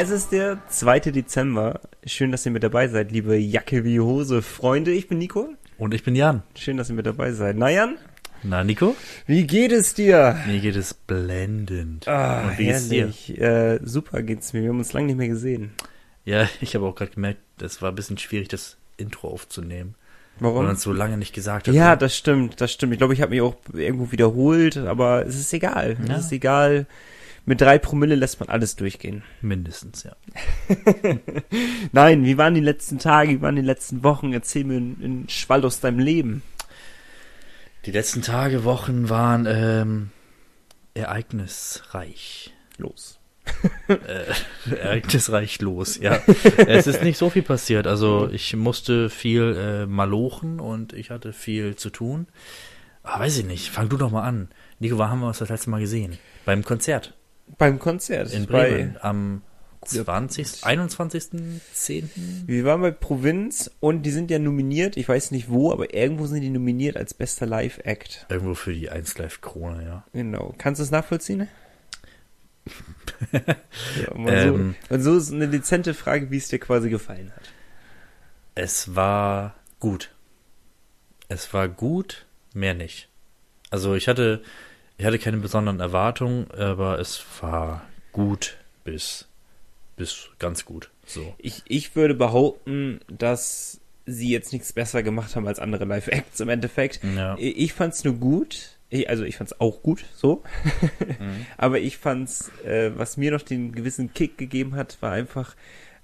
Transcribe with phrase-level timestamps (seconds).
[0.00, 1.00] Es ist der 2.
[1.10, 1.80] Dezember.
[2.06, 4.92] Schön, dass ihr mit dabei seid, liebe Jacke wie Hose Freunde.
[4.92, 5.48] Ich bin Nico.
[5.76, 6.44] Und ich bin Jan.
[6.54, 7.56] Schön, dass ihr mit dabei seid.
[7.56, 7.98] Na Jan?
[8.44, 8.94] Na, Nico?
[9.26, 10.36] Wie geht es dir?
[10.46, 12.06] Mir geht es blendend.
[12.06, 12.98] Ah, Und wie geht's dir?
[13.00, 13.40] herrlich.
[13.40, 14.62] Äh, super geht's mir.
[14.62, 15.72] Wir haben uns lange nicht mehr gesehen.
[16.24, 19.96] Ja, ich habe auch gerade gemerkt, es war ein bisschen schwierig, das Intro aufzunehmen.
[20.38, 20.66] Weil Warum?
[20.66, 21.74] man es so lange nicht gesagt hat.
[21.74, 22.92] Ja, das stimmt, das stimmt.
[22.92, 25.96] Ich glaube, ich habe mich auch irgendwo wiederholt, aber es ist egal.
[26.06, 26.18] Ja.
[26.18, 26.86] Es ist egal.
[27.48, 29.22] Mit drei Promille lässt man alles durchgehen.
[29.40, 30.14] Mindestens, ja.
[31.92, 34.34] Nein, wie waren die letzten Tage, wie waren die letzten Wochen?
[34.34, 36.42] Erzähl mir in, in Schwall aus deinem Leben.
[37.86, 40.10] Die letzten Tage, Wochen waren ähm,
[40.92, 42.52] ereignisreich.
[42.76, 43.18] Los.
[43.88, 46.20] äh, ereignisreich los, ja.
[46.66, 47.86] es ist nicht so viel passiert.
[47.86, 52.26] Also ich musste viel äh, malochen und ich hatte viel zu tun.
[53.02, 54.50] Aber weiß ich nicht, fang du doch mal an.
[54.80, 56.18] Nico, wann haben wir uns das letzte Mal gesehen?
[56.44, 57.14] Beim Konzert
[57.56, 58.32] Beim Konzert.
[58.32, 59.42] in bei, Bremen am
[59.84, 62.08] 20., 21.10.
[62.46, 66.26] Wir waren bei Provinz und die sind ja nominiert, ich weiß nicht wo, aber irgendwo
[66.26, 68.26] sind die nominiert als bester Live-Act.
[68.28, 70.04] Irgendwo für die 1 Live Krone, ja.
[70.12, 70.54] Genau.
[70.58, 71.48] Kannst du es nachvollziehen?
[73.32, 74.74] ja, mal Ähm.
[74.88, 74.94] so.
[74.94, 77.52] Und so ist eine dezente Frage, wie es dir quasi gefallen hat.
[78.54, 80.14] Es war gut.
[81.28, 83.08] Es war gut, mehr nicht.
[83.70, 84.42] Also ich hatte,
[84.98, 89.28] ich hatte keine besonderen Erwartungen, aber es war gut bis,
[89.96, 90.90] bis ganz gut.
[91.06, 91.34] So.
[91.38, 96.48] Ich, ich würde behaupten, dass sie jetzt nichts besser gemacht haben als andere Live-Acts im
[96.48, 97.00] Endeffekt.
[97.16, 97.36] Ja.
[97.38, 98.76] Ich fand's nur gut.
[98.90, 100.42] Ich, also ich fand's auch gut, so.
[101.00, 101.46] Mhm.
[101.58, 105.54] Aber ich fand's, äh, was mir noch den gewissen Kick gegeben hat, war einfach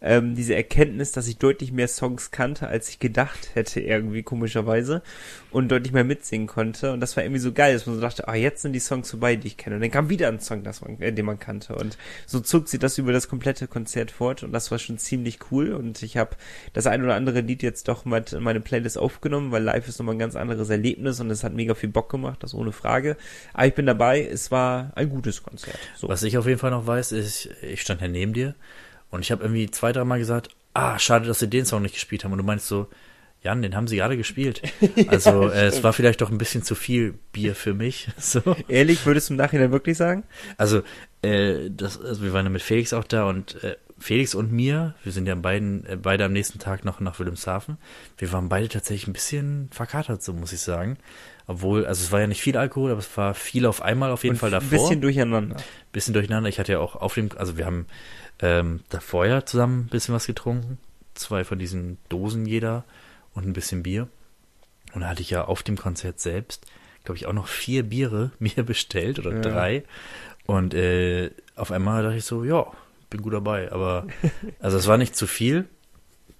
[0.04, 5.02] ähm, diese Erkenntnis, dass ich deutlich mehr Songs kannte, als ich gedacht hätte, irgendwie komischerweise.
[5.50, 6.92] Und deutlich mehr mitsingen konnte.
[6.92, 9.10] Und das war irgendwie so geil, dass man so dachte, ah, jetzt sind die Songs
[9.10, 9.76] vorbei, die ich kenne.
[9.76, 11.76] Und dann kam wieder ein Song, das man, äh, den man kannte.
[11.76, 14.42] Und so zog sie das über das komplette Konzert fort.
[14.42, 15.72] Und das war schon ziemlich cool.
[15.72, 16.36] Und ich habe
[16.74, 19.98] das ein oder andere Lied jetzt doch mal in meine Playlist aufgenommen, weil live ist
[19.98, 23.16] nochmal ein ganz anderes Erlebnis und es hat mega viel Bock gemacht, das ohne Frage.
[23.54, 25.78] Aber ich bin dabei, es war ein gutes Konzert.
[25.96, 26.08] So.
[26.08, 28.54] Was ich auf jeden Fall noch weiß, ist, ich stand hier neben dir
[29.14, 32.24] und ich habe irgendwie zwei, dreimal gesagt, ah, schade, dass sie den Song nicht gespielt
[32.24, 32.32] haben.
[32.32, 32.88] Und du meinst so,
[33.42, 34.62] Jan, den haben sie gerade gespielt.
[35.08, 38.08] Also äh, es war vielleicht doch ein bisschen zu viel Bier für mich.
[38.18, 38.40] So.
[38.68, 40.24] Ehrlich, würdest du im Nachhinein wirklich sagen?
[40.56, 40.82] Also,
[41.22, 44.94] äh, das, also wir waren ja mit Felix auch da und äh, Felix und mir,
[45.04, 47.76] wir sind ja beiden, äh, beide am nächsten Tag noch nach Wilhelmshaven.
[48.18, 50.96] Wir waren beide tatsächlich ein bisschen verkatert, so muss ich sagen.
[51.46, 54.24] Obwohl, also es war ja nicht viel Alkohol, aber es war viel auf einmal auf
[54.24, 54.66] jeden Und Fall davor.
[54.66, 55.56] Ein bisschen durcheinander.
[55.92, 56.48] bisschen durcheinander.
[56.48, 57.86] Ich hatte ja auch auf dem, also wir haben
[58.40, 60.78] ähm, davor ja zusammen ein bisschen was getrunken.
[61.14, 62.84] Zwei von diesen Dosen jeder
[63.34, 64.08] und ein bisschen Bier.
[64.94, 66.66] Und da hatte ich ja auf dem Konzert selbst,
[67.04, 69.40] glaube ich, auch noch vier Biere mir bestellt oder Ja.
[69.40, 69.84] drei.
[70.46, 72.66] Und äh, auf einmal dachte ich so, ja,
[73.10, 73.72] bin gut dabei.
[73.72, 74.06] Aber
[74.60, 75.66] also es war nicht zu viel.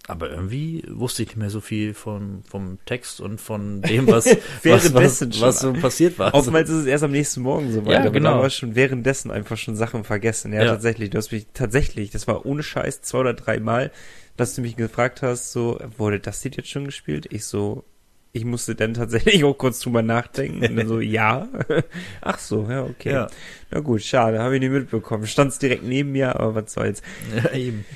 [0.07, 4.27] Aber irgendwie wusste ich nicht mehr so viel von, vom Text und von dem, was,
[4.63, 6.35] was, was, was so passiert war.
[6.35, 8.41] Oftmals ist es erst am nächsten Morgen soweit, Ja, aber genau.
[8.41, 10.53] war schon währenddessen einfach schon Sachen vergessen.
[10.53, 10.73] Ja, Ja.
[10.73, 11.09] tatsächlich.
[11.11, 13.91] Du hast mich tatsächlich, das war ohne Scheiß zwei oder drei Mal,
[14.37, 17.27] dass du mich gefragt hast, so, wurde das Lied jetzt schon gespielt?
[17.31, 17.85] Ich so,
[18.33, 21.49] ich musste dann tatsächlich auch kurz drüber nachdenken und dann so, ja.
[22.21, 23.13] Ach so, ja, okay.
[23.13, 23.29] Ja.
[23.71, 25.27] Na gut, schade, habe ich nicht mitbekommen.
[25.27, 27.01] Stand's direkt neben mir, aber was soll's.
[27.35, 27.87] ja, eben.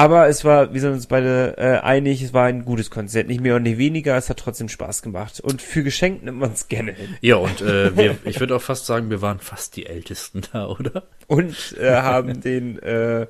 [0.00, 3.42] Aber es war, wir sind uns beide äh, einig, es war ein gutes Konzert, nicht
[3.42, 5.40] mehr und nicht weniger, es hat trotzdem Spaß gemacht.
[5.40, 7.18] Und für geschenkt nimmt man es gerne hin.
[7.20, 10.68] Ja, und äh, wir, ich würde auch fast sagen, wir waren fast die Ältesten da,
[10.68, 11.02] oder?
[11.26, 13.26] Und äh, haben den, äh,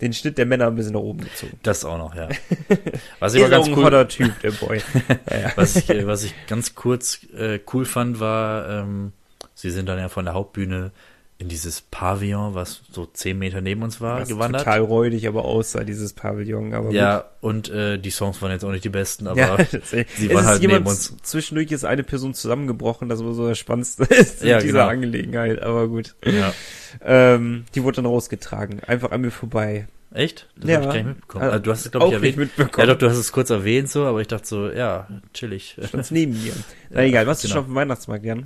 [0.00, 1.58] den Schnitt der Männer ein bisschen nach oben gezogen.
[1.64, 2.28] Das auch noch, ja.
[3.18, 4.80] Was ich aber ganz ein cool, hotter Typ, der Boy.
[5.32, 5.50] ja.
[5.56, 9.12] was ich, äh, was ich ganz kurz äh, cool fand, war, ähm,
[9.52, 10.92] sie sind dann ja von der Hauptbühne
[11.40, 14.62] in dieses Pavillon, was so zehn Meter neben uns war, Was gewandert.
[14.64, 16.74] total räudig aber aussah, dieses Pavillon.
[16.74, 19.38] Aber ja, und äh, die Songs waren jetzt auch nicht die besten, gut.
[19.38, 21.14] aber ja, sie waren halt neben uns.
[21.22, 24.88] Zwischendurch ist eine Person zusammengebrochen, das war so das Spannendste ist in Ja, dieser genau.
[24.88, 25.62] Angelegenheit.
[25.62, 26.16] Aber gut.
[26.24, 26.52] ja.
[27.04, 29.86] Ähm, die wurde dann rausgetragen, einfach an mir vorbei.
[30.12, 30.48] Echt?
[30.56, 30.76] Das Ja.
[30.76, 31.42] hab ich gar nicht mitbekommen.
[31.44, 32.36] Also Also, du hast es, glaube ich, erwähnt.
[32.38, 32.88] mitbekommen.
[32.88, 35.76] Ja, doch, du hast es kurz erwähnt so, aber ich dachte so, ja, chillig.
[35.84, 36.54] Stand's neben mir.
[36.90, 37.52] Na Ja, egal, was du genau.
[37.52, 38.42] schon auf dem Weihnachtsmarkt, Jan?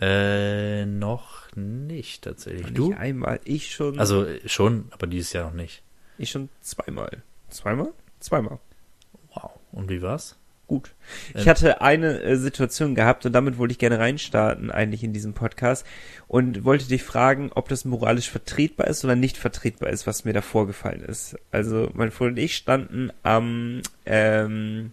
[0.00, 2.72] Äh, noch nicht tatsächlich.
[2.74, 2.88] Du?
[2.88, 3.40] Nicht einmal.
[3.44, 3.98] Ich schon.
[3.98, 5.82] Also schon, aber dieses Jahr noch nicht.
[6.18, 7.22] ich schon zweimal.
[7.50, 7.92] Zweimal?
[8.20, 8.58] Zweimal.
[9.34, 9.50] Wow.
[9.72, 10.36] Und wie war's?
[10.68, 10.92] Gut.
[11.34, 11.50] Ich Ähm.
[11.50, 15.84] hatte eine äh, Situation gehabt und damit wollte ich gerne reinstarten eigentlich in diesem Podcast
[16.28, 20.32] und wollte dich fragen, ob das moralisch vertretbar ist oder nicht vertretbar ist, was mir
[20.32, 21.36] da vorgefallen ist.
[21.50, 24.92] Also mein Freund und ich standen am, ähm,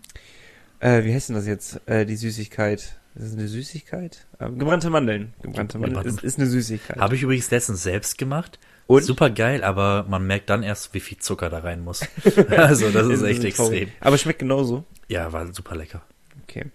[0.81, 2.98] äh, wie heißt denn das jetzt, äh, die Süßigkeit?
[3.15, 4.27] Ist das eine Süßigkeit?
[4.39, 5.33] Ähm, gebrannte Mandeln.
[5.41, 6.97] Gebrannte Mandeln ist, ist eine Süßigkeit.
[6.97, 8.59] Habe ich übrigens letztens selbst gemacht.
[8.87, 9.03] Und?
[9.03, 12.01] Super geil, aber man merkt dann erst, wie viel Zucker da rein muss.
[12.49, 13.81] also das ist echt traurig.
[13.81, 13.89] extrem.
[13.99, 14.83] Aber schmeckt genauso.
[15.07, 16.01] Ja, war super lecker.
[16.43, 16.65] Okay.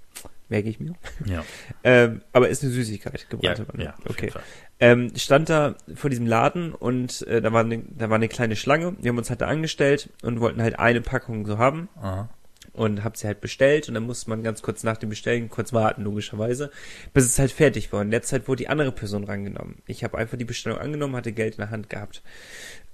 [0.49, 0.95] Merke ich mir.
[1.25, 1.45] Ja.
[1.87, 3.89] Ähm, aber ist eine Süßigkeit, Ja, gebrannte Mandeln.
[3.89, 4.33] ja, okay.
[4.81, 8.57] Ähm, stand da vor diesem Laden und äh, da, war eine, da war eine kleine
[8.57, 8.97] Schlange.
[9.01, 12.31] Wir haben uns halt da angestellt und wollten halt eine Packung so haben Aha.
[12.75, 15.73] Und hab sie halt bestellt und dann musste man ganz kurz nach dem Bestellen kurz
[15.73, 16.71] warten, logischerweise,
[17.13, 18.01] bis es halt fertig war.
[18.01, 19.77] Und in der Zeit wurde die andere Person rangenommen.
[19.87, 22.23] Ich habe einfach die Bestellung angenommen, hatte Geld in der Hand gehabt.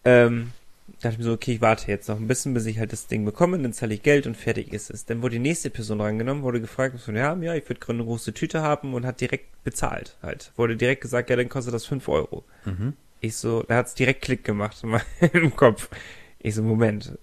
[0.04, 0.52] Ähm,
[1.00, 3.06] dachte ich mir so, okay, ich warte jetzt noch ein bisschen, bis ich halt das
[3.06, 5.06] Ding bekomme, dann zahle ich Geld und fertig ist es.
[5.06, 7.98] Dann wurde die nächste Person rangenommen, wurde gefragt, was wir haben, ja, ich würde gerade
[7.98, 10.52] eine große Tüte haben und hat direkt bezahlt halt.
[10.56, 12.44] Wurde direkt gesagt, ja, dann kostet das 5 Euro.
[12.64, 12.94] Mhm.
[13.20, 15.90] Ich so, da hat's direkt Klick gemacht meinem Kopf.
[16.38, 17.18] Ich so, Moment,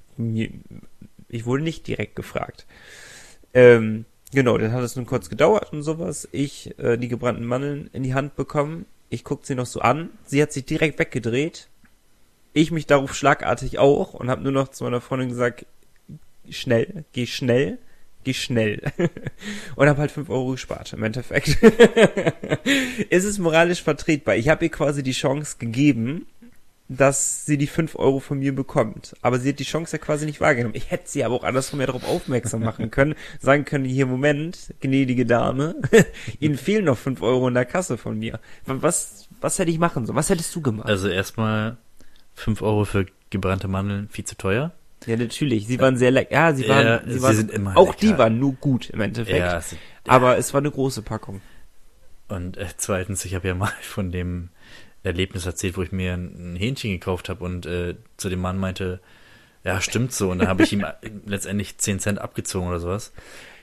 [1.30, 2.66] ich wurde nicht direkt gefragt.
[3.54, 6.28] Ähm, genau, dann hat es nur kurz gedauert und sowas.
[6.32, 8.86] Ich äh, die gebrannten Mandeln in die Hand bekommen.
[9.10, 10.10] Ich guck sie noch so an.
[10.26, 11.70] Sie hat sich direkt weggedreht.
[12.54, 15.66] Ich mich darauf schlagartig auch und habe nur noch zu meiner Freundin gesagt,
[16.50, 17.78] schnell, geh schnell,
[18.24, 18.82] geh schnell.
[19.76, 21.50] und habe halt 5 Euro gespart im Endeffekt.
[23.10, 24.36] ist es moralisch vertretbar?
[24.36, 26.26] Ich habe ihr quasi die Chance gegeben,
[26.90, 29.14] dass sie die 5 Euro von mir bekommt.
[29.22, 30.76] Aber sie hat die Chance ja quasi nicht wahrgenommen.
[30.76, 34.74] Ich hätte sie aber auch andersrum ja darauf aufmerksam machen können, sagen können, hier, Moment,
[34.80, 35.76] gnädige Dame,
[36.40, 38.40] Ihnen fehlen noch 5 Euro in der Kasse von mir.
[38.66, 40.16] Was, was hätte ich machen sollen?
[40.18, 40.88] Was hättest du gemacht?
[40.88, 41.76] Also erstmal
[42.36, 44.72] 5 Euro für gebrannte Mandeln, viel zu teuer.
[45.06, 45.68] ja, natürlich.
[45.68, 46.32] Sie waren sehr lecker.
[46.34, 48.00] Ja, sie waren, Ja, sie sie waren sind immer auch lecker.
[48.02, 49.40] die waren nur gut im Endeffekt.
[49.40, 49.76] Ja, es-
[50.08, 51.42] Aber es war eine große Packung.
[52.30, 54.50] Und äh, zweitens, ich habe ja mal von dem
[55.04, 59.00] Erlebnis erzählt, wo ich mir ein, Hähnchen gekauft habe und äh, zu dem Mann meinte,
[59.64, 60.32] ja, stimmt so.
[60.32, 60.86] Und dann habe ich ihm
[61.26, 63.14] letztendlich 10 Cent abgezogen oder sowas.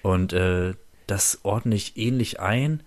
[0.03, 0.75] Und äh,
[1.07, 2.83] das ordne ich ähnlich ein.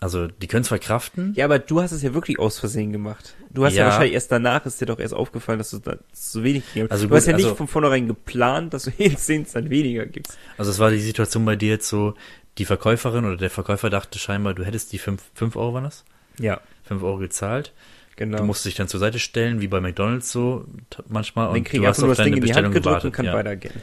[0.00, 1.32] Also, die können es verkraften.
[1.34, 3.34] Ja, aber du hast es ja wirklich aus Versehen gemacht.
[3.50, 3.86] Du hast ja, Ja.
[3.86, 6.92] wahrscheinlich erst danach ist dir doch erst aufgefallen, dass du da so wenig gegeben hast.
[6.92, 9.70] Also du hast gut, ja nicht also- von vornherein geplant, dass du jeden 10 Cent
[9.70, 10.38] weniger gibst.
[10.56, 12.14] Also, es war die Situation bei dir jetzt so,
[12.58, 16.04] die Verkäuferin oder der Verkäufer dachte scheinbar, du hättest die 5 fünf Euro, war das?
[16.38, 17.72] Ja, 5 Euro gezahlt.
[18.16, 18.38] genau.
[18.38, 20.64] Du musst dich dann zur Seite stellen, wie bei McDonalds so
[21.08, 21.46] manchmal.
[21.48, 23.26] dann Und du hast auf das Ding deine in die Hand Bestellung gedrückt und kann
[23.26, 23.34] ja.
[23.34, 23.74] weitergehen.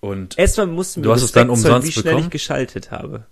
[0.00, 2.24] Und Erstmal mussten Du wir hast es dann umsonst wie schnell bekommen?
[2.24, 3.26] ich geschaltet habe.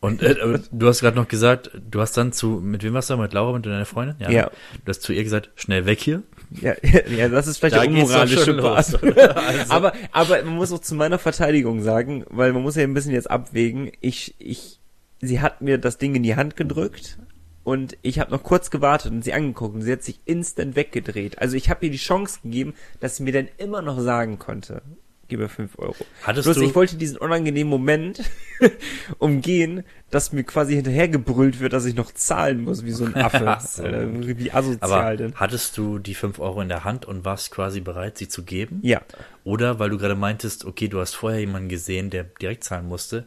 [0.00, 3.08] Und äh, aber du hast gerade noch gesagt, du hast dann zu, mit wem warst
[3.08, 3.16] du?
[3.16, 4.16] Mit Laura, mit deiner Freundin?
[4.18, 4.50] Ja.
[4.84, 6.22] Du hast zu ihr gesagt, schnell weg hier.
[6.60, 6.74] Ja,
[7.16, 8.98] ja, das ist vielleicht Da unmoralische schon Part.
[9.02, 12.92] Also- aber, aber man muss auch zu meiner Verteidigung sagen, weil man muss ja ein
[12.92, 13.92] bisschen jetzt abwägen.
[14.00, 14.78] Ich, ich,
[15.22, 17.16] sie hat mir das Ding in die Hand gedrückt
[17.64, 21.38] und ich habe noch kurz gewartet und sie angeguckt und sie hat sich instant weggedreht.
[21.38, 24.82] Also ich habe ihr die Chance gegeben, dass sie mir dann immer noch sagen konnte,
[25.28, 25.96] gib mir 5 Euro.
[26.22, 28.22] Hattest Bloß du- ich wollte diesen unangenehmen Moment
[29.18, 33.56] umgehen, dass mir quasi hinterhergebrüllt wird, dass ich noch zahlen muss, wie so ein Affe.
[33.66, 33.82] So.
[33.82, 34.08] Alter,
[34.38, 35.34] wie asozial Aber denn.
[35.36, 38.80] hattest du die 5 Euro in der Hand und warst quasi bereit, sie zu geben?
[38.82, 39.00] Ja.
[39.44, 43.24] Oder weil du gerade meintest, okay, du hast vorher jemanden gesehen, der direkt zahlen musste.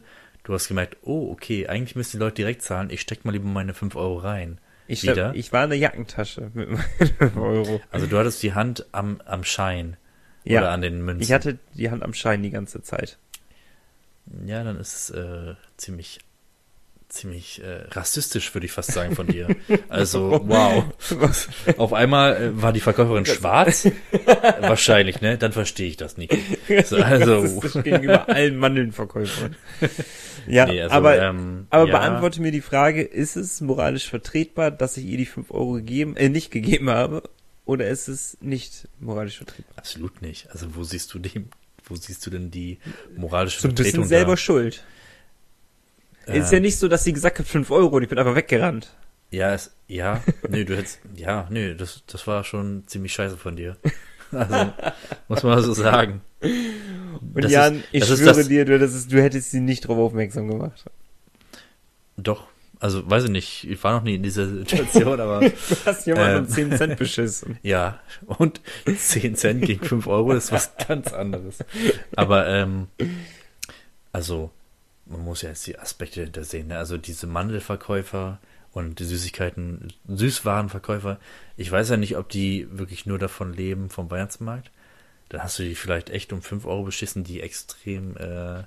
[0.48, 2.88] Du hast gemerkt, oh, okay, eigentlich müssen die Leute direkt zahlen.
[2.88, 4.58] Ich steck mal lieber meine 5 Euro rein.
[4.86, 5.12] Ich, Wieder.
[5.12, 7.82] glaub, ich war in der Jackentasche mit meinen 5 Euro.
[7.90, 9.98] Also du hattest die Hand am, am Schein.
[10.44, 10.60] Ja.
[10.60, 11.22] Oder an den Münzen.
[11.22, 13.18] Ich hatte die Hand am Schein die ganze Zeit.
[14.46, 16.20] Ja, dann ist es äh, ziemlich,
[17.08, 19.48] ziemlich äh, rassistisch, würde ich fast sagen, von dir.
[19.88, 20.84] Also, wow.
[21.78, 23.88] Auf einmal äh, war die Verkäuferin schwarz.
[24.60, 25.38] Wahrscheinlich, ne?
[25.38, 26.34] Dann verstehe ich das nicht.
[26.84, 29.56] So, also, gegenüber allen Mandelnverkäufern.
[30.46, 34.70] Ja, nee, also, aber, ähm, aber ja, beantworte mir die Frage, ist es moralisch vertretbar,
[34.70, 37.22] dass ich ihr die 5 Euro gegeben, äh, nicht gegeben habe?
[37.66, 39.76] Oder ist es nicht moralisch vertretbar?
[39.76, 40.50] Absolut nicht.
[40.50, 41.50] Also, wo siehst du dem,
[41.84, 42.78] wo siehst du denn die
[43.14, 44.36] moralische So ein bisschen Vertretung selber da?
[44.38, 44.84] schuld.
[46.34, 48.34] Äh, ist ja nicht so, dass sie gesagt hat 5 Euro und ich bin einfach
[48.34, 48.88] weggerannt.
[49.30, 53.56] Ja, es, ja, nö, du hättest, ja, nö, das, das war schon ziemlich scheiße von
[53.56, 53.76] dir.
[54.30, 54.72] Also,
[55.28, 56.20] muss man so sagen.
[56.42, 60.48] Und Das Jan, ist- ich schwöre dir, du, ist, du hättest sie nicht darauf aufmerksam
[60.48, 60.84] gemacht.
[62.18, 62.46] Doch,
[62.78, 65.52] also, weiß ich nicht, ich war noch nie in dieser Situation, aber Du
[65.86, 66.42] hast jemanden Ähm.
[66.42, 67.58] um 10 Cent beschissen.
[67.62, 71.60] ja, und 10 Cent gegen 5 Euro ist was ganz anderes.
[72.14, 72.88] Aber, ähm,
[74.12, 74.50] also,
[75.08, 76.78] man muss ja jetzt die Aspekte dahinter sehen, ne?
[76.78, 78.38] Also, diese Mandelverkäufer
[78.72, 81.18] und die Süßigkeiten, Süßwarenverkäufer,
[81.56, 84.70] ich weiß ja nicht, ob die wirklich nur davon leben vom Weihnachtsmarkt.
[85.30, 88.62] Dann hast du die vielleicht echt um 5 Euro beschissen, die extrem äh,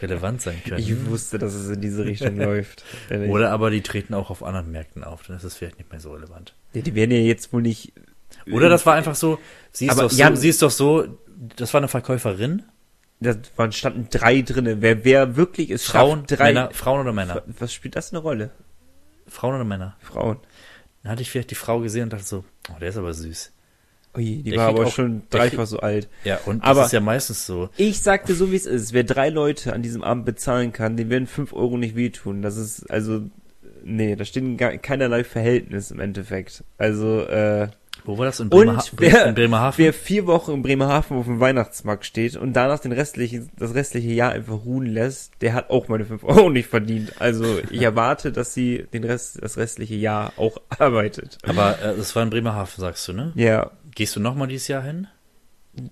[0.00, 0.78] relevant sein können.
[0.78, 2.84] Ich wusste, dass es in diese Richtung läuft.
[3.10, 6.00] Oder aber die treten auch auf anderen Märkten auf, dann ist es vielleicht nicht mehr
[6.00, 6.54] so relevant.
[6.72, 7.92] Ja, die werden ja jetzt wohl nicht.
[8.50, 9.38] Oder das war einfach so,
[9.72, 11.18] sie ist, Aber doch so, Jan- sie ist doch so,
[11.56, 12.62] das war eine Verkäuferin,
[13.24, 14.80] Da waren, standen drei drinne.
[14.82, 16.52] Wer, wer wirklich es Frauen, drei.
[16.52, 17.42] Männer, Frauen oder Männer?
[17.58, 18.50] Was spielt das eine Rolle?
[19.26, 19.96] Frauen oder Männer?
[20.00, 20.38] Frauen.
[21.02, 23.50] Dann hatte ich vielleicht die Frau gesehen und dachte so, Oh, der ist aber süß.
[24.16, 26.08] Ui, die Der war aber auch- schon dreifach so alt.
[26.22, 27.68] Ja, und Aber- das ist ja meistens so.
[27.76, 28.92] Ich sagte so, wie es ist.
[28.92, 32.40] Wer drei Leute an diesem Abend bezahlen kann, dem werden fünf Euro nicht wehtun.
[32.40, 33.22] Das ist, also,
[33.82, 34.44] nee, da steht
[34.82, 36.62] keinerlei Verhältnis im Endeffekt.
[36.78, 37.68] Also, äh,
[38.04, 38.38] Wo war das?
[38.40, 39.78] In, Und Bremerha wer- in Bremerhaven?
[39.78, 44.10] wer vier Wochen in Bremerhaven auf dem Weihnachtsmarkt steht und danach den restlichen, das restliche
[44.12, 47.12] Jahr einfach ruhen lässt, der hat auch meine fünf Euro nicht verdient.
[47.20, 51.38] Also, ich erwarte, dass sie den Rest, das restliche Jahr auch arbeitet.
[51.46, 53.32] Aber äh, das war in Bremerhaven, sagst du, ne?
[53.36, 55.06] Ja, Gehst du nochmal dieses Jahr hin?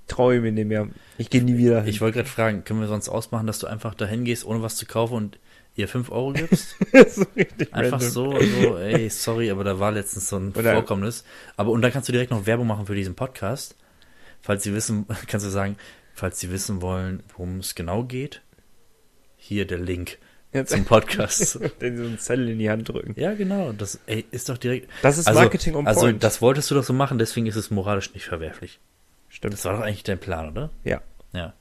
[0.07, 0.87] traue mir nicht mehr.
[1.19, 1.89] Ich gehe nie wieder hin.
[1.91, 4.77] Ich wollte gerade fragen, können wir sonst ausmachen, dass du einfach dahin gehst, ohne was
[4.77, 5.39] zu kaufen und
[5.75, 6.77] ihr 5 Euro gibst?
[7.09, 7.27] so
[7.73, 8.01] Einfach random.
[8.01, 11.25] so, so, ey, sorry, aber da war letztens so ein Oder- Vorkommnis.
[11.57, 13.77] Aber und dann kannst du direkt noch Werbung machen für diesen Podcast.
[14.41, 15.77] Falls sie wissen, kannst du sagen,
[16.15, 18.43] falls sie wissen wollen, worum es genau geht,
[19.37, 20.19] hier der Link
[20.53, 21.59] Jetzt zum Podcast.
[21.81, 23.15] den so einen Zettel in die Hand drücken.
[23.19, 24.91] ja, genau, das ey, ist doch direkt.
[25.01, 26.23] Das ist also, Marketing on Also point.
[26.23, 28.79] das wolltest du doch so machen, deswegen ist es moralisch nicht verwerflich.
[29.31, 29.55] Stimmt.
[29.55, 30.69] Das war doch eigentlich dein Plan, oder?
[30.85, 31.01] Ja.
[31.33, 31.55] Ja.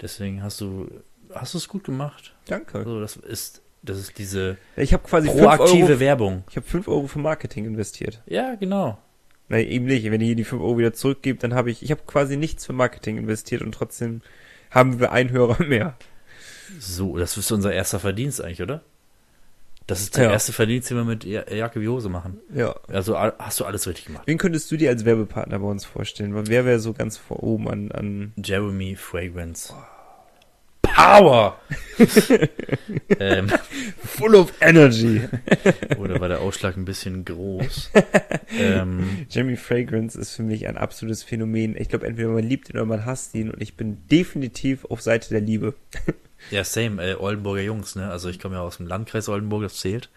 [0.00, 0.88] Deswegen hast du
[1.34, 2.34] hast du es gut gemacht.
[2.46, 2.78] Danke.
[2.78, 6.44] Also das ist das ist diese Ich habe quasi 5 proaktive Euro, Werbung.
[6.50, 8.22] ich habe 5 Euro für Marketing investiert.
[8.26, 8.98] Ja, genau.
[9.48, 10.10] Nein, eben nicht.
[10.10, 12.72] Wenn ihr die 5 Euro wieder zurückgebt, dann habe ich, ich habe quasi nichts für
[12.72, 14.20] Marketing investiert und trotzdem
[14.70, 15.94] haben wir einen Hörer mehr.
[16.78, 18.82] So, das ist unser erster Verdienst eigentlich, oder?
[19.86, 20.32] Das ist der Ja.
[20.32, 22.40] erste Verdienst, den wir mit Ja- Jacke wie Hose machen.
[22.54, 22.74] Ja.
[22.88, 24.24] Also hast du alles richtig gemacht.
[24.26, 26.34] Wen könntest du dir als Werbepartner bei uns vorstellen?
[26.46, 29.72] Wer wäre so ganz vor oben an, an Jeremy Fragrance.
[30.94, 31.58] Power!
[33.18, 33.48] ähm,
[34.04, 35.22] Full of Energy?
[35.98, 37.90] oder war der Ausschlag ein bisschen groß?
[38.58, 41.76] ähm, Jamie Fragrance ist für mich ein absolutes Phänomen.
[41.76, 45.00] Ich glaube, entweder man liebt ihn oder man hasst ihn und ich bin definitiv auf
[45.02, 45.74] Seite der Liebe.
[46.50, 48.10] ja, same, äh, Oldenburger Jungs, ne?
[48.10, 50.10] Also ich komme ja aus dem Landkreis Oldenburg, das zählt.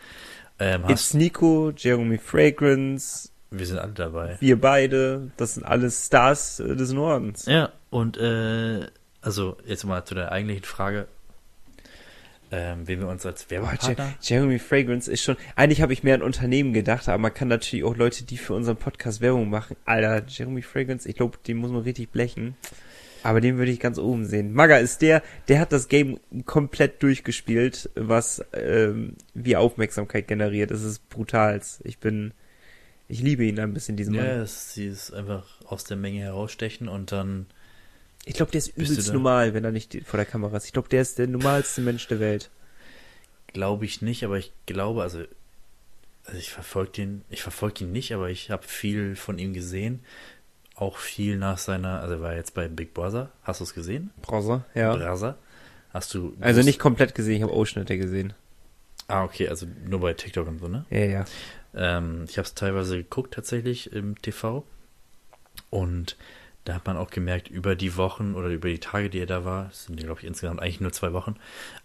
[0.59, 4.37] Ähm, It's Nico, Jeremy Fragrance, wir sind alle dabei.
[4.39, 7.45] wir beide, das sind alles Stars des Nordens.
[7.47, 8.87] Ja, und äh,
[9.21, 11.07] also jetzt mal zu der eigentlichen Frage,
[12.51, 14.15] ähm, wen wir uns als Boah, Werbepartner...
[14.19, 15.37] Je- Jeremy Fragrance ist schon.
[15.55, 18.53] Eigentlich habe ich mehr an Unternehmen gedacht, aber man kann natürlich auch Leute, die für
[18.53, 19.77] unseren Podcast Werbung machen.
[19.85, 22.55] Alter, Jeremy Fragrance, ich glaube, den muss man richtig blechen.
[23.23, 24.51] Aber den würde ich ganz oben sehen.
[24.51, 30.71] Maga ist der, der hat das Game komplett durchgespielt, was ähm, wie Aufmerksamkeit generiert.
[30.71, 31.61] Es ist brutal.
[31.83, 32.33] Ich bin,
[33.07, 34.25] ich liebe ihn ein bisschen, diesen Mann.
[34.25, 37.45] Ja, es, sie ist einfach aus der Menge herausstechen und dann,
[38.25, 40.65] Ich glaube, der ist übelst normal, wenn er nicht vor der Kamera ist.
[40.65, 42.49] Ich glaube, der ist der normalste Mensch der Welt.
[43.47, 45.23] glaube ich nicht, aber ich glaube, also,
[46.25, 50.01] also ich verfolge den, ich verfolge ihn nicht, aber ich habe viel von ihm gesehen.
[50.75, 53.31] Auch viel nach seiner, also er war jetzt bei Big Brother.
[53.43, 54.11] Hast du es gesehen?
[54.21, 54.95] Browser, ja.
[54.95, 55.37] Brother.
[55.91, 56.35] Hast du.
[56.39, 58.33] Also groß- nicht komplett gesehen, ich habe Ausschnitte gesehen.
[59.07, 60.85] Ah, okay, also nur bei TikTok und so, ne?
[60.89, 61.25] Ja, ja.
[61.75, 64.63] Ähm, ich habe es teilweise geguckt tatsächlich im TV.
[65.69, 66.15] Und
[66.63, 69.45] da hat man auch gemerkt, über die Wochen oder über die Tage, die er da
[69.45, 71.35] war, es sind ja, glaube ich, insgesamt eigentlich nur zwei Wochen,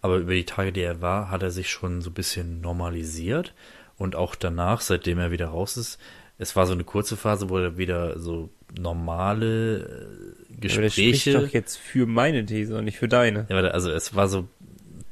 [0.01, 3.53] aber über die Tage, die er war, hat er sich schon so ein bisschen normalisiert.
[3.97, 5.99] Und auch danach, seitdem er wieder raus ist,
[6.37, 10.95] es war so eine kurze Phase, wo er wieder so normale äh, Aber das spricht
[10.95, 11.33] Gespräche.
[11.33, 13.47] doch jetzt für meine These und nicht für deine.
[13.49, 14.49] Ja, also es war so ein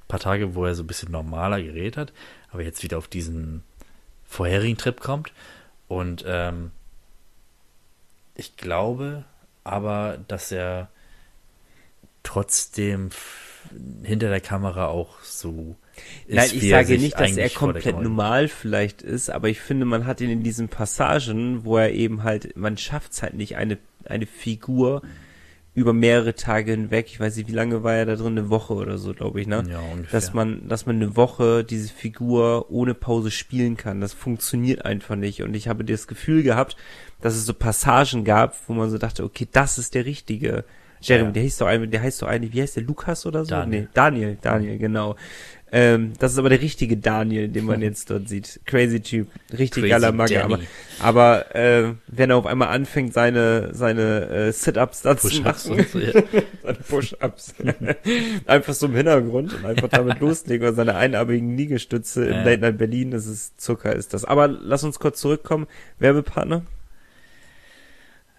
[0.07, 2.13] paar Tage, wo er so ein bisschen normaler geredet hat,
[2.51, 3.63] aber jetzt wieder auf diesen
[4.23, 5.33] vorherigen Trip kommt.
[5.87, 6.69] Und ähm,
[8.35, 9.25] ich glaube
[9.65, 10.89] aber, dass er
[12.23, 13.09] trotzdem
[14.03, 15.75] hinter der Kamera auch so
[16.27, 19.59] ist, Nein, ich wie sage sich nicht, dass er komplett normal vielleicht ist, aber ich
[19.59, 23.33] finde, man hat ihn in diesen Passagen, wo er eben halt, man schafft es halt
[23.33, 25.01] nicht, eine, eine Figur
[25.75, 28.73] über mehrere Tage hinweg, ich weiß nicht, wie lange war er da drin, eine Woche
[28.73, 29.63] oder so, glaube ich, ne?
[29.69, 30.11] Ja, ungefähr.
[30.11, 33.99] dass man, dass man eine Woche diese Figur ohne Pause spielen kann.
[34.01, 35.43] Das funktioniert einfach nicht.
[35.43, 36.77] Und ich habe das Gefühl gehabt,
[37.21, 40.63] dass es so Passagen gab, wo man so dachte, okay, das ist der richtige.
[41.01, 41.31] Jeremy, Ja.
[41.33, 43.49] der heißt doch ein- der heißt doch eigentlich, wie heißt der, Lukas oder so?
[43.51, 43.81] Daniel.
[43.81, 45.15] Nee, Daniel, Daniel, genau.
[45.77, 48.61] Ähm, das ist aber der richtige Daniel, den man jetzt dort sieht.
[48.65, 50.41] Crazy Typ, richtig Crazy geiler Magge.
[50.41, 50.59] Aber,
[51.01, 55.99] aber äh, wenn er auf einmal anfängt, seine seine äh, Sit-ups da zu machen, so,
[55.99, 56.13] ja.
[56.63, 57.55] seine Push-Ups.
[58.45, 62.77] einfach so im Hintergrund und einfach damit loslegen oder seine einarmigen Liegestütze im Late Night
[62.77, 64.23] Berlin, das ist Zucker, ist das.
[64.23, 65.67] Aber lass uns kurz zurückkommen.
[65.99, 66.61] Werbepartner?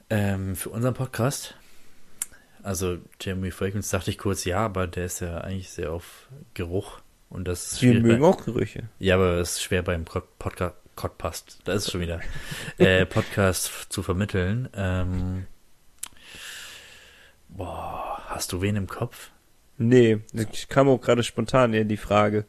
[0.09, 1.55] Ähm, für unseren Podcast.
[2.63, 7.03] Also Jeremy Fragrance dachte ich kurz ja, aber der ist ja eigentlich sehr auf Geruch
[7.31, 8.85] und das ist Wir mögen bei- auch Gerüche.
[8.99, 12.21] Ja, aber es ist schwer beim Podcast Podcast, da ist es schon wieder
[12.79, 14.71] äh, Podcast zu vermitteln.
[14.75, 15.47] Ähm,
[17.49, 19.31] boah, hast du wen im Kopf?
[19.79, 22.47] Nee, das kam auch gerade spontan eher die Frage.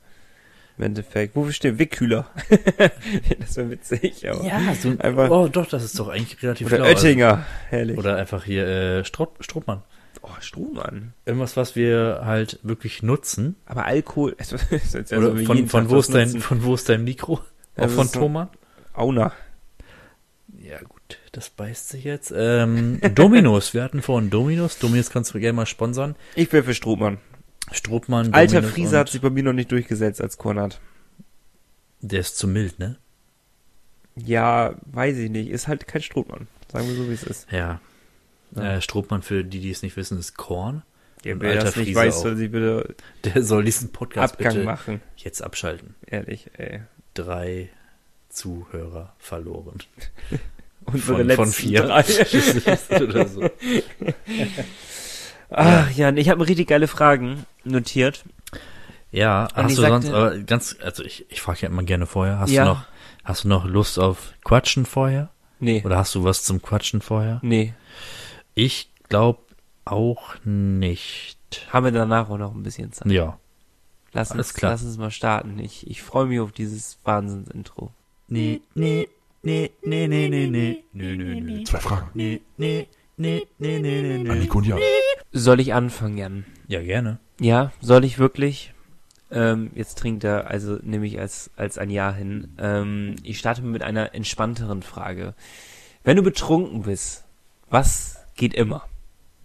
[0.78, 1.36] Im Endeffekt.
[1.36, 2.30] Wofür steht Wickkühler?
[3.40, 4.44] das wäre witzig, aber.
[4.46, 6.86] Ja, so ein, Einfach- oh doch, das ist doch eigentlich relativ Oder schlau.
[6.86, 7.46] Also, Oettinger.
[7.70, 7.98] Herrlich.
[7.98, 9.82] oder einfach hier äh, Strupp, Struppmann.
[10.22, 11.14] Oh, Strohmann.
[11.26, 13.56] Irgendwas, was wir halt wirklich nutzen.
[13.66, 14.36] Aber Alkohol.
[14.40, 16.42] Es ist jetzt ja so Oder von, von, wo ist dein, nutzen.
[16.42, 17.40] von wo ist dein Mikro?
[17.78, 18.50] Auch von Thomann?
[18.94, 19.32] Auna.
[20.60, 22.34] Ja gut, das beißt sich jetzt.
[22.36, 24.80] Ähm, Dominos, wir hatten vorhin Dominos.
[24.80, 26.16] Dominos kannst du gerne mal sponsern.
[26.36, 27.20] Ich wäre für Strohmann.
[27.72, 30.80] Stroopmann, Alter Friese hat sich bei mir noch nicht durchgesetzt als Kornat.
[32.02, 32.98] Der ist zu mild, ne?
[34.16, 35.50] Ja, weiß ich nicht.
[35.50, 36.48] Ist halt kein Strohmann.
[36.72, 37.52] Sagen wir so, wie es ist.
[37.52, 37.80] Ja.
[38.56, 38.76] Ja.
[38.76, 40.84] Äh, Stroopmann, für die, die es nicht wissen, ist Korn.
[41.24, 42.22] Ja, Und wer alter das nicht Friese weiß, auch.
[42.24, 45.02] soll sie bitte Der soll diesen Podcast Abgang bitte machen.
[45.18, 45.96] jetzt abschalten.
[46.06, 46.82] Ehrlich, ey.
[47.14, 47.70] Drei
[48.30, 49.78] Zuhörer verloren.
[50.86, 51.82] Unsere Von, letzten von vier.
[51.84, 52.04] drei.
[53.04, 53.42] Oder so.
[55.50, 58.24] Ach, Jan, ich habe mir richtig geile Fragen notiert.
[59.12, 62.06] Ja, Und hast du sagte- sonst, aber ganz, also ich, ich frage ja immer gerne
[62.06, 62.64] vorher, hast Ja.
[62.66, 62.86] du noch,
[63.24, 65.30] hast du noch Lust auf Quatschen vorher?
[65.60, 65.82] Nee.
[65.86, 67.40] Oder hast du was zum Quatschen vorher?
[67.42, 67.74] Nee.
[68.60, 69.38] Ich glaube
[69.86, 71.38] auch nicht.
[71.70, 73.12] Haben wir danach auch noch ein bisschen Zeit.
[73.12, 73.38] Ja.
[74.14, 74.72] Lass uns, klar.
[74.72, 75.60] lass uns mal starten.
[75.60, 77.92] Ich, ich freue mich auf dieses Wahnsinnsintro.
[78.30, 79.10] Nee, nee,
[79.44, 82.10] nee, nee, nee, nee, nee, nee, nee, nee, Zwei Fragen.
[82.16, 82.88] nee, nee,
[83.18, 84.44] nee, nee, nee, nee, An nee.
[84.46, 84.80] Nico und Jan.
[85.32, 86.46] Soll ich anfangen, Jan?
[86.68, 87.20] Ja, gerne.
[87.40, 88.74] Ja, soll ich wirklich?
[89.30, 92.56] Ähm, jetzt trinkt er, also nehme ich als, als ein Ja hin.
[92.58, 95.36] Ähm, ich starte mit einer entspannteren Frage.
[96.04, 97.24] Wenn du betrunken bist,
[97.70, 98.88] was geht immer?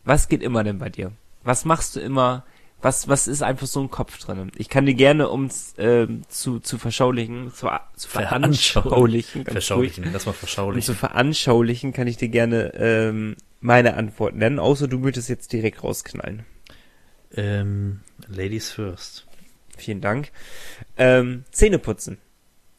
[0.05, 1.13] Was geht immer denn bei dir?
[1.43, 2.45] Was machst du immer?
[2.81, 4.51] Was, was ist einfach so im Kopf drin?
[4.57, 10.11] Ich kann dir gerne, um es ähm, zu, zu verschaulichen, zu, zu veranschaulichen, ruhig, Verschaulichen,
[10.13, 10.95] lass mal um zu verschaulichen.
[10.97, 16.45] veranschaulichen, kann ich dir gerne ähm, meine Antwort nennen, außer du möchtest jetzt direkt rausknallen.
[17.35, 19.27] Ähm, Ladies first.
[19.77, 20.33] Vielen Dank.
[20.97, 22.19] Ähm, Zähneputzen.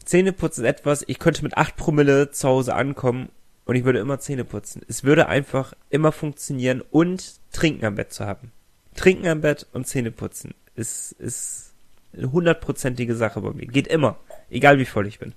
[0.04, 3.30] Zähneputzen ist etwas, ich könnte mit 8 Promille zu Hause ankommen
[3.66, 4.82] und ich würde immer Zähne putzen.
[4.88, 8.52] Es würde einfach immer funktionieren und Trinken am Bett zu haben.
[8.96, 11.74] Trinken am Bett und Zähne putzen ist, ist
[12.16, 13.66] eine hundertprozentige Sache bei mir.
[13.68, 14.18] Geht immer.
[14.50, 15.34] Egal wie voll ich bin.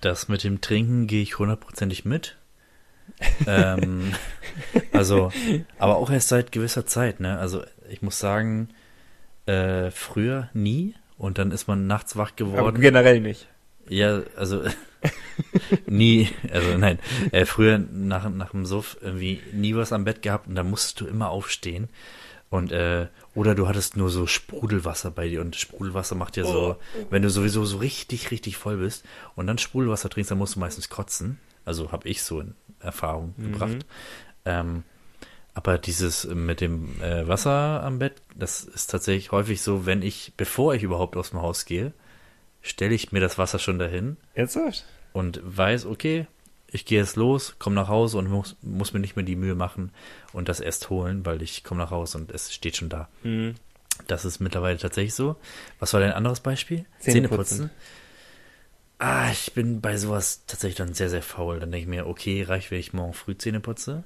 [0.00, 2.36] Das mit dem Trinken gehe ich hundertprozentig mit.
[3.46, 4.12] ähm,
[4.92, 5.32] also,
[5.78, 7.38] aber auch erst seit gewisser Zeit, ne?
[7.38, 8.68] Also ich muss sagen,
[9.46, 12.80] äh, früher nie und dann ist man nachts wach Aber geworden.
[12.80, 13.48] generell nicht.
[13.88, 14.62] Ja, also
[15.86, 16.98] nie, also nein,
[17.32, 21.00] äh, früher nach, nach dem Suff irgendwie nie was am Bett gehabt und da musstest
[21.00, 21.88] du immer aufstehen.
[22.50, 26.76] Und äh, oder du hattest nur so Sprudelwasser bei dir und Sprudelwasser macht ja so,
[27.10, 29.04] wenn du sowieso so richtig, richtig voll bist
[29.36, 31.38] und dann Sprudelwasser trinkst, dann musst du meistens kotzen.
[31.66, 33.84] Also habe ich so in Erfahrung gebracht.
[34.46, 34.84] Ähm,
[35.52, 40.32] aber dieses mit dem äh, Wasser am Bett, das ist tatsächlich häufig so, wenn ich,
[40.36, 41.92] bevor ich überhaupt aus dem Haus gehe,
[42.68, 44.84] stelle ich mir das Wasser schon dahin Ernsthaft?
[45.12, 46.26] und weiß, okay,
[46.70, 49.54] ich gehe jetzt los, komme nach Hause und muss, muss mir nicht mehr die Mühe
[49.54, 49.90] machen
[50.32, 53.08] und das erst holen, weil ich komme nach Hause und es steht schon da.
[53.22, 53.54] Mhm.
[54.06, 55.36] Das ist mittlerweile tatsächlich so.
[55.80, 56.84] Was war dein anderes Beispiel?
[57.00, 57.70] Zähneputzen.
[58.98, 61.60] Ah, ich bin bei sowas tatsächlich dann sehr, sehr faul.
[61.60, 64.04] Dann denke ich mir, okay, reicht, wenn ich morgen früh Zähne putze.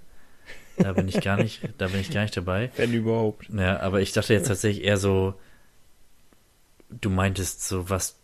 [0.76, 2.70] Da bin ich gar nicht, da bin ich gar nicht dabei.
[2.76, 3.48] Wenn überhaupt.
[3.50, 5.34] Ja, aber ich dachte jetzt tatsächlich eher so,
[6.88, 8.16] du meintest so was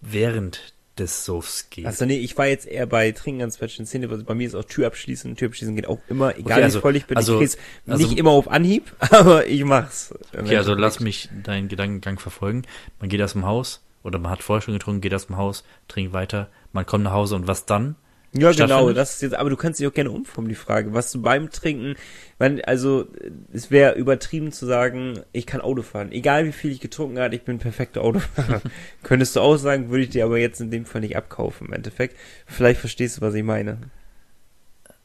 [0.00, 1.84] während des Suffs geht.
[1.84, 4.54] Also nee, ich war jetzt eher bei Trinken ans Bettchen Zähne, also bei mir ist
[4.54, 5.36] auch Tür abschließen.
[5.36, 7.16] Tür abschließen geht auch immer, egal Okay, also- wie voll ich bin.
[7.18, 10.14] also- ich krieg's also- nicht immer auf Anhieb, aber ich mach's.
[10.32, 12.62] Okay, also lass mich deinen Gedankengang verfolgen.
[12.98, 15.64] Man geht aus dem Haus oder man hat vorher schon getrunken, geht aus dem Haus,
[15.88, 17.96] trinkt weiter, man kommt nach Hause und was dann?
[18.38, 20.92] Ja, genau, das ist jetzt, aber du kannst dich auch gerne umformen, die Frage.
[20.94, 21.96] Was du beim Trinken,
[22.38, 23.06] wenn, also,
[23.52, 26.12] es wäre übertrieben zu sagen, ich kann Auto fahren.
[26.12, 28.60] Egal wie viel ich getrunken habe, ich bin perfekter Autofahrer.
[29.02, 31.72] Könntest du auch sagen, würde ich dir aber jetzt in dem Fall nicht abkaufen, im
[31.72, 32.16] Endeffekt.
[32.46, 33.78] Vielleicht verstehst du, was ich meine.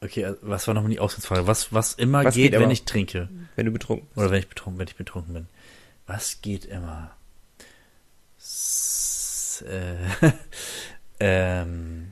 [0.04, 1.46] Okay, also was war nochmal die Ausgangsfrage?
[1.46, 2.72] Was, was immer Was geht, geht wenn immer?
[2.72, 3.30] ich trinke?
[3.56, 4.17] Wenn du betrunken bist.
[4.17, 5.48] Oder wenn ich betrunken, wenn ich betrunken bin.
[6.08, 7.15] Was geht immer?
[8.39, 10.32] S äh,
[11.20, 12.11] ähm,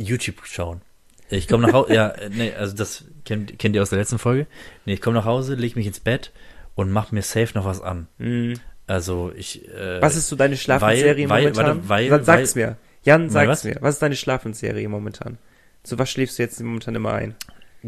[0.00, 0.80] YouTube schauen.
[1.28, 4.18] Ich komme nach Hause, ja, äh, nee, also das kennt, kennt ihr aus der letzten
[4.18, 4.46] Folge.
[4.84, 6.32] Nee, ich komme nach Hause, leg mich ins Bett
[6.74, 8.08] und mach mir safe noch was an.
[8.18, 8.54] Mhm.
[8.86, 9.68] Also ich.
[9.68, 11.66] Äh, Was ist so deine Schlafensserie weil- momentan?
[11.66, 12.76] warte, weil- Sag- sag's mir.
[13.04, 13.64] Jan, Weil sag's was?
[13.64, 13.76] mir.
[13.80, 15.38] Was ist deine Schlafensserie momentan?
[15.84, 17.34] Zu was schläfst du jetzt momentan immer ein?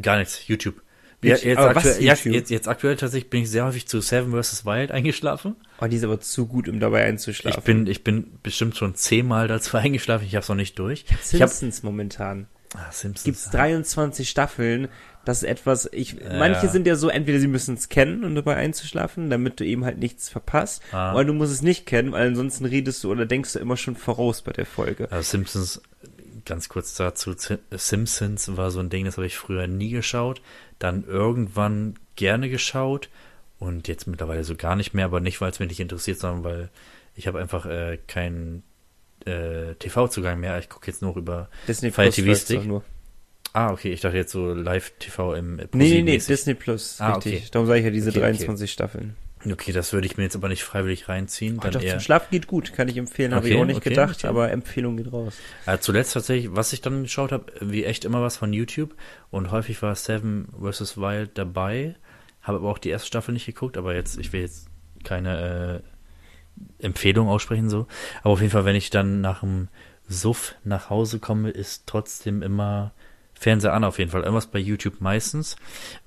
[0.00, 0.80] Gar nichts, YouTube.
[1.22, 2.32] Ja, jetzt, aktuell, ja, YouTube?
[2.34, 4.64] jetzt, jetzt aktuell tatsächlich bin ich sehr häufig zu Seven vs.
[4.66, 5.54] Wild eingeschlafen.
[5.80, 7.58] Oh, die ist aber zu gut, um dabei einzuschlafen.
[7.58, 10.26] Ich bin, ich bin bestimmt schon zehnmal dazu eingeschlafen.
[10.26, 11.04] Ich habe es noch nicht durch.
[11.22, 12.48] Simpsons momentan.
[12.74, 13.24] ah, Simpsons.
[13.24, 14.88] Gibt's 23 Staffeln.
[15.24, 18.56] Das ist etwas, ich, manche sind ja so, entweder sie müssen es kennen, um dabei
[18.56, 21.14] einzuschlafen, damit du eben halt nichts verpasst, Ah.
[21.14, 23.94] oder du musst es nicht kennen, weil ansonsten redest du oder denkst du immer schon
[23.94, 25.06] voraus bei der Folge.
[25.12, 25.80] Also Simpsons,
[26.52, 27.34] ganz kurz dazu,
[27.70, 30.42] Simpsons war so ein Ding, das habe ich früher nie geschaut,
[30.78, 33.08] dann irgendwann gerne geschaut
[33.58, 36.44] und jetzt mittlerweile so gar nicht mehr, aber nicht, weil es mich nicht interessiert, sondern
[36.44, 36.68] weil
[37.16, 38.64] ich habe einfach äh, keinen
[39.24, 40.58] äh, TV-Zugang mehr.
[40.58, 42.66] Ich gucke jetzt nur über Disney Fire Plus TV Stick.
[42.66, 42.84] nur.
[43.54, 46.18] Ah, okay, ich dachte jetzt so Live-TV im äh, Nee, nee, nee.
[46.18, 47.34] Disney Plus, Ah, richtig.
[47.36, 47.48] okay.
[47.52, 48.30] Darum sage ich ja diese Okay, okay.
[48.32, 49.16] 23 Staffeln.
[49.50, 51.56] Okay, das würde ich mir jetzt aber nicht freiwillig reinziehen.
[51.58, 53.66] Oh, Dann doch, eher, zum Schlaf geht gut, kann ich empfehlen, habe ich Okay, auch
[53.66, 54.26] nicht okay, gedacht, okay.
[54.28, 55.36] aber Empfehlung geht raus.
[55.66, 58.94] Äh, zuletzt tatsächlich, was ich dann geschaut habe, wie echt immer was von YouTube
[59.30, 60.96] und häufig war Seven vs.
[60.96, 61.96] Wild dabei,
[62.42, 64.68] habe aber auch die erste Staffel nicht geguckt, aber jetzt, ich will jetzt
[65.02, 65.82] keine
[66.80, 67.86] äh, Empfehlung aussprechen so,
[68.20, 69.68] aber auf jeden Fall, wenn ich dann nach dem
[70.08, 72.92] Suff nach Hause komme, ist trotzdem immer
[73.34, 75.56] Fernseher an auf jeden Fall, irgendwas bei YouTube meistens,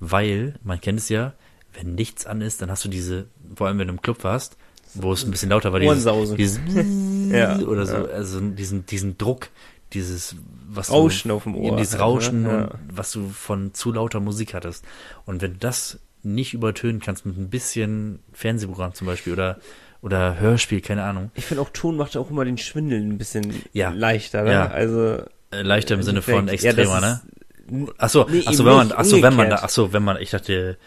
[0.00, 1.34] weil, man kennt es ja,
[1.76, 4.56] wenn nichts an ist, dann hast du diese, vor allem wenn du im Club warst,
[4.94, 6.04] wo es ein bisschen lauter war, dieses,
[6.36, 6.60] dieses
[7.32, 8.04] Ja, oder so, ja.
[8.04, 9.48] also diesen, diesen Druck,
[9.92, 10.36] dieses,
[10.68, 12.48] was Rauschen du, auf dem Ohr dieses halt, Rauschen ne?
[12.50, 12.64] Ja.
[12.64, 14.84] und was du von zu lauter Musik hattest.
[15.26, 19.58] Und wenn du das nicht übertönen kannst mit ein bisschen Fernsehprogramm zum Beispiel oder,
[20.02, 23.62] oder Hörspiel, keine Ahnung, Ich finde auch Ton macht auch immer den Schwindel ein bisschen
[23.72, 23.90] Ja.
[23.90, 24.52] leichter, ne?
[24.52, 24.66] Ja.
[24.68, 25.18] Also
[25.52, 27.20] äh, leichter im Sinne von ja, extremer, ne?
[27.68, 29.42] ist- Ach so, Nee, ach so, eben wenn man, nicht, ach so, wenn man da,
[29.42, 29.60] umgekehrt.
[29.64, 30.78] ach so, wenn man, ich dachte,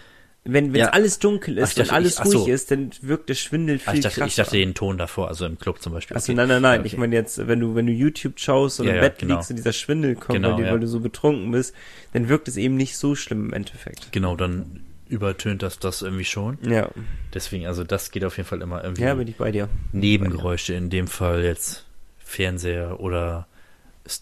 [0.45, 0.89] Wenn wenn Ja.
[0.89, 2.38] alles dunkel Ach, ist dachte, und alles ich- ach so.
[2.39, 4.28] ruhig ist, dann wirkt der Schwindel viel ah, ich dachte, krasser.
[4.28, 6.15] ich dachte den Ton davor, also im Club zum Beispiel.
[6.17, 6.34] okay.
[6.34, 6.80] nein, nein, nein.
[6.80, 6.88] Okay.
[6.88, 9.36] Ich meine jetzt, wenn du wenn du YouTube schaust und Ja, im ja, Bett genau.
[9.36, 11.75] liegst und dieser Schwindel kommt, Genau, weil, du, weil du so betrunken bist,
[12.13, 14.12] dann wirkt es eben nicht so schlimm im Endeffekt.
[14.12, 16.58] Genau, dann übertönt das das irgendwie schon.
[16.62, 16.89] Ja,
[17.34, 19.02] Deswegen, also das geht auf jeden Fall immer irgendwie.
[19.04, 19.67] ja, bin ich bei dir.
[19.91, 21.86] Nebengeräusche, in dem Fall jetzt
[22.19, 23.47] Fernseher oder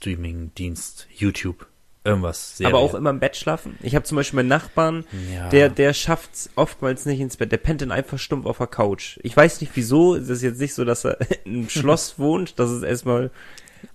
[0.01, 1.67] Streamingdienst, YouTube,
[2.07, 2.57] irgendwas.
[2.57, 2.73] Serie.
[2.73, 3.77] Aber auch immer im Bett schlafen.
[3.83, 5.49] Ich habe zum Beispiel meinen Nachbarn, Ja.
[5.49, 7.51] der, der schafft's oftmals nicht ins Bett.
[7.51, 9.19] Der pennt dann einfach stumpf auf der Couch.
[9.23, 10.15] Ich weiß nicht wieso.
[10.15, 13.29] Es ist jetzt nicht so, dass er im Schloss wohnt, dass es erstmal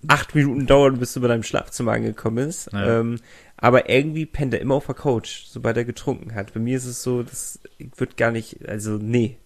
[0.07, 2.71] acht Minuten dauert, bis du bei deinem Schlafzimmer angekommen bist.
[2.71, 2.99] Ja.
[3.01, 3.19] Ähm,
[3.57, 6.53] aber irgendwie pennt er immer auf der Couch, sobald er getrunken hat.
[6.53, 7.59] Bei mir ist es so, das
[7.97, 9.37] wird gar nicht, also nee.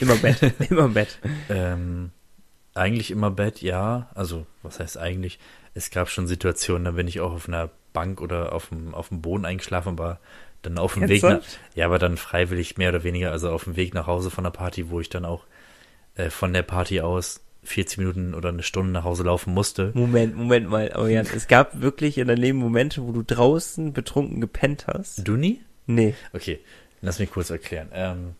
[0.00, 1.18] Immer im Bett, immer im Bett.
[1.48, 2.10] Ähm,
[2.74, 4.10] eigentlich immer Bett, ja.
[4.14, 5.38] Also, was heißt eigentlich?
[5.74, 9.08] Es gab schon Situationen, da bin ich auch auf einer Bank oder auf dem, auf
[9.08, 10.18] dem Boden eingeschlafen, aber
[10.62, 11.40] dann auf dem Weg nach,
[11.74, 14.50] ja, aber dann freiwillig mehr oder weniger, also auf dem Weg nach Hause von der
[14.50, 15.44] Party, wo ich dann auch
[16.14, 19.92] äh, von der Party aus 40 Minuten oder eine Stunde nach Hause laufen musste.
[19.94, 20.92] Moment, Moment mal.
[20.92, 25.26] Aber Jan, es gab wirklich in deinem Leben Momente, wo du draußen betrunken gepennt hast.
[25.26, 25.60] Du nie?
[25.86, 26.14] Nee.
[26.32, 26.60] Okay,
[27.00, 27.88] lass mich kurz erklären.
[27.92, 28.34] Ähm,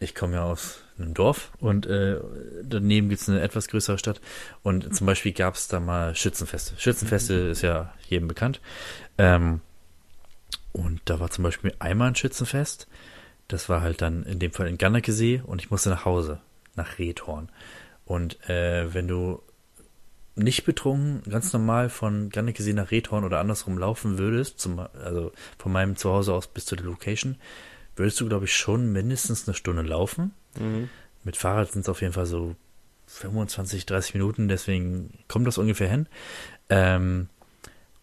[0.00, 2.20] ich komme ja aus einem Dorf und äh,
[2.62, 4.20] daneben gibt's eine etwas größere Stadt.
[4.62, 6.74] Und zum Beispiel gab's da mal Schützenfeste.
[6.78, 8.60] Schützenfeste ist ja jedem bekannt.
[9.18, 9.60] Ähm,
[10.72, 12.88] und da war zum Beispiel einmal ein Schützenfest.
[13.48, 16.40] Das war halt dann in dem Fall in Gannekesee und ich musste nach Hause,
[16.74, 17.50] nach Rethorn.
[18.04, 19.42] Und äh, wenn du
[20.34, 25.72] nicht betrunken, ganz normal von Gannekesee nach Rethorn oder andersrum laufen würdest, zum, also von
[25.72, 27.36] meinem Zuhause aus bis zu der Location,
[27.96, 30.32] würdest du, glaube ich, schon mindestens eine Stunde laufen.
[30.58, 30.88] Mhm.
[31.24, 32.56] Mit Fahrrad sind es auf jeden Fall so
[33.06, 36.06] 25, 30 Minuten, deswegen kommt das ungefähr hin.
[36.68, 37.28] Ähm,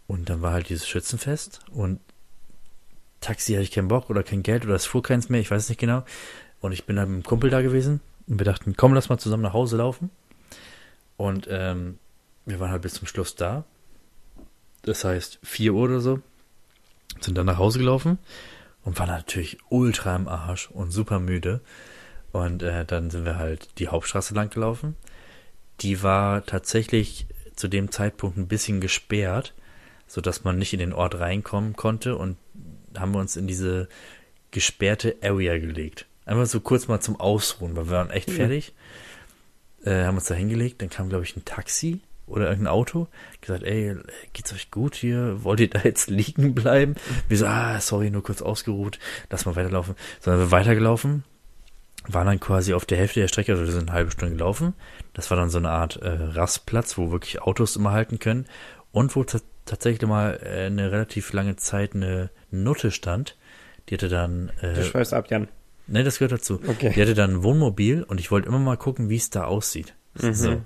[0.08, 2.00] und dann war halt dieses Schützenfest und
[3.22, 5.70] Taxi hatte ich keinen Bock oder kein Geld oder es fuhr keins mehr, ich weiß
[5.70, 6.04] nicht genau.
[6.62, 9.18] Und ich bin dann mit einem Kumpel da gewesen und wir dachten, komm, lass mal
[9.18, 10.10] zusammen nach Hause laufen.
[11.18, 11.98] Und ähm,
[12.46, 13.66] wir waren halt bis zum Schluss da.
[14.84, 16.22] Das heißt, 4 Uhr oder so.
[17.20, 18.18] Sind dann nach Hause gelaufen
[18.86, 21.62] und waren natürlich ultra im Arsch und super müde.
[22.32, 24.96] Und äh, dann sind wir halt die Hauptstraße lang gelaufen.
[25.82, 29.54] Die war tatsächlich zu dem Zeitpunkt ein bisschen gesperrt,
[30.08, 32.38] sodass man nicht in den Ort reinkommen konnte und
[32.98, 33.88] haben wir uns in diese
[34.52, 36.06] gesperrte Area gelegt.
[36.26, 38.34] Einfach so kurz mal zum Ausruhen, weil wir waren echt Mhm.
[38.34, 38.74] fertig.
[39.84, 43.08] Äh, haben uns da hingelegt, dann kam, glaube ich, ein Taxi oder irgendein Auto,
[43.42, 43.96] gesagt, ey,
[44.34, 45.44] geht's euch gut hier?
[45.44, 46.96] Wollt ihr da jetzt liegen bleiben?
[47.28, 49.96] Wir so, ah, sorry, nur kurz ausgeruht, lass mal weiterlaufen.
[50.20, 51.24] Sondern wir weitergelaufen,
[52.08, 54.74] waren dann quasi auf der Hälfte der Strecke, also wir sind eine halbe Stunde gelaufen.
[55.14, 58.46] Das war dann so eine Art äh, Rastplatz, wo wirklich Autos immer halten können
[58.92, 63.38] und wo ta- tatsächlich mal äh, eine relativ lange Zeit eine Nutte stand.
[63.90, 65.48] Die hatte dann, Du äh, schweifst ab, Jan.
[65.88, 66.60] ne, das gehört dazu.
[66.68, 66.92] Okay.
[66.96, 69.94] Die hatte dann ein Wohnmobil und ich wollte immer mal gucken, wie es da aussieht.
[70.22, 70.34] Mhm.
[70.34, 70.62] So.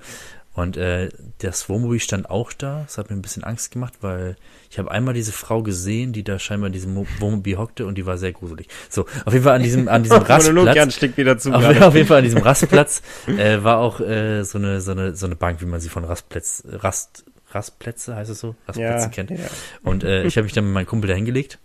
[0.55, 2.81] Und äh, das Wohnmobil stand auch da.
[2.83, 4.35] Das hat mir ein bisschen Angst gemacht, weil
[4.69, 7.95] ich habe einmal diese Frau gesehen, die da scheinbar in diesem Mo- Wohnmobil hockte und
[7.97, 8.67] die war sehr gruselig.
[8.87, 11.17] So, auf jeden Fall an diesem, an diesem Rastplatz.
[11.17, 11.51] wieder zu.
[11.53, 15.15] Auf, auf jeden Fall an diesem Rastplatz äh, war auch äh, so eine so eine
[15.15, 19.07] so eine Bank, wie man sie von Rastplätz Rast Rastplätze heißt es so Rastplätze ja,
[19.09, 19.29] kennt.
[19.31, 19.37] ja.
[19.83, 21.57] Und äh, ich habe mich dann mit meinem Kumpel da hingelegt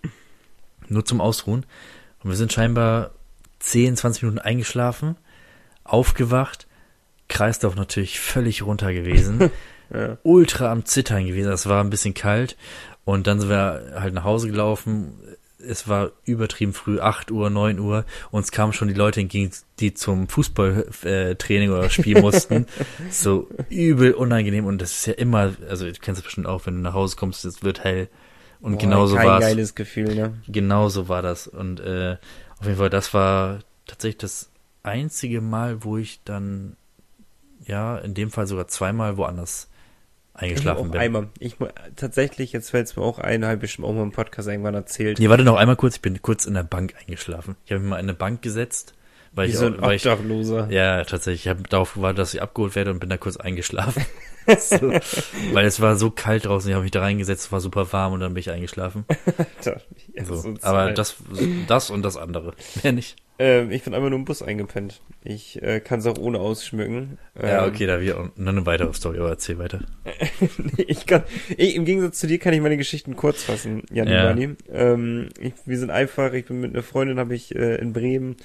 [0.88, 1.66] Nur zum Ausruhen.
[2.22, 3.10] Und wir sind scheinbar
[3.60, 5.16] 10, 20 Minuten eingeschlafen,
[5.84, 6.66] aufgewacht,
[7.28, 9.50] Kreislauf natürlich völlig runter gewesen,
[9.94, 10.18] Ja.
[10.22, 11.50] ultra am Zittern gewesen.
[11.50, 12.56] Es war ein bisschen kalt
[13.06, 15.14] und dann sind wir halt nach Hause gelaufen.
[15.66, 18.04] Es war übertrieben früh, 8 Uhr, 9 Uhr.
[18.30, 22.66] Uns kamen schon die Leute entgegen, die zum Fußballtraining oder Spiel mussten.
[23.10, 24.66] so übel unangenehm.
[24.66, 27.16] Und das ist ja immer, also du kennst es bestimmt auch, wenn du nach Hause
[27.16, 28.08] kommst, es wird hell.
[28.60, 29.46] Und Boah, genauso war es.
[29.46, 30.34] geiles Gefühl, ne?
[30.48, 31.46] Genau so war das.
[31.46, 32.16] Und äh,
[32.58, 34.50] auf jeden Fall, das war tatsächlich das
[34.82, 36.76] einzige Mal, wo ich dann,
[37.68, 39.68] ja, in dem Fall sogar zweimal woanders
[40.36, 41.00] Ich eingeschlafen auch bin.
[41.00, 41.28] einmal.
[41.38, 41.56] Ich
[41.96, 44.74] tatsächlich, jetzt fällt es mir auch ein, habe ich bestimmt auch mal im Podcast irgendwann
[44.74, 45.18] erzählt.
[45.20, 47.56] Nee, warte noch einmal kurz, ich bin kurz in der Bank eingeschlafen.
[47.66, 48.94] Ich habe mich mal in eine Bank gesetzt,
[49.32, 50.68] weil Wie ich, so ein weil ich Obdachloser.
[50.70, 54.04] ja, tatsächlich, ich habe darauf gewartet, dass ich abgeholt werde und bin da kurz eingeschlafen.
[54.58, 54.90] so,
[55.52, 58.14] weil es war so kalt draußen, ich habe mich da reingesetzt, es war super warm
[58.14, 59.04] und dann bin ich eingeschlafen.
[60.14, 60.54] Ja, So.
[60.62, 61.16] Aber das,
[61.68, 62.54] das und das andere.
[62.82, 63.16] Mehr nicht.
[63.40, 65.00] Ähm, ich bin einmal nur im Bus eingepennt.
[65.22, 67.18] Ich äh, kann es auch ohne ausschmücken.
[67.40, 69.82] Ja, Ähm, okay, da wir noch eine weitere Story, aber erzähl weiter.
[70.76, 71.22] ich kann,
[71.56, 74.34] ich, im Gegensatz zu dir kann ich meine Geschichten kurz fassen, Jan Ja.
[74.34, 74.50] ja.
[74.72, 78.36] ähm, ich, Wir sind einfach, ich bin mit einer Freundin, habe ich äh, in Bremen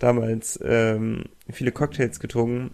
[0.00, 2.72] damals ähm, viele Cocktails getrunken,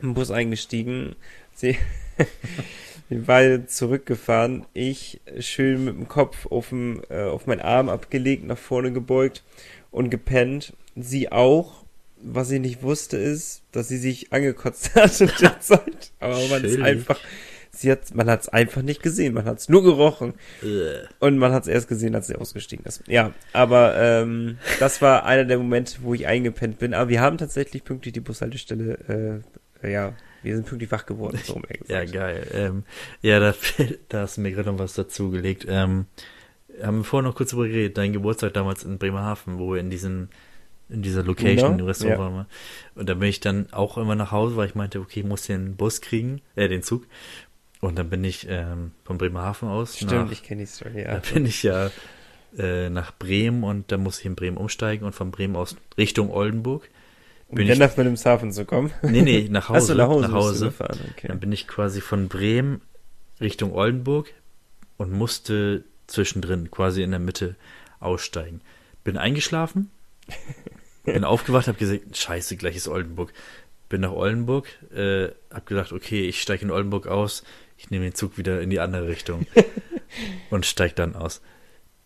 [0.00, 1.14] im Bus eingestiegen,
[1.54, 1.76] sie,
[3.10, 8.46] wir beide zurückgefahren, ich schön mit dem Kopf auf, dem, äh, auf meinen Arm abgelegt,
[8.46, 9.42] nach vorne gebeugt
[9.90, 11.82] und gepennt, sie auch.
[12.24, 16.12] Was sie nicht wusste, ist, dass sie sich angekotzt hat in der Zeit.
[16.20, 17.18] Aber man ist einfach,
[17.72, 20.34] sie hat, man hat es einfach nicht gesehen, man hat es nur gerochen.
[20.62, 21.00] Äh.
[21.18, 23.02] Und man hat es erst gesehen, als sie ausgestiegen ist.
[23.08, 26.94] Ja, aber ähm, das war einer der Momente, wo ich eingepennt bin.
[26.94, 29.42] Aber wir haben tatsächlich pünktlich die Bushaltestelle,
[29.82, 32.46] äh, ja, wir sind pünktlich wach geworden, so rum Ja, geil.
[32.52, 32.84] Ähm,
[33.20, 33.54] ja, da,
[34.08, 35.66] da hast du mir gerade noch was dazugelegt.
[35.68, 36.06] Ähm,
[36.82, 39.90] haben wir vorher noch kurz darüber geredet, dein Geburtstag damals in Bremerhaven, wo wir in
[39.90, 40.30] diesen
[40.92, 42.36] in dieser Location, Genau, im Restaurant ja.
[42.40, 42.46] wir.
[43.00, 45.42] Und da bin ich dann auch immer nach Hause, weil ich meinte, okay, ich muss
[45.42, 47.06] den Bus kriegen, äh, den Zug.
[47.80, 51.14] Und dann bin ich ähm, von Bremerhaven aus Stimmt, nach, ich kenne die Story, da
[51.14, 51.22] ja.
[51.32, 51.90] bin ich ja
[52.56, 56.30] äh, nach Bremen und dann muss ich in Bremen umsteigen und von Bremen aus Richtung
[56.30, 56.88] Oldenburg.
[57.48, 58.92] Um bin dann ich- nach Wilhelmshaven zu kommen.
[59.02, 59.92] Nee, nee, nach Hause.
[59.92, 60.22] Achso, nach Hause.
[60.22, 60.64] Nach du Hause.
[60.66, 61.28] gefahren, okay.
[61.28, 62.82] Dann bin ich quasi von Bremen
[63.40, 64.32] Richtung Oldenburg
[64.96, 67.56] und musste zwischendrin, quasi in der Mitte,
[67.98, 68.60] aussteigen.
[69.02, 69.90] Bin eingeschlafen,
[71.04, 73.32] bin aufgewacht, habe gesagt, scheiße, gleich ist Oldenburg.
[73.88, 77.44] Bin nach Oldenburg, äh, hab gedacht, okay, ich steige in Oldenburg aus,
[77.76, 79.46] ich nehme den Zug wieder in die andere Richtung
[80.50, 81.42] und steig dann aus.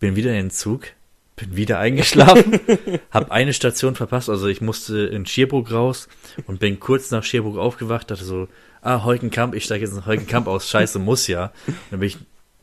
[0.01, 0.89] Bin wieder in den Zug,
[1.37, 2.59] bin wieder eingeschlafen,
[3.11, 6.09] hab eine Station verpasst, also ich musste in Schierbruck raus
[6.47, 8.49] und bin kurz nach Schierbruck aufgewacht, dachte so,
[8.81, 11.53] ah, Heukenkamp, ich steige jetzt nach Heukenkamp aus, scheiße, muss ja.
[11.91, 12.19] Dann bin ich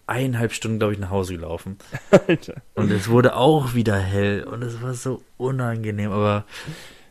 [0.08, 1.78] eineinhalb Stunden, glaube ich, nach Hause gelaufen.
[2.28, 2.56] Alter.
[2.76, 6.46] Und es wurde auch wieder hell und es war so unangenehm, aber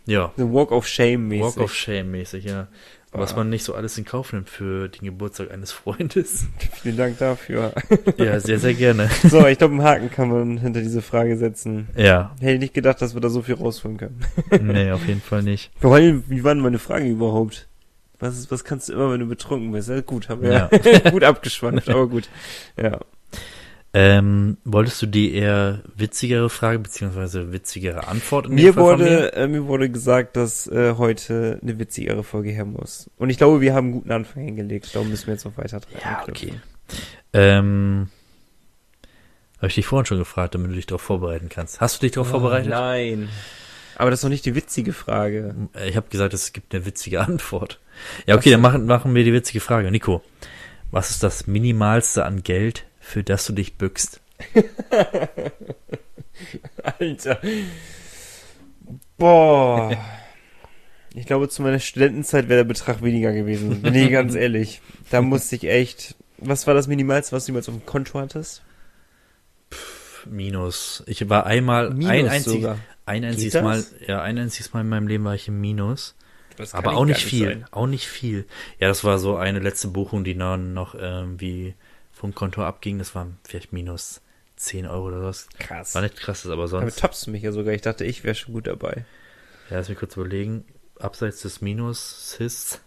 [0.06, 1.44] ja, So Walk of Shame mäßig.
[1.44, 2.68] Walk of Shame mäßig, ja.
[3.14, 3.36] Was Ah.
[3.36, 6.46] man nicht so alles in Kauf nimmt für den Geburtstag eines Freundes.
[6.82, 7.72] Vielen Dank dafür.
[8.16, 9.10] Ja, sehr, sehr gerne.
[9.28, 11.88] So, ich glaube, einen Haken kann man hinter diese Frage setzen.
[11.94, 14.20] Ja, Hätte ich nicht gedacht, dass wir da so viel rausholen können.
[14.62, 15.70] nee, auf jeden Fall nicht.
[15.78, 17.68] Vor allem, wie waren meine Fragen überhaupt?
[18.22, 19.88] Was, ist, was kannst du immer, wenn du betrunken bist?
[19.88, 21.10] Ja, gut, haben wir Ja.
[21.10, 22.28] gut abgeschwankt, aber gut.
[22.80, 23.00] Ja.
[23.94, 29.46] Ähm, wolltest du die eher witzigere Frage beziehungsweise witzigere Antwort in Mir Fall wurde, äh,
[29.48, 33.10] mir wurde gesagt, dass äh, heute eine witzigere Folge her muss.
[33.18, 34.94] Und ich glaube, wir haben einen guten Anfang hingelegt.
[34.94, 36.54] Darum müssen wir jetzt noch weiter dran Ja, okay.
[37.34, 38.08] Ähm,
[39.58, 41.80] habe ich dich vorhin schon gefragt, damit du dich darauf vorbereiten kannst.
[41.80, 42.68] Hast du dich darauf vorbereitet?
[42.68, 43.28] Oh, Nein.
[43.96, 45.54] Aber das ist noch nicht die witzige Frage.
[45.74, 47.78] Äh, Ich habe gesagt, es gibt eine witzige Antwort.
[48.26, 49.90] Ja, okay, dann machen, machen wir die witzige Frage.
[49.90, 50.22] Nico,
[50.90, 54.20] was ist das Minimalste an Geld, für das du dich bückst?
[56.98, 57.40] Alter.
[59.16, 59.96] Boah.
[61.14, 63.82] Ich glaube, zu meiner Studentenzeit wäre der Betrag weniger gewesen.
[63.82, 64.80] Bin ich ganz ehrlich.
[65.10, 66.14] Da musste ich echt.
[66.38, 68.62] Was war das Minimalste, was du jemals auf dem Konto hattest?
[70.26, 71.02] Minus.
[71.06, 72.78] Ich war einmal, Minus ein, einzig, sogar.
[73.06, 73.54] ein einziges?
[73.62, 76.14] Mal, ja, ein einziges Mal in meinem Leben war ich im Minus.
[76.72, 77.46] Aber auch nicht viel.
[77.48, 77.66] sein.
[77.70, 78.46] Auch nicht viel.
[78.78, 81.74] Ja, das war so eine letzte Buchung, die dann noch irgendwie
[82.12, 82.98] vom Konto abging.
[82.98, 84.20] Das waren vielleicht minus
[84.56, 85.48] 10 Euro oder was.
[85.58, 85.94] Krass.
[85.94, 86.98] War nicht krass, aber Damit sonst.
[87.00, 87.74] tappst du mich ja sogar.
[87.74, 89.04] Ich dachte, ich wäre schon gut dabei.
[89.70, 90.64] Ja, lass mich kurz überlegen.
[90.98, 92.80] Abseits des Minus-Sis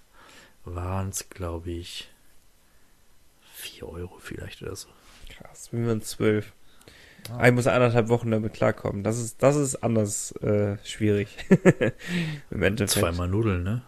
[0.63, 2.09] waren es, glaube ich,
[3.55, 4.87] 4 Euro vielleicht oder so.
[5.29, 5.69] Krass.
[5.71, 6.53] Wir waren zwölf.
[7.31, 7.47] Ah.
[7.47, 9.03] Ich muss anderthalb Wochen damit klarkommen.
[9.03, 11.29] Das ist, das ist anders äh, schwierig.
[12.51, 12.99] Im Endeffekt.
[12.99, 13.81] Zweimal Nudeln, ne?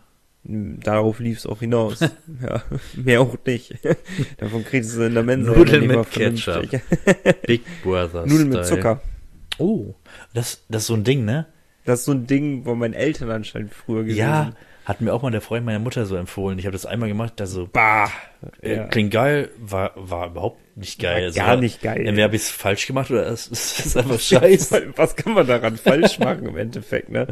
[0.43, 2.00] Darauf lief es auch hinaus.
[2.41, 2.63] ja,
[2.95, 3.78] mehr auch nicht.
[4.38, 5.52] Davon kriegst du in der Mensa.
[5.52, 6.69] Nudeln mit Ketchup.
[7.45, 8.65] Big Brother Nudeln mit.
[8.65, 9.02] Zucker.
[9.58, 9.93] Oh,
[10.34, 11.47] das, das ist so ein Ding, ne?
[11.84, 14.19] Das ist so ein Ding, wo meine Eltern anscheinend früher gewesen.
[14.19, 14.54] Ja,
[14.88, 16.58] hat mir auch mal der Freund meiner Mutter so empfohlen.
[16.60, 18.10] Ich habe das einmal gemacht, da so, Bah.
[18.62, 18.84] äh, Ja.
[18.86, 21.15] klingt geil, war, war überhaupt nicht geil.
[21.15, 22.06] War Also, gar nicht geil.
[22.08, 24.93] Entweder habe ich es falsch gemacht oder es es ist einfach scheiße.
[24.95, 27.28] Was kann man daran falsch machen im Endeffekt, ne?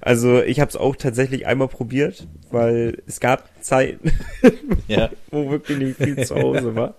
[0.00, 4.10] Also ich habe es auch tatsächlich einmal probiert, weil es gab Zeiten,
[4.88, 5.10] ja.
[5.30, 6.94] wo wirklich nicht viel zu Hause war.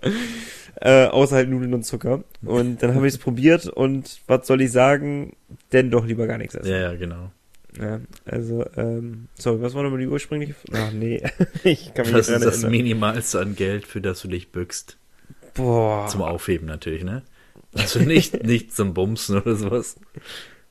[0.80, 2.22] Äh, außer halt Nudeln und Zucker.
[2.44, 5.34] Und dann habe ich es probiert und was soll ich sagen?
[5.72, 6.70] Denn doch lieber gar nichts essen.
[6.70, 7.30] ja, ja, genau.
[7.80, 10.54] Ja, also, ähm, sorry, was war nochmal die ursprüngliche?
[10.72, 11.22] Ach nee,
[11.64, 12.70] ich kann mich Was nicht ist das erinnern.
[12.70, 14.96] Minimalste an Geld, für das du dich bückst?
[15.54, 16.06] Boah.
[16.08, 17.22] Zum Aufheben natürlich, ne?
[17.74, 19.96] Also nicht, nicht zum Bumsen oder sowas.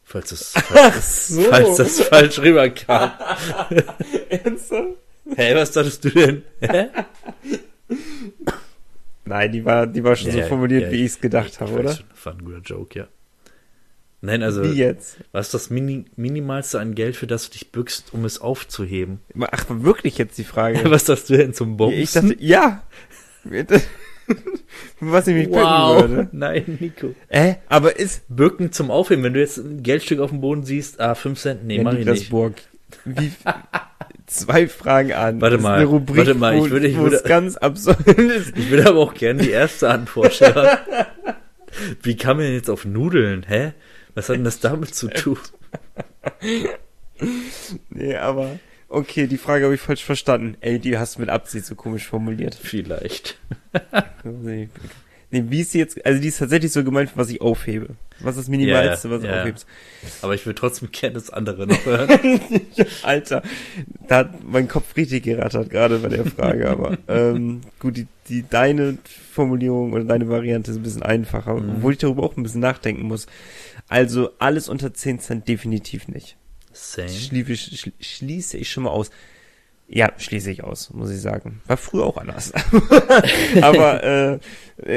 [0.04, 1.42] Falls das, Ach so.
[1.44, 3.12] falls das falsch rüberkam.
[4.30, 4.90] Ernsthaft?
[5.36, 6.44] Hä, was dachtest du denn?
[6.60, 6.88] Hä?
[9.26, 11.74] Nein, die war, die war schon so Ja, formuliert, ja, wie ich es gedacht habe,
[11.74, 11.94] oder?
[11.96, 13.08] schon, war ein guter Joke, ja.
[14.22, 15.18] Nein, also, Wie jetzt?
[15.32, 19.20] was ist das Mini Minimalste an Geld, für das du dich bückst, um es aufzuheben?
[19.52, 20.80] Ach, wirklich jetzt die Frage?
[20.90, 22.00] Was sagst du denn zum Bumsen?
[22.02, 22.84] ich dachte, ja.
[25.00, 26.02] Was ich mich bücken wow.
[26.02, 26.30] würde.
[26.36, 27.14] Nein, Nico.
[27.30, 29.24] Äh, aber ist Bücken zum Aufheben.
[29.24, 31.94] Wenn du jetzt ein Geldstück auf dem Boden siehst, ah, 5 Cent, nee, Ja, mach
[31.94, 32.30] ich nicht.
[32.32, 32.56] Burg.
[33.04, 33.32] Wie,
[34.26, 35.42] zwei Fragen an.
[35.42, 38.58] Warte mal, eine Rubrik, warte mal, ich würde- ich würde- ganz absurd ist.
[38.58, 40.78] Ich würde aber auch gerne die erste Antwort hören.
[42.02, 43.46] Wie kam man denn jetzt auf Nudeln?
[43.48, 43.74] Hä?
[44.16, 45.38] Was hat denn das damit zu tun?
[47.90, 50.58] Nee, aber okay, die Frage habe ich falsch verstanden.
[50.60, 52.56] Ey, die hast du mit Absicht so komisch formuliert.
[52.56, 53.40] Vielleicht.
[55.44, 57.90] Nee, wie ist sie jetzt, also die ist tatsächlich so gemeint, was ich aufhebe.
[58.20, 59.40] Was ist das Minimalste, Ja, was du ja.
[59.42, 59.68] aufhebst?
[60.22, 62.40] Aber ich würde trotzdem gerne das andere noch hören.
[63.04, 63.44] Alter,
[64.08, 68.46] da hat mein Kopf richtig gerattert, gerade bei der Frage, aber ähm, gut, die, die
[68.50, 68.98] deine
[69.34, 71.76] Formulierung oder deine Variante ist ein bisschen einfacher, Mhm.
[71.78, 73.28] obwohl ich darüber auch ein bisschen nachdenken muss.
[73.90, 76.38] Also alles unter 10 Cent definitiv nicht.
[76.72, 77.10] Same.
[77.10, 79.10] Schließe, schl- schließe ich schon mal aus.
[79.88, 81.62] Ja, schließe ich aus, muss ich sagen.
[81.68, 82.52] War früher auch anders.
[83.62, 84.40] Aber äh,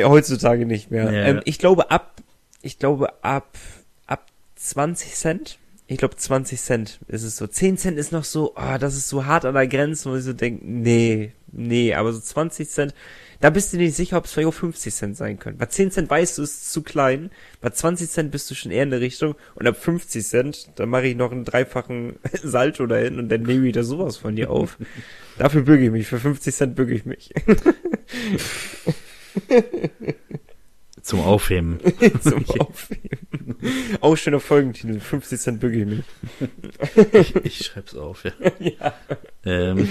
[0.04, 1.12] heutzutage nicht mehr.
[1.12, 1.24] Ja.
[1.24, 2.22] Ähm, ich glaube ab,
[2.62, 3.58] ich glaube ab,
[4.06, 5.58] ab 20 Cent.
[5.86, 7.46] Ich glaube 20 Cent ist es so.
[7.46, 10.24] 10 Cent ist noch so, ah, das ist so hart an der Grenze, wo ich
[10.24, 12.94] so denke, nee, nee, aber so 20 Cent,
[13.40, 15.58] da bist du nicht sicher, ob es vielleicht auch 50 Cent sein können.
[15.58, 17.30] Bei 10 Cent weißt du, es ist zu klein.
[17.60, 19.36] Bei 20 Cent bist du schon eher in der Richtung.
[19.54, 23.68] Und ab 50 Cent, dann mache ich noch einen dreifachen Salto dahin und dann nehme
[23.68, 24.76] ich da sowas von dir auf.
[25.38, 26.08] Dafür bücke ich mich.
[26.08, 27.32] Für 50 Cent bücke ich mich.
[31.02, 31.78] Zum Aufheben.
[32.20, 33.56] Zum Aufheben.
[34.00, 34.98] Auch schöner Folgentitel.
[34.98, 36.04] 50 Cent bücke ich mich.
[37.12, 38.32] Ich, ich schreib's auf, ja.
[38.58, 38.94] Ja.
[39.44, 39.88] Ähm,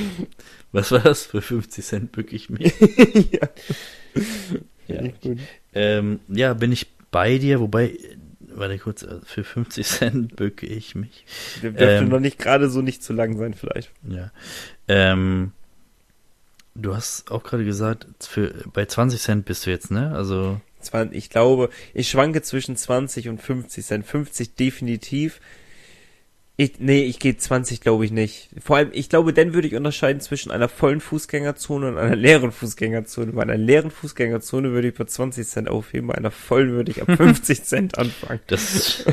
[0.71, 1.25] was war das?
[1.25, 2.73] Für 50 Cent bück ich mich.
[3.31, 3.49] ja.
[4.87, 5.39] Ja, gut.
[5.73, 7.97] ähm, ja, bin ich bei dir, wobei,
[8.39, 11.25] warte kurz, äh, für 50 Cent bücke ich mich.
[11.61, 12.09] Der dürfte Ähm.
[12.09, 13.91] noch nicht gerade so nicht zu lang sein, vielleicht.
[14.07, 14.31] Ja.
[14.87, 15.51] Ähm,
[16.75, 20.13] du hast auch gerade gesagt, für, bei 20 Cent bist du jetzt, ne?
[20.15, 20.59] Also,
[21.11, 24.05] Ich glaube, ich schwanke zwischen 20 und 50 Cent.
[24.05, 25.41] 50 definitiv.
[26.59, 28.49] Ich, nee, ich gehe 20 glaube ich nicht.
[28.59, 32.51] Vor allem, ich glaube, dann würde ich unterscheiden zwischen einer vollen Fußgängerzone und einer leeren
[32.51, 33.33] Fußgängerzone.
[33.33, 37.01] Bei einer leeren Fußgängerzone würde ich bei 20 Cent aufheben, bei einer vollen würde ich
[37.03, 38.39] ab 50 Cent anfangen.
[38.47, 39.05] das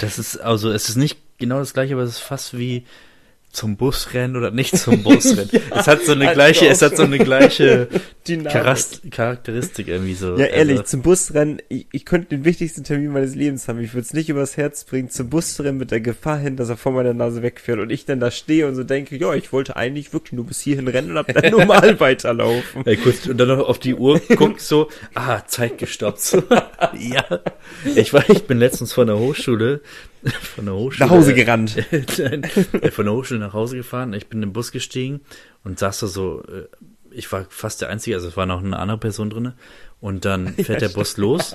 [0.00, 2.84] das ist, also, es ist nicht genau das gleiche, aber es ist fast wie
[3.52, 5.50] zum Busrennen oder nicht zum Busrennen.
[5.70, 7.88] es hat so eine Also gleiche, es hat so eine gleiche
[9.10, 10.38] Charakteristik irgendwie so.
[10.38, 13.80] Ja, ehrlich, Also, zum Busrennen, ich, ich könnte den wichtigsten Termin meines Lebens haben.
[13.80, 16.78] Ich würde es nicht übers Herz bringen, zum Busrennen mit der Gefahr hin, dass er
[16.78, 19.76] vor meiner Nase wegfährt und ich dann da stehe und so denke, ja, ich wollte
[19.76, 22.86] eigentlich wirklich nur bis hierhin rennen und hab dann normal weiterlaufen.
[22.86, 26.42] Ey, kurz, und dann noch auf die Uhr guckst so, ah, Zeit gestoppt.
[26.98, 27.24] Ja.
[27.94, 29.80] Ich war, ich bin letztens von der Hochschule,
[30.54, 31.06] von der Hochschule.
[31.06, 31.76] Nach Hause gerannt.
[31.92, 34.12] Äh, von der Hochschule nach Hause gefahren.
[34.12, 35.20] Ich bin in den Bus gestiegen
[35.64, 36.66] und saß da so, äh,
[37.10, 39.54] ich war fast der Einzige, also es war noch eine andere Person drinne.
[40.00, 41.54] Und dann fährt der Bus los.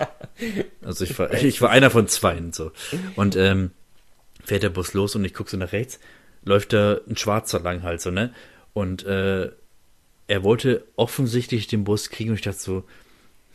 [0.81, 2.71] Also ich war, ich war einer von zweien so.
[3.15, 3.71] Und ähm,
[4.43, 5.99] fährt der Bus los und ich gucke so nach rechts,
[6.43, 8.33] läuft da ein Schwarzer lang halt so, ne?
[8.73, 9.51] Und äh,
[10.27, 12.83] er wollte offensichtlich den Bus kriegen und ich dachte so,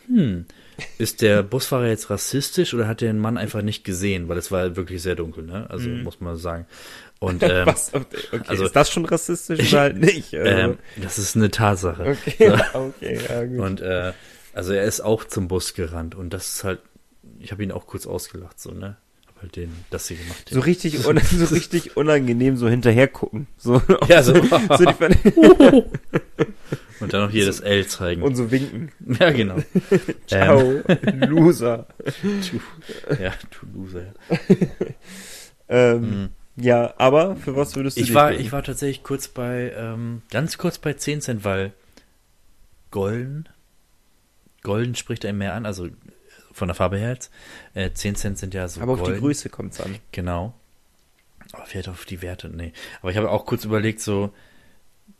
[0.06, 0.46] hm,
[0.98, 4.28] ist der Busfahrer jetzt rassistisch oder hat der den Mann einfach nicht gesehen?
[4.28, 5.66] Weil es war wirklich sehr dunkel, ne?
[5.70, 6.66] Also muss man sagen.
[7.18, 7.92] Und ähm, Was?
[7.94, 8.16] Okay,
[8.46, 10.32] also- ist das schon rassistisch oder halt nicht?
[10.34, 12.02] Also, ähm, das ist eine Tatsache.
[12.26, 13.58] okay, okay, ja, gut.
[13.60, 14.12] Und äh,
[14.54, 16.80] also er ist auch zum Bus gerannt und das ist halt,
[17.38, 18.96] ich habe ihn auch kurz ausgelacht, so, ne?
[19.28, 20.48] Hab halt den, das hier gemacht.
[20.50, 21.10] so richtig, so
[21.54, 23.46] richtig unangenehm so hinterher gucken.
[23.56, 24.34] So, Ja, so.
[24.34, 24.40] so
[24.84, 25.84] die,
[27.12, 28.22] Und dann noch hier das L zeigen.
[28.22, 28.90] Und so winken.
[29.20, 29.56] ja, genau.
[30.26, 30.60] Ciao,
[31.14, 31.86] Loser.
[32.22, 32.60] Du,
[33.22, 34.12] ja, du Loser.
[35.68, 36.28] Ähm, Mhm.
[36.56, 38.44] Ja, aber für was würdest du Ich war, bücken?
[38.44, 41.72] ich war tatsächlich kurz bei, ähm, ganz kurz bei 10 Cent, weil
[42.90, 43.48] Golden,
[44.62, 45.88] Golden spricht einem mehr an, also
[46.52, 47.30] von der Farbe her jetzt.
[47.72, 49.14] Äh, 10 Cent sind ja so Aber auf golden.
[49.14, 49.96] die Größe kommt's an.
[50.12, 50.52] Genau.
[51.52, 52.74] Aber vielleicht auf die Werte, nee.
[53.00, 54.30] Aber ich habe auch kurz überlegt, so,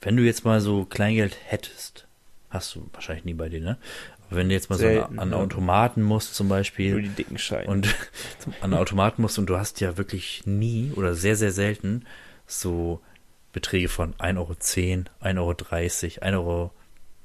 [0.03, 2.07] wenn du jetzt mal so Kleingeld hättest,
[2.51, 3.79] hast du wahrscheinlich nie bei dir, ne?
[4.27, 5.37] Aber wenn du jetzt mal so Selten, an, an ja.
[5.39, 7.69] Automaten musst zum Nur Beispiel die dicken Scheine.
[7.69, 7.95] und
[8.61, 12.05] an Automaten musst und du hast ja wirklich nie oder sehr, sehr selten
[12.47, 13.01] so
[13.53, 15.07] Beträge von 1,10
[15.39, 16.71] Euro, 1,30 Euro, 1 Euro,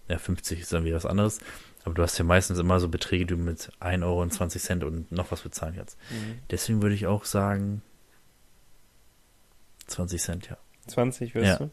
[0.09, 1.39] ja 50 ist dann wieder was anderes.
[1.85, 4.61] Aber du hast ja meistens immer so Beträge, die du mit 1 Euro und 20
[4.61, 5.97] Cent und noch was bezahlen kannst.
[6.09, 6.39] Mhm.
[6.51, 7.81] Deswegen würde ich auch sagen
[9.87, 10.57] 20 Cent, ja.
[10.87, 11.71] 20, weißt Ja, du?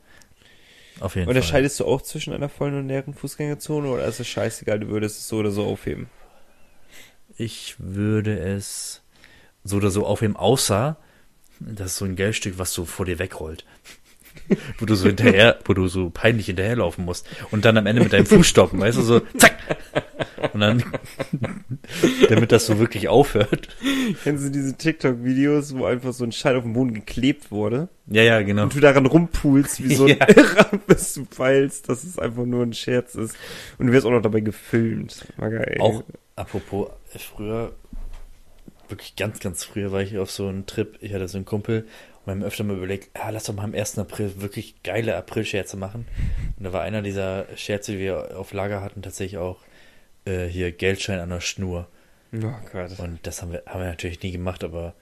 [1.01, 1.37] Auf jeden Fall.
[1.37, 5.19] Unterscheidest du auch zwischen einer vollen und leeren Fußgängerzone oder ist es scheißegal, du würdest
[5.19, 6.09] es so oder so aufheben?
[7.37, 9.03] Ich würde es
[9.65, 10.97] so oder so aufheben, außer
[11.61, 13.65] das ist so ein Geldstück, was so vor dir wegrollt.
[14.79, 18.13] wo du so hinterher, wo du so peinlich hinterherlaufen musst und dann am Ende mit
[18.13, 19.55] deinem Fuß stoppen, weißt du, so zack.
[20.53, 20.85] Und dann,
[22.29, 23.69] damit das so wirklich aufhört.
[24.23, 28.23] Kennst du diese TikTok-Videos, wo einfach so ein Schein auf dem Boden geklebt wurde Ja,
[28.23, 28.65] ja, genau.
[28.65, 30.29] und du daran rumpulst, wie so ein Ja.
[30.29, 33.37] Irrer, bis du peilst, dass es einfach nur ein Scherz ist.
[33.79, 35.27] Und du wirst auch noch dabei gefilmt.
[35.37, 35.77] War geil.
[35.81, 36.05] Auch
[36.37, 36.89] apropos,
[37.19, 37.73] früher,
[38.89, 41.87] wirklich ganz, ganz früher war ich auf so einem Trip, ich hatte so einen Kumpel
[42.25, 43.99] wir haben öfter mal überlegt, ja, lass doch mal am 1.
[43.99, 46.07] April wirklich geile April-Scherze machen.
[46.59, 49.59] Und da war einer dieser Scherze, die wir auf Lager hatten, tatsächlich auch
[50.25, 51.89] äh, hier Geldschein an der Schnur.
[52.35, 52.99] Oh Gott.
[52.99, 54.95] Und das haben wir, haben wir natürlich nie gemacht, aber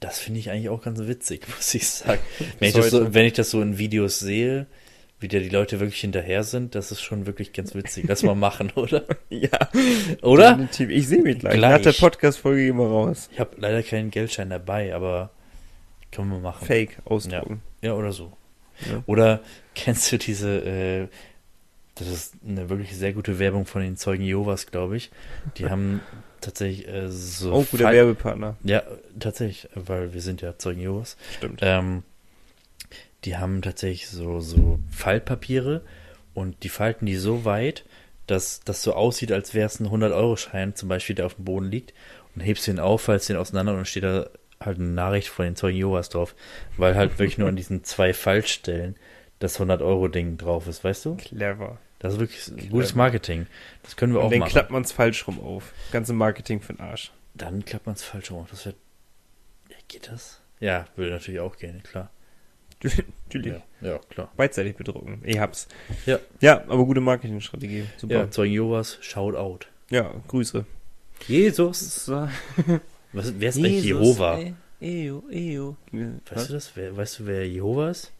[0.00, 2.20] das finde ich eigentlich auch ganz witzig, muss ich sagen.
[2.58, 4.66] Wenn ich, das so, wenn ich das so in Videos sehe,
[5.20, 8.06] wie da die Leute wirklich hinterher sind, das ist schon wirklich ganz witzig.
[8.08, 9.04] Lass mal machen, oder?
[9.28, 9.50] Ja.
[10.22, 10.52] Oder?
[10.52, 10.88] Definitiv.
[10.88, 11.54] Ich sehe mich gleich.
[11.54, 11.72] Gleich.
[11.72, 13.28] Nach der Podcast-Folge wir raus.
[13.32, 15.30] Ich habe leider keinen Geldschein dabei, aber
[16.12, 16.66] können wir machen.
[16.66, 17.62] Fake ausdrucken.
[17.82, 18.32] Ja, oder so.
[18.88, 19.02] Ja.
[19.06, 19.40] Oder
[19.74, 21.08] kennst du diese, äh,
[21.94, 25.10] das ist eine wirklich sehr gute Werbung von den Zeugen Jehovas, glaube ich.
[25.56, 26.00] Die haben
[26.40, 27.52] tatsächlich äh, so.
[27.52, 28.56] Oh, guter Werbepartner.
[28.64, 28.82] Ja,
[29.18, 31.16] tatsächlich, weil wir sind ja Zeugen Jehovas.
[31.36, 31.60] Stimmt.
[31.62, 32.02] Ähm,
[33.24, 35.82] die haben tatsächlich so, so Faltpapiere
[36.32, 37.84] und die falten die so weit,
[38.26, 41.70] dass das so aussieht, als wäre es ein 100-Euro-Schein, zum Beispiel, der auf dem Boden
[41.70, 41.92] liegt.
[42.34, 44.30] Und hebst den auf, faltst den auseinander und steht da
[44.62, 46.34] halt eine Nachricht von den Zeugen Jehovas drauf.
[46.76, 48.96] Weil halt wirklich nur an diesen zwei Faltstellen
[49.38, 51.16] das 100-Euro-Ding drauf ist, weißt du?
[51.16, 51.78] Clever.
[51.98, 53.46] Das ist wirklich gutes Marketing.
[53.82, 54.50] Das können wir Und auch dann machen.
[54.50, 55.72] klappt man es falsch rum auf.
[55.92, 57.12] Ganze Marketing für den Arsch.
[57.34, 58.46] Dann klappt man es falsch rum.
[58.50, 58.76] Das wird.
[59.70, 60.40] Ja, geht das?
[60.60, 62.10] Ja, würde natürlich auch gehen, klar.
[63.26, 63.52] Natürlich.
[63.82, 64.32] Ja, ja klar.
[64.36, 65.20] Beidseitig bedrucken.
[65.24, 65.68] Ich hab's.
[66.06, 66.18] Ja.
[66.40, 67.84] Ja, aber gute Marketingstrategie.
[67.98, 68.14] Super.
[68.14, 69.68] Ja, Zeugen Jehovas, shout out.
[69.90, 70.64] Ja, Grüße.
[71.28, 72.10] Jesus.
[73.12, 74.40] Was, wer ist eigentlich Jehova?
[74.80, 75.76] Ejo, ejo.
[76.30, 76.70] Weißt du das?
[76.74, 78.12] Wer, weißt du, wer Jehova ist?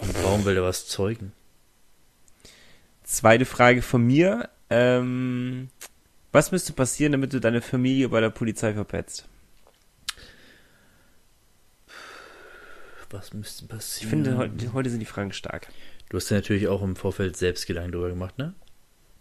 [0.00, 1.32] Und warum will er was zeugen?
[3.04, 4.48] Zweite Frage von mir.
[4.70, 5.68] Ähm,
[6.32, 9.26] was müsste passieren, damit du deine Familie bei der Polizei verpetzt?
[13.10, 14.10] Was müsste Ich passieren?
[14.10, 15.68] finde, heute, heute sind die Fragen stark.
[16.08, 18.54] Du hast dir natürlich auch im Vorfeld selbst Gedanken drüber gemacht, ne?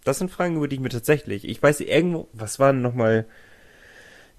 [0.03, 3.25] Das sind Fragen, über die ich mir tatsächlich, ich weiß irgendwo, was war denn nochmal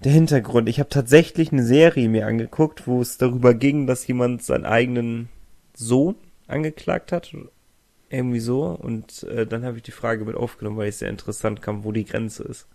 [0.03, 0.69] der Hintergrund?
[0.69, 5.29] Ich habe tatsächlich eine Serie mir angeguckt, wo es darüber ging, dass jemand seinen eigenen
[5.73, 6.15] Sohn
[6.47, 7.35] angeklagt hat.
[8.09, 8.65] Irgendwie so.
[8.65, 11.91] Und äh, dann habe ich die Frage mit aufgenommen, weil ich sehr interessant kam, wo
[11.91, 12.67] die Grenze ist.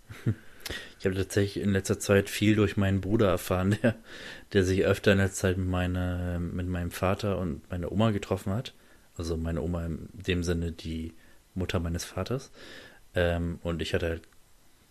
[0.99, 3.95] Ich habe tatsächlich in letzter Zeit viel durch meinen Bruder erfahren, der,
[4.53, 8.53] der sich öfter in letzter Zeit mit, meine, mit meinem Vater und meiner Oma getroffen
[8.53, 8.74] hat.
[9.16, 11.14] Also meine Oma in dem Sinne die
[11.55, 12.51] Mutter meines Vaters.
[13.14, 14.22] Ähm, und ich hatte halt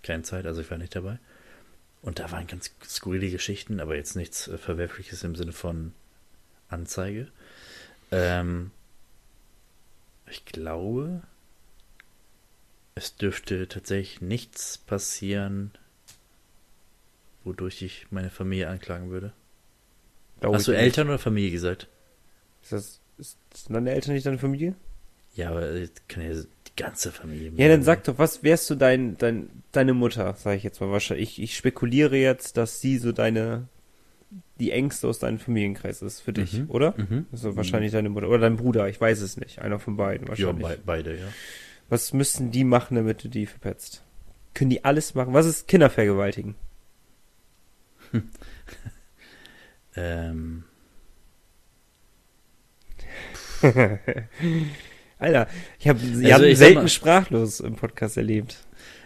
[0.03, 1.19] keine Zeit, also ich war nicht dabei.
[2.05, 5.91] Und da waren ganz skurrile Geschichten, aber jetzt nichts äh, Verwerfliches im Sinne von
[6.69, 7.29] Anzeige.
[8.11, 8.69] Ähm,
[10.27, 11.23] ich glaube,
[12.93, 15.71] es dürfte tatsächlich nichts passieren,
[17.43, 19.33] wodurch ich meine Familie anklagen würde.
[20.41, 20.85] Glaube Hast du ich nicht.
[20.85, 21.87] Eltern oder Familie gesagt?
[22.61, 24.75] Ist das, ist, sind deine Eltern nicht deine Familie?
[25.33, 26.39] Ja, aber jetzt kann ja
[26.77, 27.51] die ganze Familie.
[27.55, 30.89] Ja, dann sag doch, was wärst du dein, dein, deine Mutter, sage ich jetzt mal
[30.91, 31.37] wahrscheinlich.
[31.39, 33.67] Ich, ich spekuliere jetzt, dass sie so deine,
[34.59, 36.69] die Ängste aus deinem Familienkreis ist für dich, Mhm.
[36.69, 36.93] oder?
[36.97, 37.25] Mhm.
[37.31, 39.59] Also wahrscheinlich deine Mutter oder dein Bruder, ich weiß es nicht.
[39.59, 40.67] Einer von beiden Ja, wahrscheinlich.
[40.67, 41.27] be beide, ja.
[41.89, 44.03] Was müssten die machen, damit du die verpetzt?
[44.53, 45.33] Können die alles machen?
[45.33, 46.55] Was ist Kinder vergewaltigen?
[49.97, 50.65] Ähm,
[55.17, 55.47] Alter,
[55.79, 58.57] ich habe Also, Jan ich sag selten mal- sprachlos im Podcast erlebt.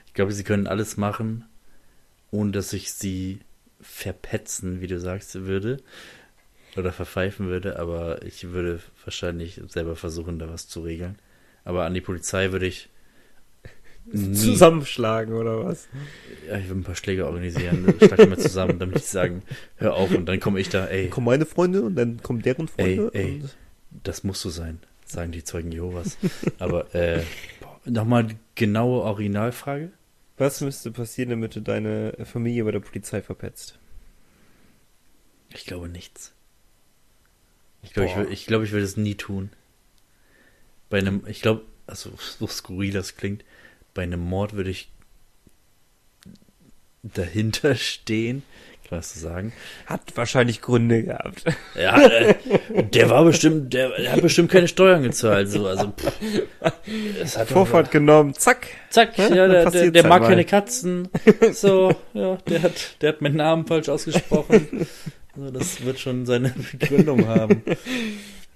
[0.07, 1.45] Ich glaube, sie können alles machen,
[2.31, 3.39] ohne dass ich sie
[3.79, 5.77] verpetzen, wie du sagst, würde.
[6.77, 11.17] Oder verpfeifen würde, aber ich würde wahrscheinlich selber versuchen, da was zu regeln.
[11.63, 12.89] Aber an die Polizei würde ich
[14.05, 15.87] nie, Zusammenschlagen oder was?
[16.47, 19.41] ja, ich würde ein paar Schläge organisieren, schlagen wir zusammen, damit die sagen,
[19.77, 22.67] hör auf und dann komme ich da, ey, Kommen meine Freunde und dann kommen deren
[22.67, 23.11] Freunde.
[23.13, 23.41] Ey, ey.
[23.41, 23.51] Und
[24.03, 24.79] das muss so sein,
[25.11, 26.17] sagen die Zeugen Jehovas.
[26.59, 27.23] Aber äh,
[27.85, 29.91] nochmal genaue Originalfrage.
[30.37, 33.77] was müsste passieren, damit du deine Familie bei der Polizei verpetzt?
[35.53, 36.33] Ich glaube nichts.
[37.81, 39.49] Ich glaube, ich, ich, glaube, ich würde es nie tun.
[40.89, 43.43] Bei einem, ich glaube, also so skurril das klingt,
[43.93, 44.91] bei einem Mord würde ich
[47.03, 48.43] dahinter stehen.
[48.89, 49.53] Das so sagen?
[49.85, 51.43] Hat wahrscheinlich Gründe gehabt.
[51.79, 52.33] Ja, äh,
[52.91, 55.49] der war bestimmt, der, der hat bestimmt keine Steuern gezahlt.
[55.49, 56.11] So, also, pff,
[56.61, 56.75] hat
[57.35, 58.67] doch- Vorfahrt genommen, zack.
[58.89, 61.07] Zack, Ja, der, der, der halt mag keine Katzen.
[61.53, 64.87] So, ja, der hat, der hat meinen Namen falsch ausgesprochen.
[65.35, 67.61] Also das wird schon seine Begründung haben.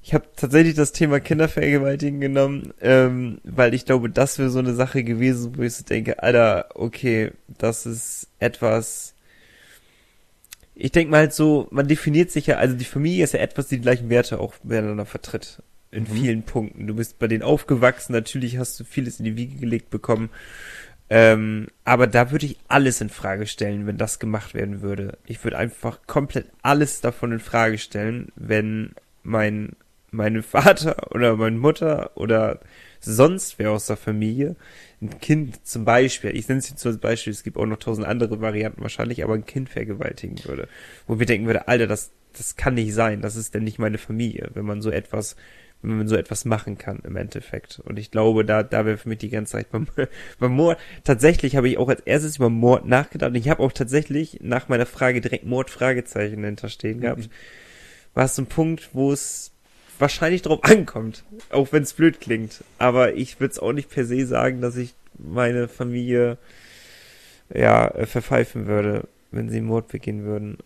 [0.02, 4.74] Ich habe tatsächlich das Thema Kindervergewaltigen genommen, ähm, weil ich glaube, das wäre so eine
[4.74, 9.13] Sache gewesen, wo ich so denke, Alter, okay, das ist etwas.
[10.76, 13.68] Ich denke mal halt so, man definiert sich ja, also die Familie ist ja etwas,
[13.68, 15.62] die die gleichen Werte auch miteinander vertritt.
[15.92, 16.08] In Mhm.
[16.08, 16.88] vielen Punkten.
[16.88, 20.30] Du bist bei denen aufgewachsen, natürlich hast du vieles in die Wiege gelegt bekommen.
[21.10, 25.20] Ähm, aber da würde ich alles in Frage stellen, wenn das gemacht werden würde.
[25.28, 29.74] Ich würde einfach komplett alles davon in Frage stellen, wenn mein,
[30.10, 32.60] meine Vater oder meine Mutter oder
[33.06, 34.56] sonst wer aus der Familie
[35.02, 38.08] ein Kind zum Beispiel, ich nenne es jetzt als Beispiel, es gibt auch noch tausend
[38.08, 40.68] andere Varianten wahrscheinlich, aber ein Kind vergewaltigen würde.
[41.08, 43.98] Wo wir denken würde, Alter, das, das kann nicht sein, das ist denn nicht meine
[43.98, 45.36] Familie, wenn man so etwas
[45.84, 47.80] wenn man so etwas machen kann im Endeffekt.
[47.84, 49.86] Und ich glaube, da, da wäre für mich die ganze Zeit beim,
[50.40, 50.80] beim Mord.
[51.04, 53.32] Tatsächlich habe ich auch als erstes über Mord nachgedacht.
[53.32, 57.30] Und ich habe auch tatsächlich nach meiner Frage direkt Mord-Fragezeichen dahinter stehen gehabt.
[58.14, 59.53] War es so ein Punkt, wo es
[60.04, 61.24] wahrscheinlich drauf ankommt.
[61.50, 62.64] Auch wenn es blöd klingt.
[62.78, 66.38] Aber ich würde es auch nicht per se sagen, dass ich meine Familie
[67.54, 70.58] ja äh, verpfeifen würde, wenn sie Mord begehen würden.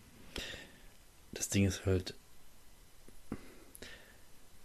[1.33, 2.15] Das Ding ist halt,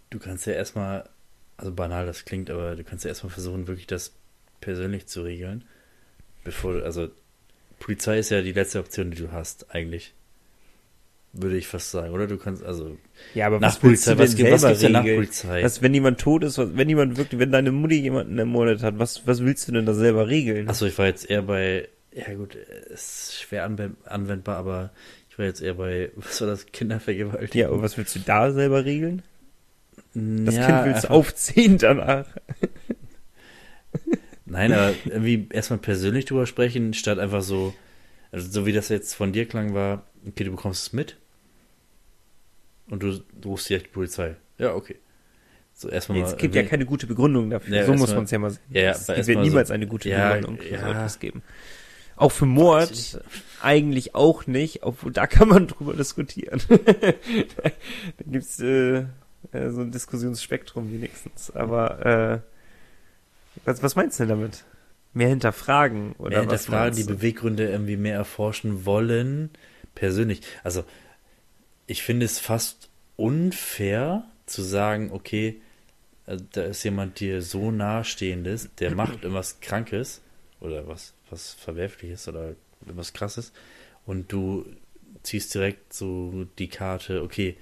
[0.09, 1.07] du kannst ja erstmal,
[1.55, 4.13] also banal das klingt, aber du kannst ja erstmal versuchen, wirklich das
[4.59, 5.65] persönlich zu regeln.
[6.43, 7.09] Bevor, also
[7.79, 10.13] Polizei ist ja die letzte Option, die du hast, eigentlich.
[11.35, 12.27] Würde ich fast sagen, oder?
[12.27, 12.95] Du kannst, also
[13.33, 15.03] Ja, aber nach was Polizei, was, was selber gibt's denn nach?
[15.03, 15.63] Polizei?
[15.63, 18.99] Was, wenn jemand tot ist, was, wenn jemand wirklich, wenn deine Mutti jemanden ermordet hat,
[18.99, 20.69] was, was willst du denn da selber regeln?
[20.69, 24.91] Achso, ich war jetzt eher bei, ja gut, ist schwer anwe- anwendbar, aber
[25.29, 27.59] ich war jetzt eher bei, was war das, Kindervergewaltigung?
[27.59, 29.23] ja, und was willst du da selber regeln?
[30.13, 32.27] Das Ja, Kind willst du aufziehen danach.
[34.45, 37.73] Nein, aber irgendwie erstmal persönlich drüber sprechen, statt einfach so,
[38.31, 41.17] also so wie das jetzt von dir klang, war, okay, du bekommst es mit
[42.89, 44.35] und du, rufst direkt die Polizei.
[44.57, 44.97] Ja, okay.
[45.73, 47.75] So erstmal Es mal gibt ja keine gute Begründung dafür.
[47.75, 48.61] Ja, so muss man es ja mal sehen.
[48.69, 50.91] Ja, ja, es wird niemals so- eine gute Ja, Begründung für so ja.
[50.91, 51.41] etwas geben.
[52.15, 53.19] Auch für Mord
[53.61, 56.61] eigentlich auch nicht, obwohl da kann man drüber diskutieren.
[56.69, 57.73] da
[58.27, 59.05] gibt's äh,
[59.51, 61.49] äh, so ein Diskussionsspektrum wenigstens.
[61.51, 62.39] Aber äh,
[63.65, 64.63] was, was meinst du denn damit?
[65.13, 67.03] Mehr hinterfragen oder mehr was hinterfragen, die?
[67.03, 69.49] Beweggründe irgendwie mehr erforschen wollen,
[69.95, 70.41] persönlich.
[70.63, 70.83] Also,
[71.87, 75.61] ich finde es fast unfair zu sagen, okay,
[76.25, 80.21] äh, da ist jemand dir so nahestehendes, der macht irgendwas Krankes
[80.59, 83.51] oder was, was Verwerfliches oder irgendwas Krasses
[84.05, 84.65] und du
[85.23, 87.55] ziehst direkt so die Karte, okay,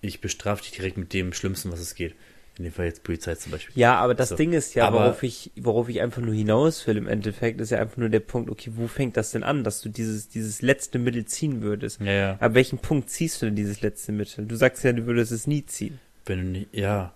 [0.00, 2.14] ich bestrafe dich direkt mit dem Schlimmsten, was es geht.
[2.58, 3.72] In dem Fall jetzt Polizei zum Beispiel.
[3.78, 4.36] Ja, aber das So.
[4.36, 7.70] Ding ist ja, Aber- worauf ich, worauf ich einfach nur hinaus will im Endeffekt, ist
[7.70, 10.60] ja einfach nur der Punkt, okay, wo fängt das denn an, dass du dieses, dieses
[10.60, 12.00] letzte Mittel ziehen würdest?
[12.00, 12.36] Ja, ja.
[12.40, 14.44] Ab welchem Punkt ziehst du denn dieses letzte Mittel?
[14.46, 16.00] Du sagst ja, du würdest es nie ziehen.
[16.26, 17.14] Wenn du nicht, ja.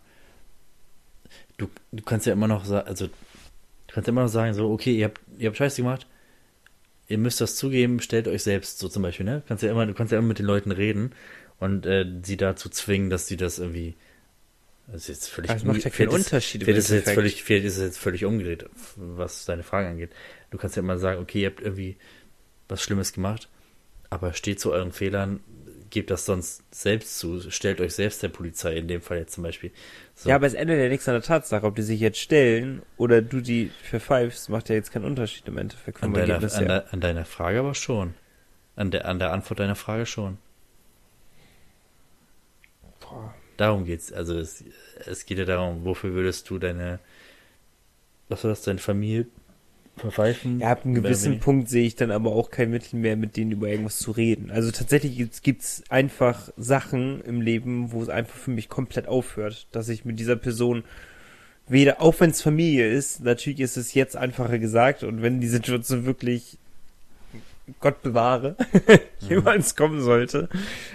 [1.58, 3.12] Du, du kannst ja immer noch sagen, also, du
[3.94, 6.06] kannst immer noch sagen, so, okay, ihr habt, ihr habt Scheiße gemacht,
[7.08, 9.40] ihr müsst das zugeben, stellt euch selbst, so zum Beispiel, ne?
[9.40, 11.12] Du kannst ja immer, du kannst ja immer mit den Leuten reden
[11.58, 13.94] und äh, sie dazu zwingen, dass sie das irgendwie,
[14.88, 17.64] das ist jetzt völlig, Das macht ja keinen ist- Unterschied ist, es jetzt völlig, vielleicht
[17.64, 18.66] ist es jetzt völlig umgedreht,
[18.96, 20.10] was deine Frage angeht.
[20.50, 21.96] Du kannst ja immer sagen, okay, ihr habt irgendwie
[22.68, 23.48] was Schlimmes gemacht,
[24.10, 25.40] aber steht zu euren Fehlern,
[25.90, 29.44] gebt das sonst selbst zu, stellt euch selbst der Polizei, in dem Fall jetzt zum
[29.44, 29.70] Beispiel.
[30.14, 30.28] So.
[30.30, 33.20] Ja, aber es ändert ja nichts an der Tatsache, ob die sich jetzt stellen oder
[33.22, 36.66] du die verpfeifst, macht ja jetzt keinen Unterschied im Endeffekt vom an, deiner, Ergebnis an,
[36.66, 38.14] der, an deiner Frage aber schon.
[38.74, 40.38] An der, an der Antwort deiner Frage schon.
[43.00, 43.34] Boah.
[43.56, 44.12] Darum geht's.
[44.12, 44.64] Also es,
[45.06, 46.98] es geht ja darum, wofür würdest du deine,
[48.28, 49.26] was war das, deine Familie
[49.96, 50.60] verpfeifen?
[50.60, 53.52] Ja, ab einem gewissen Punkt sehe ich dann aber auch kein Mittel mehr, mit denen
[53.52, 54.50] über irgendwas zu reden.
[54.50, 59.66] Also tatsächlich gibt es einfach Sachen im Leben, wo es einfach für mich komplett aufhört,
[59.72, 60.84] dass ich mit dieser Person
[61.68, 65.48] weder, auch wenn es Familie ist, natürlich ist es jetzt einfacher gesagt und wenn die
[65.48, 66.58] Situation wirklich
[67.78, 68.56] Gott bewahre,
[69.20, 70.48] jemals kommen sollte.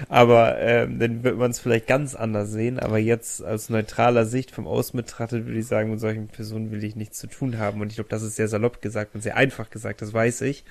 [0.09, 2.78] Aber ähm, dann wird man es vielleicht ganz anders sehen.
[2.78, 6.84] Aber jetzt aus neutraler Sicht vom Außen betrachtet würde ich sagen, mit solchen Personen will
[6.84, 7.80] ich nichts zu tun haben.
[7.80, 10.65] Und ich glaube, das ist sehr salopp gesagt und sehr einfach gesagt, das weiß ich.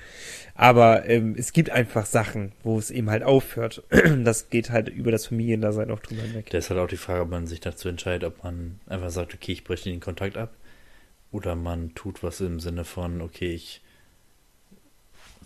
[0.55, 3.83] Aber ähm, es gibt einfach Sachen, wo es eben halt aufhört.
[4.25, 6.51] das geht halt über das Familiendasein auch drüber hinweg.
[6.51, 9.33] Das ist halt auch die Frage, ob man sich dazu entscheidet, ob man einfach sagt,
[9.33, 10.53] okay, ich breche den Kontakt ab.
[11.33, 13.83] Oder man tut was im Sinne von, okay, ich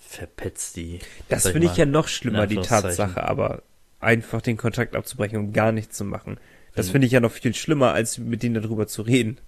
[0.01, 1.01] verpetzt die.
[1.29, 3.63] Das finde ich ja noch schlimmer, die Tatsache, aber
[4.01, 6.39] einfach den Kontakt abzubrechen und gar nichts zu machen.
[6.75, 6.93] Das mhm.
[6.93, 9.39] finde ich ja noch viel schlimmer, als mit denen darüber zu reden.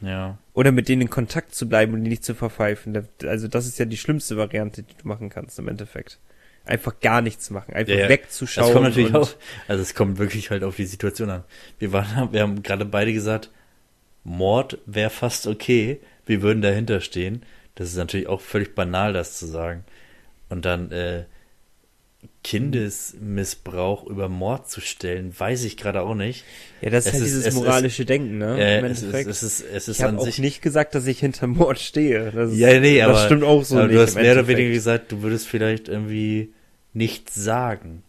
[0.00, 0.38] Ja.
[0.52, 3.06] Oder mit denen in Kontakt zu bleiben und die nicht zu verpfeifen.
[3.24, 6.18] Also das ist ja die schlimmste Variante, die du machen kannst im Endeffekt.
[6.64, 8.66] Einfach gar nichts machen, einfach ja, wegzuschauen.
[8.66, 9.30] Das kommt natürlich auch,
[9.68, 11.44] also es kommt wirklich halt auf die Situation an.
[11.78, 13.50] Wir waren, wir haben gerade beide gesagt,
[14.24, 17.44] Mord wäre fast okay, wir würden dahinter stehen.
[17.76, 19.84] Das ist natürlich auch völlig banal, das zu sagen.
[20.48, 21.24] Und dann äh,
[22.42, 26.44] Kindesmissbrauch über Mord zu stellen, weiß ich gerade auch nicht.
[26.80, 28.58] Ja, das ist halt dieses moralische ist, Denken, ne?
[28.58, 31.46] Äh, es ist, es ist, es ist ich habe auch nicht gesagt, dass ich hinter
[31.46, 32.32] Mord stehe.
[32.32, 33.96] Das ist, ja, nee, das aber, stimmt auch so aber nicht.
[33.96, 36.54] Du hast mehr oder weniger gesagt, du würdest vielleicht irgendwie
[36.94, 38.02] nichts sagen.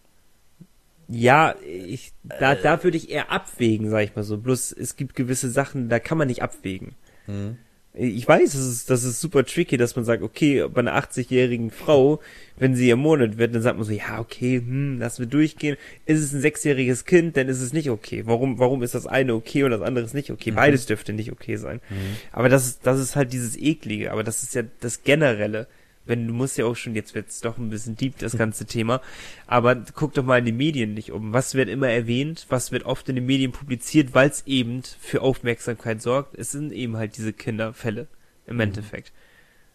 [1.08, 4.38] Ja, ich, da, äh, da würde ich eher abwägen, sag ich mal so.
[4.38, 6.94] Bloß es gibt gewisse Sachen, da kann man nicht abwägen.
[7.26, 7.58] Hm
[7.94, 11.70] ich weiß, das ist, das ist super tricky, dass man sagt, okay, bei einer 80-jährigen
[11.70, 12.20] Frau,
[12.56, 15.76] wenn sie ermordet wird, dann sagt man so, ja, okay, hm, lass wir durchgehen.
[16.06, 18.22] Ist es ein sechsjähriges Kind, dann ist es nicht okay.
[18.26, 20.52] Warum, warum ist das eine okay und das andere ist nicht okay?
[20.52, 20.56] Mhm.
[20.56, 21.80] Beides dürfte nicht okay sein.
[21.90, 22.16] Mhm.
[22.30, 25.66] Aber das ist, das ist halt dieses Eklige, aber das ist ja das Generelle
[26.08, 29.00] wenn du musst ja auch schon, jetzt wird's doch ein bisschen deep, das ganze Thema,
[29.46, 31.32] aber guck doch mal in den Medien nicht um.
[31.32, 35.20] Was wird immer erwähnt, was wird oft in den Medien publiziert, weil es eben für
[35.20, 36.36] Aufmerksamkeit sorgt?
[36.36, 38.08] Es sind eben halt diese Kinderfälle
[38.46, 38.62] im mhm.
[38.62, 39.12] Endeffekt.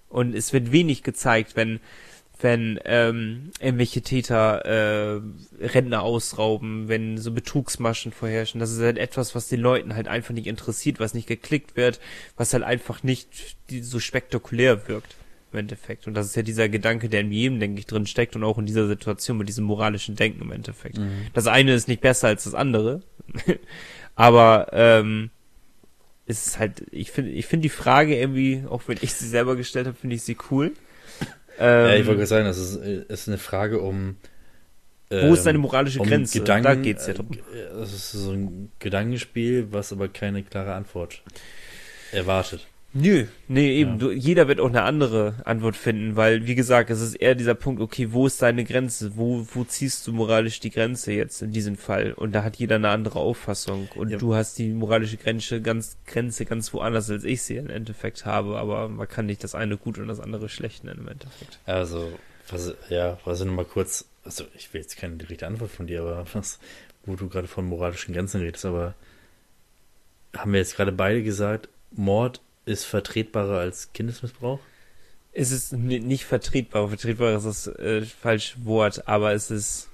[0.10, 1.80] Und es wird wenig gezeigt, wenn
[2.42, 5.22] wenn ähm, irgendwelche Täter äh,
[5.62, 8.60] Rentner ausrauben, wenn so Betrugsmaschen vorherrschen.
[8.60, 12.02] Das ist halt etwas, was den Leuten halt einfach nicht interessiert, was nicht geklickt wird,
[12.36, 15.16] was halt einfach nicht so spektakulär wirkt
[15.54, 16.08] im Endeffekt.
[16.08, 18.58] Und das ist ja dieser Gedanke, der in jedem, denke ich, drin steckt und auch
[18.58, 20.98] in dieser Situation mit diesem moralischen Denken im Endeffekt.
[20.98, 21.28] Mhm.
[21.34, 23.02] Das eine ist nicht besser als das andere,
[24.16, 25.30] aber ähm,
[26.26, 29.56] es ist halt, ich finde, ich finde die Frage irgendwie, auch wenn ich sie selber
[29.56, 30.72] gestellt habe, finde ich sie cool.
[31.60, 34.18] Ähm, ja, ich wollte gerade sagen, das ist, ist eine Frage um
[35.22, 36.40] wo ist deine ähm, moralische um Grenze?
[36.40, 37.30] Gedanken, da geht's ja drum.
[37.32, 41.22] Äh, das ist so ein Gedankenspiel, was aber keine klare Antwort
[42.12, 42.66] erwartet.
[42.96, 43.94] Nö, nee, eben.
[43.94, 43.98] Ja.
[43.98, 47.56] Du, jeder wird auch eine andere Antwort finden, weil, wie gesagt, es ist eher dieser
[47.56, 49.18] Punkt, okay, wo ist deine Grenze?
[49.18, 52.14] Wo, wo ziehst du moralisch die Grenze jetzt in diesem Fall?
[52.14, 53.90] Und da hat jeder eine andere Auffassung.
[53.96, 54.20] Und ja.
[54.20, 58.58] du hast die moralische Grenze ganz, Grenze ganz woanders, als ich sie im Endeffekt habe.
[58.60, 61.60] Aber man kann nicht das eine gut und das andere schlecht nennen im Endeffekt.
[61.66, 62.12] Also,
[62.50, 66.02] was, ja, was ich nochmal kurz, also ich will jetzt keine direkte Antwort von dir,
[66.02, 66.60] aber was,
[67.06, 68.94] wo du gerade von moralischen Grenzen redest, aber
[70.36, 74.60] haben wir jetzt gerade beide gesagt, Mord ist vertretbarer als Kindesmissbrauch?
[75.32, 76.90] Es ist nicht vertretbar.
[76.90, 79.90] Vertretbar ist das äh, falsche Wort, aber es ist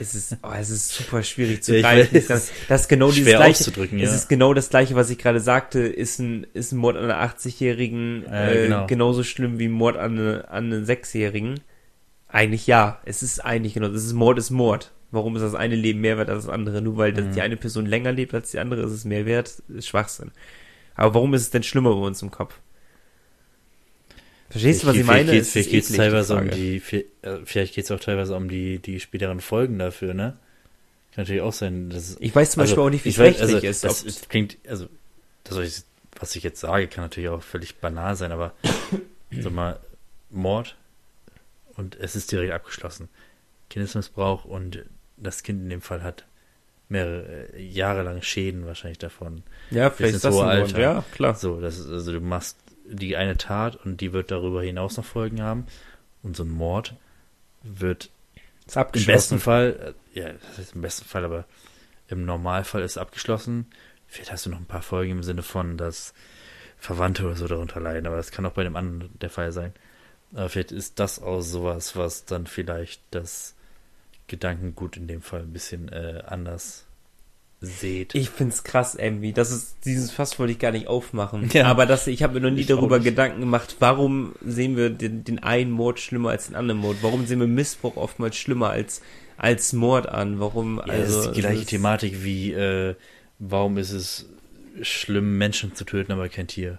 [0.00, 2.22] es ist, oh, es ist super schwierig zu ja, greifen.
[2.28, 3.96] Das, das ist genau dieses gleiche.
[3.96, 4.04] Ja.
[4.04, 5.80] Es ist genau das gleiche, was ich gerade sagte.
[5.80, 8.86] Ist ein, ist ein Mord an einer 80-Jährigen äh, genau.
[8.86, 11.60] genauso schlimm wie ein Mord an, eine, an einen Sechsjährigen?
[12.28, 13.00] Eigentlich ja.
[13.04, 13.88] Es ist eigentlich genau.
[13.88, 14.92] Das ist Mord ist Mord.
[15.10, 16.80] Warum ist das eine Leben mehr wert als das andere?
[16.80, 17.32] Nur weil mhm.
[17.32, 19.62] die eine Person länger lebt als die andere, ist es mehr wert.
[19.68, 20.30] Ist Schwachsinn.
[20.98, 22.58] Aber warum ist es denn schlimmer bei uns im Kopf?
[24.50, 25.30] Verstehst du, was ich meine?
[25.30, 26.82] Geht's, vielleicht geht es teilweise um die,
[27.22, 30.36] äh, vielleicht geht es auch teilweise um die, die späteren Folgen dafür, ne?
[31.14, 33.54] Kann natürlich auch sein, dass Ich weiß zum also, Beispiel auch nicht, wie es rechtlich
[33.54, 33.84] also, ist.
[33.84, 34.88] Das, das klingt, also,
[35.44, 35.84] das,
[36.18, 38.54] was ich jetzt sage, kann natürlich auch völlig banal sein, aber
[39.30, 39.78] sag mal,
[40.30, 40.76] Mord
[41.76, 43.08] und es ist direkt abgeschlossen.
[43.70, 44.84] Kindesmissbrauch und
[45.16, 46.24] das Kind in dem Fall hat
[46.88, 49.42] mehrere äh, Jahre lang Schäden wahrscheinlich davon.
[49.70, 50.80] Ja, vielleicht ist das hohe Alter.
[50.80, 51.34] Ja, klar.
[51.34, 55.04] So, das ist, also du machst die eine Tat und die wird darüber hinaus noch
[55.04, 55.66] Folgen haben.
[56.22, 56.94] Und so ein Mord
[57.62, 58.10] wird
[58.92, 61.44] im besten Fall, äh, ja, das ist im besten Fall, aber
[62.08, 63.66] im Normalfall ist abgeschlossen.
[64.06, 66.14] Vielleicht hast du noch ein paar Folgen im Sinne von, dass
[66.78, 69.72] Verwandte oder so darunter leiden, aber das kann auch bei dem anderen der Fall sein.
[70.32, 73.54] Aber vielleicht ist das auch sowas, was dann vielleicht das
[74.28, 76.84] Gedankengut in dem Fall ein bisschen äh, anders
[77.60, 78.14] seht.
[78.14, 79.32] Ich find's krass, irgendwie.
[79.32, 81.48] Das ist, dieses Fass wollte ich gar nicht aufmachen.
[81.52, 81.66] Ja.
[81.66, 83.00] Aber das, ich habe mir noch nie Ich darüber.
[83.00, 86.98] Gedanken gemacht, warum sehen wir den, den einen Mord schlimmer als den anderen Mord?
[87.02, 89.02] Warum sehen wir Missbrauch oftmals schlimmer als,
[89.36, 90.38] als Mord an?
[90.38, 91.16] Warum, Ja, also.
[91.16, 92.94] das ist die gleiche Thematik wie, äh,
[93.40, 94.26] warum ist es
[94.82, 96.78] schlimm, Menschen zu töten, aber kein Tier?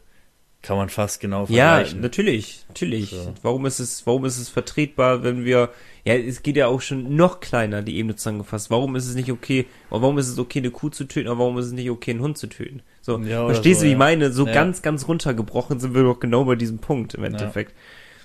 [0.61, 2.01] Kann man fast genau Ja, vergleichen.
[2.01, 3.11] natürlich, natürlich.
[3.11, 3.33] So.
[3.43, 5.69] Warum ist es, warum ist es vertretbar, wenn wir,
[6.03, 8.69] ja, es geht ja auch schon noch kleiner, die Ebene zusammengefasst.
[8.69, 11.57] Warum ist es nicht okay, warum ist es okay, eine Kuh zu töten, aber warum
[11.57, 12.81] ist es nicht okay, einen Hund zu töten?
[13.01, 13.97] So, Ja, verstehst so, du, wie ich ja.
[13.99, 14.33] meine?
[14.33, 14.51] So Ja.
[14.51, 17.73] ganz, ganz runtergebrochen sind wir doch genau bei diesem Punkt im Endeffekt.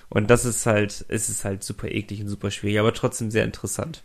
[0.08, 3.44] Und das ist halt, es ist halt super eklig und super schwierig, aber trotzdem sehr
[3.44, 4.02] interessant.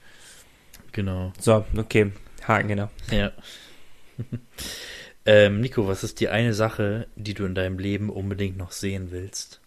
[0.91, 1.33] Genau.
[1.39, 2.11] So, okay,
[2.47, 2.89] Haken, genau.
[3.11, 3.31] Ja.
[5.25, 9.11] ähm, Nico, was ist die eine Sache, die du in deinem Leben unbedingt noch sehen
[9.11, 9.59] willst?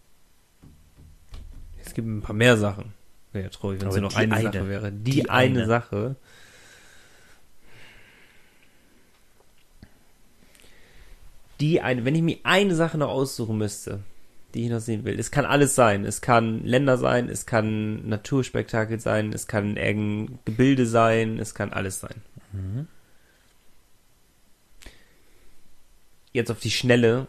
[1.85, 2.95] Es gibt ein paar mehr Sachen.
[3.33, 4.53] Wäre ja traurig, wenn es nur noch eine, eine.
[4.53, 4.93] Sache wäre.
[4.93, 5.61] Die, Die eine.
[5.61, 5.67] eine.
[5.67, 6.17] Sache.
[11.61, 14.01] Die eine, wenn ich mir eine Sache noch aussuchen müsste,
[14.55, 15.19] die ich noch sehen will.
[15.19, 16.05] Es kann alles sein.
[16.05, 21.73] Es kann Länder sein, es kann Naturspektakel sein, es kann irgendein Gebilde sein, es kann
[21.73, 22.17] alles sein.
[22.53, 22.89] Mhm.
[26.33, 27.27] Jetzt auf die Schnelle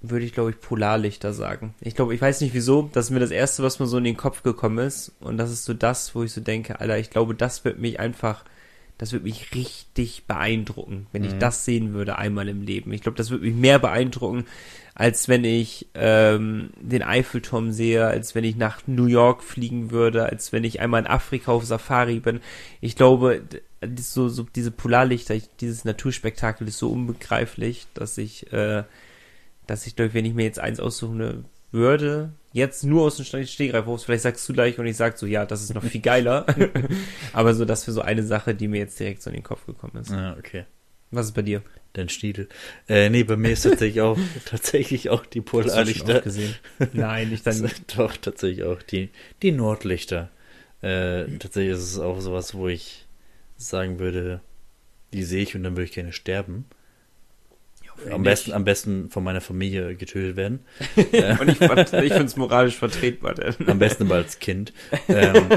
[0.00, 1.74] würde ich, glaube ich, Polarlichter sagen.
[1.80, 4.04] Ich glaube, ich weiß nicht wieso, das ist mir das Erste, was mir so in
[4.04, 5.12] den Kopf gekommen ist.
[5.20, 8.00] Und das ist so das, wo ich so denke, Alter, ich glaube, das wird mich
[8.00, 8.44] einfach,
[8.98, 11.38] das wird mich richtig beeindrucken, wenn ich Mhm.
[11.38, 12.92] das sehen würde einmal im Leben.
[12.92, 14.44] Ich glaube, das wird mich mehr beeindrucken,
[14.94, 20.26] als wenn ich ähm, den Eiffelturm sehe, als wenn ich nach New York fliegen würde,
[20.26, 22.40] als wenn ich einmal in Afrika auf Safari bin.
[22.82, 23.42] Ich glaube,
[23.98, 28.84] so, so diese Polarlichter, ich, dieses Naturspektakel ist so unbegreiflich, dass ich, äh,
[29.66, 33.46] dass ich, glaube wenn ich mir jetzt eins aussuchen würde, jetzt nur aus dem Ste-
[33.46, 36.00] Stegreif raus, vielleicht sagst du gleich und ich sag so, ja, das ist noch viel
[36.00, 36.46] geiler.
[37.32, 39.66] Aber so, das wäre so eine Sache, die mir jetzt direkt so in den Kopf
[39.66, 40.10] gekommen ist.
[40.10, 40.64] Ja, okay.
[41.10, 41.62] Was ist bei dir?
[41.94, 42.48] Dein Stiedel.
[42.88, 46.20] Äh, nee, bei mir ist tatsächlich auch, tatsächlich auch die Hast du schon Polarlichter.
[46.20, 46.54] gesehen?
[46.92, 49.10] Nein, ich dann Doch, tatsächlich auch die,
[49.42, 50.30] die Nordlichter.
[50.82, 53.03] Äh, tatsächlich ist es auch sowas, wo ich
[53.68, 54.40] sagen würde,
[55.12, 56.66] die sehe ich und dann würde ich gerne sterben.
[58.10, 60.64] Am besten, am besten von meiner Familie getötet werden.
[60.96, 63.34] Und ich, ich finde es moralisch vertretbar.
[63.34, 63.54] Denn.
[63.68, 64.72] Am besten aber als Kind.
[65.06, 65.48] Ähm,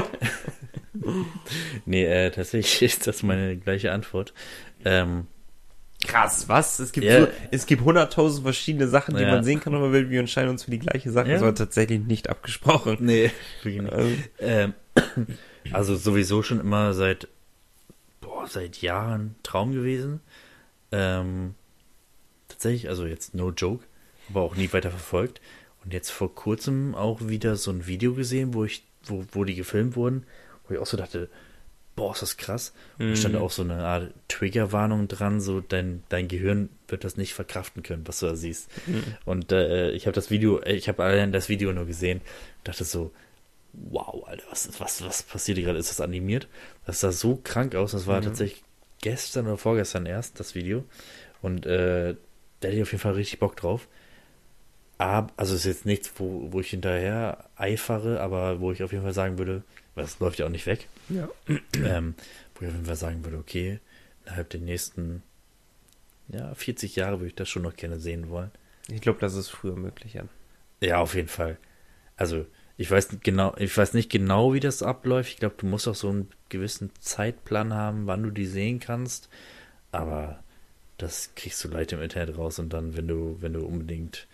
[1.84, 4.34] nee, äh, tatsächlich ist das meine gleiche Antwort.
[4.84, 5.26] Ähm,
[6.06, 6.78] Krass, was?
[6.78, 7.22] Es gibt Ja.
[7.22, 9.32] so, es gibt hunderttausend verschiedene Sachen, die Ja.
[9.32, 11.26] man sehen kann, aber wir wir entscheiden uns für die gleiche Sache.
[11.26, 11.34] Ja.
[11.34, 12.98] Das war tatsächlich nicht abgesprochen.
[13.00, 13.32] nee,
[13.64, 14.30] wirklich nicht.
[14.38, 15.26] Ähm, Ähm,
[15.72, 17.26] also sowieso schon immer seit,
[18.38, 20.20] boah, seit Jahren Traum gewesen.
[20.92, 21.54] Ähm,
[22.48, 23.84] tatsächlich, also jetzt no joke,
[24.30, 25.40] aber auch nie weiter verfolgt.
[25.84, 29.54] Und jetzt vor kurzem auch wieder so ein Video gesehen, wo ich, wo, wo die
[29.54, 30.24] gefilmt wurden,
[30.66, 31.28] wo ich auch so dachte,
[31.96, 32.72] boah, ist das krass.
[32.98, 33.40] Und da stand Mhm.
[33.40, 38.06] auch so eine Art Triggerwarnung dran, so dein, dein Gehirn wird das nicht verkraften können,
[38.06, 38.68] was du da siehst.
[38.86, 39.02] Mhm.
[39.24, 42.20] Und äh, ich habe das Video, ich habe allein das Video nur gesehen,
[42.62, 43.12] dachte so,
[43.72, 45.78] wow, Alter, was, was, was passiert hier gerade?
[45.78, 46.48] Ist das animiert?
[46.86, 47.92] Das sah so krank aus.
[47.92, 48.24] Das war Mhm.
[48.26, 48.62] tatsächlich
[49.00, 50.84] gestern oder vorgestern erst, das Video.
[51.42, 52.14] Und äh,
[52.60, 53.86] da hätte ich auf jeden Fall richtig Bock drauf.
[54.98, 59.04] Aber, also ist jetzt nichts, wo, wo ich hinterher eifere, aber wo ich auf jeden
[59.04, 59.62] Fall sagen würde,
[59.94, 61.28] weil das läuft ja auch nicht weg, ja.
[61.74, 62.14] ähm,
[62.54, 63.78] wo ich auf jeden Fall sagen würde, okay,
[64.24, 65.22] innerhalb der nächsten
[66.28, 68.50] ja, 40 Jahre würde ich das schon noch gerne sehen wollen.
[68.88, 70.24] Ich glaube, das ist früher möglich, ja.
[70.80, 71.58] Ja, auf jeden Fall.
[72.16, 72.44] Also,
[72.78, 75.30] ich weiß nicht genau, ich weiß nicht genau, wie das abläuft.
[75.30, 79.28] Ich glaube, du musst auch so einen gewissen Zeitplan haben, wann du die sehen kannst.
[79.92, 80.38] Aber
[80.96, 84.26] das kriegst du leicht im Internet raus und dann, wenn du, wenn du unbedingt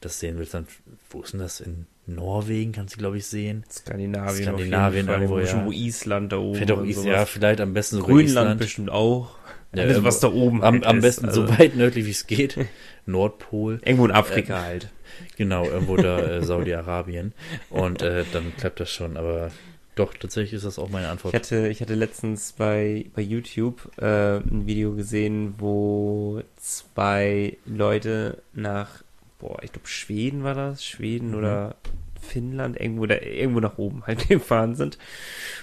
[0.00, 0.66] das sehen willst, dann,
[1.10, 1.60] wo ist denn das?
[1.60, 3.64] In Norwegen kannst du, glaube ich, sehen.
[3.70, 5.14] Skandinavien, Skandinavien Fall.
[5.22, 5.46] irgendwo, ja.
[5.46, 6.56] Irgendwo Island da oben.
[6.56, 8.60] Vielleicht auch, Is ja, vielleicht am besten sogar Grönland Island.
[8.60, 9.38] bestimmt auch.
[9.74, 11.02] Ja, Alles, was da oben Am, halt am ist.
[11.02, 12.58] besten Also, so weit nördlich wie es geht.
[13.06, 13.80] Nordpol.
[13.84, 14.88] Irgendwo in Afrika halt.
[15.36, 17.32] Genau, irgendwo da äh, Saudi-Arabien.
[17.70, 19.16] Und äh, dann klappt das schon.
[19.16, 19.50] Aber
[19.94, 21.34] doch, tatsächlich ist das auch meine Ich Antwort.
[21.34, 29.02] hatte, ich hatte letztens bei, bei YouTube äh, ein Video gesehen, wo zwei Leute nach,
[29.38, 31.34] boah, ich glaube Schweden war das, Schweden Mhm.
[31.36, 31.76] oder
[32.20, 34.96] Finnland, irgendwo da, irgendwo nach oben halt gefahren sind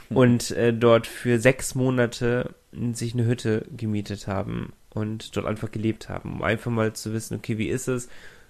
[0.10, 0.18] Mhm.
[0.18, 2.54] und äh, dort für sechs Monate
[2.94, 7.36] sich eine Hütte gemietet haben und dort einfach gelebt haben, um einfach mal zu wissen,
[7.36, 8.10] okay, wie ist es,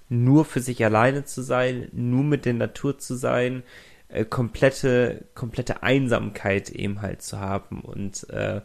[0.09, 3.63] nur für sich alleine zu sein, nur mit der Natur zu sein,
[4.09, 7.81] äh, komplette, komplette Einsamkeit eben halt zu haben.
[7.81, 8.61] Und äh,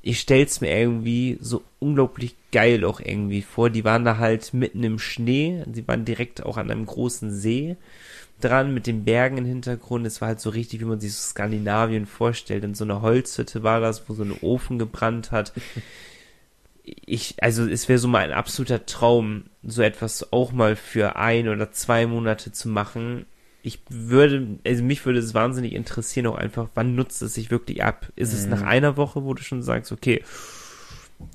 [0.00, 3.70] ich stell's mir irgendwie so unglaublich geil auch irgendwie vor.
[3.70, 7.76] Die waren da halt mitten im Schnee, sie waren direkt auch an einem großen See
[8.40, 10.06] dran mit den Bergen im Hintergrund.
[10.06, 12.64] Es war halt so richtig, wie man sich so Skandinavien vorstellt.
[12.64, 15.52] In so einer Holzhütte war das, wo so ein Ofen gebrannt hat.
[17.06, 21.48] Ich, also es wäre so mal ein absoluter Traum, so etwas auch mal für ein
[21.48, 23.26] oder zwei Monate zu machen.
[23.62, 27.82] Ich würde, also mich würde es wahnsinnig interessieren, auch einfach, wann nutzt es sich wirklich
[27.82, 28.06] ab?
[28.14, 28.68] Ist es nach Mhm.
[28.68, 30.22] einer Woche, wo du schon sagst, okay,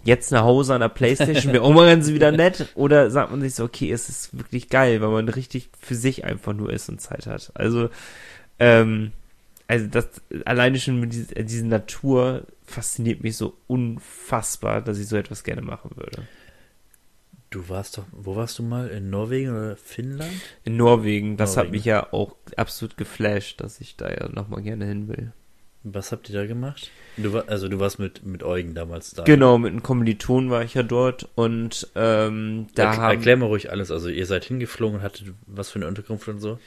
[0.05, 2.67] jetzt nach Hause an der Playstation wäre auch mal ganz wieder nett?
[2.75, 6.23] Oder sagt man sich so, okay, es ist wirklich geil, weil man richtig für sich
[6.23, 7.51] einfach nur ist und Zeit hat.
[7.55, 7.89] Also,
[8.59, 9.11] ähm,
[9.67, 10.07] also das
[10.45, 15.43] alleine schon mit diese, äh, diese Natur fasziniert mich so unfassbar, dass ich so etwas
[15.43, 16.27] gerne machen würde.
[17.49, 18.87] Du warst doch, wo warst du mal?
[18.87, 20.31] In Norwegen oder Finnland?
[20.63, 21.71] In Norwegen, das hat Norwegen.
[21.71, 25.33] mich ja auch absolut geflasht, dass ich da ja nochmal gerne hin will.
[25.83, 26.91] Was habt ihr da gemacht?
[27.17, 29.23] Du war, also du warst mit, mit Eugen damals da.
[29.23, 33.47] Genau, mit einem Kommiliton war ich ja dort und ähm, da Erk haben Erklär mal
[33.47, 33.89] ruhig alles.
[33.89, 36.59] Also ihr seid hingeflogen und hattet was für eine Unterkunft und so.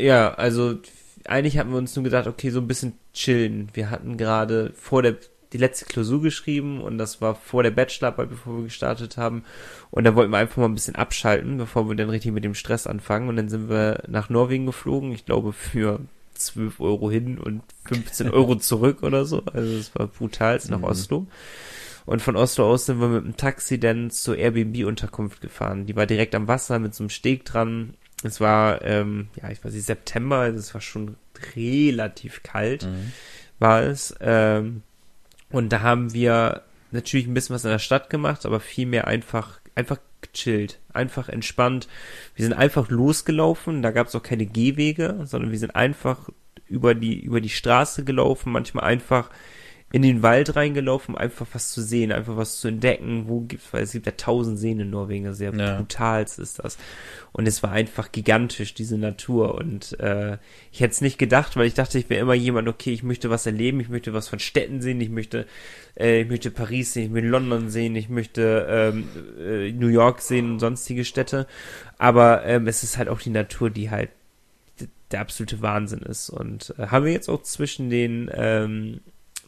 [0.00, 0.78] Ja, also
[1.24, 3.70] eigentlich hatten wir uns nur gedacht, okay, so ein bisschen chillen.
[3.74, 5.16] Wir hatten gerade vor der
[5.52, 9.44] die letzte Klausur geschrieben und das war vor der Bachelorarbeit, bevor wir gestartet haben.
[9.90, 12.54] Und da wollten wir einfach mal ein bisschen abschalten, bevor wir dann richtig mit dem
[12.54, 13.28] Stress anfangen.
[13.28, 16.00] Und dann sind wir nach Norwegen geflogen, ich glaube für
[16.34, 19.42] 12 Euro hin und 15 Euro zurück oder so.
[19.52, 20.84] Also es war brutal nach Mhm.
[20.84, 21.26] Oslo.
[22.06, 25.84] Und von Oslo aus sind wir mit dem Taxi dann zur Airbnb-Unterkunft gefahren.
[25.86, 27.94] Die war direkt am Wasser mit so einem Steg dran.
[28.22, 31.16] Es war, ähm, ja, ich weiß nicht, September, also es war schon
[31.54, 33.12] relativ kalt, Mhm.
[33.58, 34.14] war es.
[34.20, 34.82] Ähm,
[35.50, 39.06] und da haben wir natürlich ein bisschen was in der Stadt gemacht, aber viel mehr
[39.06, 41.88] einfach, einfach gechillt, einfach entspannt.
[42.34, 46.28] Wir sind einfach losgelaufen, da gab es auch keine Gehwege, sondern wir sind einfach
[46.66, 49.30] über die, über die Straße gelaufen, manchmal einfach
[49.90, 53.72] in den Wald reingelaufen, um einfach was zu sehen, einfach was zu entdecken, wo gibt's,
[53.72, 55.76] weil es gibt ja tausend Seen in Norwegen, sehr Ja.
[55.78, 56.76] brutal ist das.
[57.32, 59.54] Und es war einfach gigantisch, diese Natur.
[59.54, 60.36] Und äh,
[60.72, 63.30] ich hätte es nicht gedacht, weil ich dachte, ich wäre immer jemand, okay, ich möchte
[63.30, 65.46] was erleben, ich möchte was von Städten sehen, ich möchte,
[65.98, 69.08] äh, ich möchte Paris sehen, ich möchte London sehen, ich möchte ähm,
[69.38, 71.46] äh, New York sehen und sonstige Städte.
[71.96, 74.10] Aber ähm, es ist halt auch die Natur, die halt
[75.12, 76.28] der absolute Wahnsinn ist.
[76.28, 79.00] Und äh, haben wir jetzt auch zwischen den, ähm,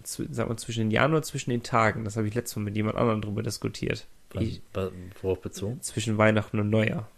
[0.05, 2.77] sag mal, zwischen den Jahren oder zwischen den Tagen, das habe ich letztes Mal mit
[2.77, 4.07] jemand anderem drüber diskutiert.
[4.35, 4.63] Ich,
[5.23, 5.81] worauf bezogen?
[5.83, 7.09] zwischen Weihnachten und Neujahr.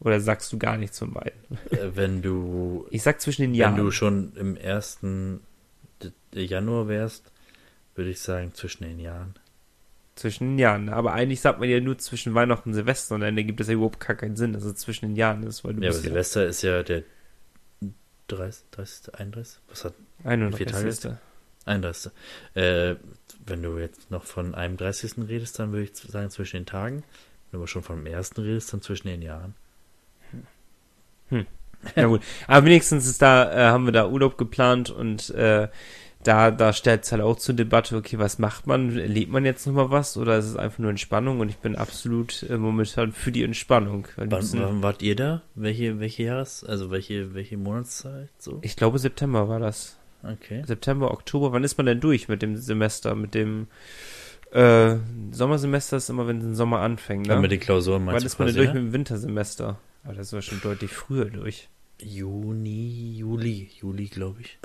[0.00, 1.38] Oder sagst du gar nichts von beiden?
[1.70, 3.76] Äh, wenn du, Ich sag zwischen den wenn Jahren.
[3.76, 5.40] du schon im ersten
[6.02, 7.30] D- Januar wärst,
[7.96, 9.34] würde ich sagen zwischen den Jahren.
[10.14, 10.88] Zwischen den Jahren.
[10.88, 13.74] Aber eigentlich sagt man ja nur zwischen Weihnachten und Silvester und dann ergibt das ja
[13.74, 16.04] überhaupt gar keinen Sinn, dass es zwischen den Jahren ist, weil du Ja, aber bist
[16.04, 17.02] ja Silvester ist ja der
[18.28, 19.60] 30, 30, 31?
[19.68, 20.56] Was hat 31.
[20.56, 21.18] vier Tage?
[21.68, 22.12] 31.
[22.54, 22.96] Äh,
[23.46, 25.28] wenn du jetzt noch von einem 30.
[25.28, 27.04] redest, dann würde ich sagen zwischen den Tagen.
[27.50, 29.54] Wenn du aber schon vom ersten redest, dann zwischen den Jahren.
[31.94, 32.22] Ja gut.
[32.46, 35.68] Aber wenigstens ist da, äh, haben wir da Urlaub geplant und äh,
[36.24, 38.90] da, da stellt es halt auch zur Debatte, okay, was macht man?
[38.90, 41.40] Lebt man jetzt nochmal was oder ist es einfach nur Entspannung?
[41.40, 44.08] Und ich bin absolut äh, momentan für die Entspannung.
[44.16, 45.42] Wann, wann wart ihr da?
[45.54, 48.58] Welche, welche Jahres-, also welche, welche Monatszeit so?
[48.62, 49.97] ich glaube, September war das.
[50.22, 50.62] Okay.
[50.66, 53.68] September, Oktober, wann ist man denn durch mit dem Semester, mit dem
[54.50, 54.96] äh,
[55.30, 57.34] Sommersemester ist immer, wenn der Sommer anfängt, ne?
[57.34, 57.40] Ja.
[57.40, 58.80] Mit den Klausuren wann meinst ist du man denn durch ne?
[58.80, 59.78] mit dem Wintersemester?
[60.04, 61.68] Aber das war schon deutlich früher durch.
[62.00, 64.58] Juni, Juli, Juli, glaube ich.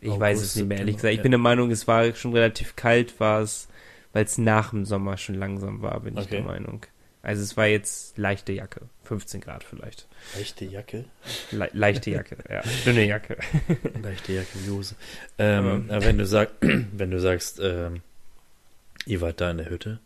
[0.00, 1.12] Ich August, weiß es nicht mehr, ehrlich gesagt.
[1.12, 1.22] Ich ja.
[1.22, 3.68] bin der Meinung, es war schon relativ kalt, war es,
[4.12, 6.36] weil es nach dem Sommer schon langsam war, bin ich Okay.
[6.36, 6.82] der Meinung.
[7.26, 10.06] Also es war jetzt leichte Jacke, 15 Grad vielleicht.
[10.36, 11.04] Leichte Jacke.
[11.50, 13.36] Le leichte Jacke, ja, dünne Jacke.
[14.02, 14.94] Leichte Jacke wie Hose.
[15.36, 18.02] Ähm, Aber- wenn du sagst, wenn du sagst, ähm,
[19.06, 19.98] ihr wart da in der Hütte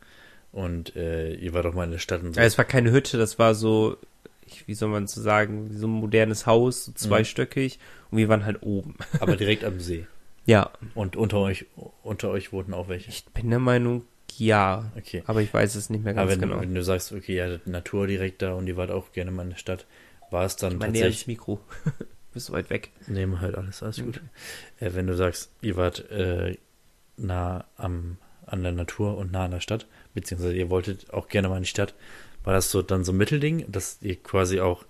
[0.53, 2.41] und äh, ihr wart auch mal in der Stadt und so.
[2.41, 3.99] Es war keine Hütte, das war so,
[4.47, 7.79] ich, wie soll man so sagen, so ein modernes Haus, so zweistöckig
[8.11, 8.97] und wir waren halt oben.
[9.21, 10.07] aber direkt am See.
[10.47, 11.67] Ja, Und unter euch,
[12.03, 13.11] unter euch wohnten auch welche.
[13.11, 14.05] ich bin der Meinung,
[14.41, 15.23] ja, Okay.
[15.27, 16.55] aber ich weiß es nicht mehr Aber ganz wenn, genau.
[16.57, 19.31] du, wenn du sagst, okay, ihr hattet Natur direkt da und ihr wart auch gerne
[19.31, 19.87] mal in der Stadt,
[20.31, 21.27] war es dann näher ins tatsächlich.
[21.27, 21.61] Mikro.
[22.33, 22.91] Bist so weit weg.
[23.09, 24.21] Nehmen halt alles, alles gut.
[24.79, 24.87] Okay.
[24.87, 26.57] Äh, wenn du sagst, ihr wart äh,
[27.17, 28.17] nah am,
[28.47, 31.65] an der Natur und nah an der Stadt, beziehungsweise ihr wolltet auch gerne mal in
[31.65, 31.95] die Stadt,
[32.45, 34.85] war das so dann so ein Mittelding, dass ihr quasi auch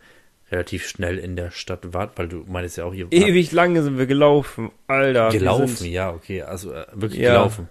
[0.53, 3.98] relativ schnell in der Stadt wart, weil du meinst ja auch, ihr Ewig lange sind
[3.98, 5.30] wir gelaufen, Alter.
[5.30, 7.30] gelaufen, ja, okay, also äh, wirklich Ja.
[7.34, 7.68] gelaufen.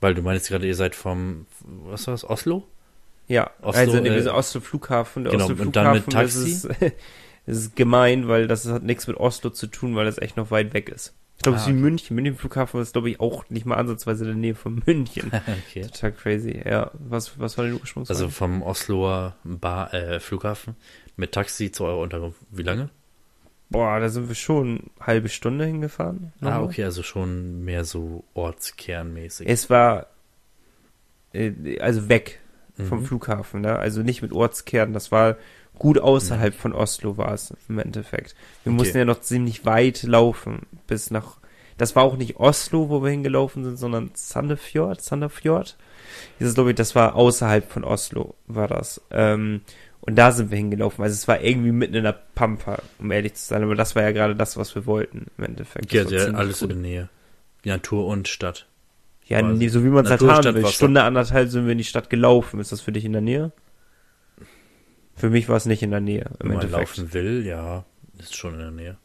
[0.00, 2.64] Weil du meinst gerade, ihr seid vom, was war das, Oslo?
[3.28, 5.24] Ja, Oslo, also äh, wir sind Oslo Flughafen.
[5.24, 6.86] Der genau, Oslo und dann mit Flughafen, das Taxi?
[6.86, 6.94] ist,
[7.46, 10.50] das ist gemein, weil das hat nichts mit Oslo zu tun, weil das echt noch
[10.50, 11.14] weit weg ist.
[11.38, 11.82] Ich glaube, es Ah, ist wie okay.
[11.82, 12.14] München.
[12.14, 15.30] München Flughafen ist, glaube ich, auch nicht mal ansatzweise in der Nähe von München.
[15.68, 15.82] okay.
[15.82, 16.62] Total crazy.
[16.64, 18.18] Ja, was, was war denn Ursprungsfrage?
[18.18, 20.76] Also vom Osloer Bar, äh, Flughafen
[21.16, 22.40] mit Taxi zu eurer Unterkunft.
[22.50, 22.90] Wie lange?
[23.68, 26.32] Boah, da sind wir schon eine halbe Stunde hingefahren.
[26.40, 29.48] Ah, okay, also schon mehr so ortskernmäßig.
[29.48, 30.06] Es war,
[31.32, 32.40] äh, also weg
[32.88, 33.04] vom Mhm.
[33.06, 33.78] Flughafen, ne?
[33.78, 35.36] Also nicht mit Ortskern, das war
[35.78, 38.34] gut außerhalb von Oslo war es im Endeffekt.
[38.64, 38.76] Wir Okay.
[38.78, 41.38] mussten ja noch ziemlich weit laufen bis nach
[41.78, 45.76] das war auch nicht Oslo, wo wir hingelaufen sind, sondern Sandefjord, Sandefjord.
[46.40, 49.02] Dieses glaube ich, das war außerhalb von Oslo, war das.
[49.10, 49.60] Ähm,
[50.00, 51.02] und da sind wir hingelaufen.
[51.02, 53.62] Also es war irgendwie mitten in der Pampa, um ehrlich zu sein.
[53.62, 55.92] Aber das war ja gerade das, was wir wollten im Endeffekt.
[55.92, 56.70] Ja, Das ja, alles cool.
[56.72, 57.08] in der Nähe.
[57.64, 58.66] Natur und Stadt.
[59.26, 60.66] Ja, nee, so wie man es halt haben will.
[60.68, 62.60] Stunde anderthalb sind wir in die Stadt gelaufen.
[62.60, 63.50] Ist das für dich in der Nähe?
[65.16, 66.96] Für mich war es nicht in der Nähe, im Wenn man Endeffekt.
[66.98, 67.84] laufen will, ja,
[68.18, 68.96] ist schon in der Nähe.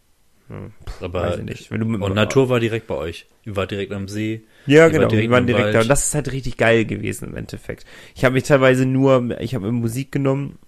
[0.50, 1.72] Hm, Aber weiß ich nicht.
[1.72, 3.26] Und Natur war direkt bei euch.
[3.46, 4.44] Ihr wart direkt am See.
[4.68, 5.08] Ja, genau.
[5.08, 5.76] direkt Wir waren direkt Wald.
[5.76, 5.82] da.
[5.82, 7.86] Und das ist halt richtig geil gewesen im Endeffekt.
[8.14, 10.60] Ich habe mich teilweise nur, ich habe mir Musik genommen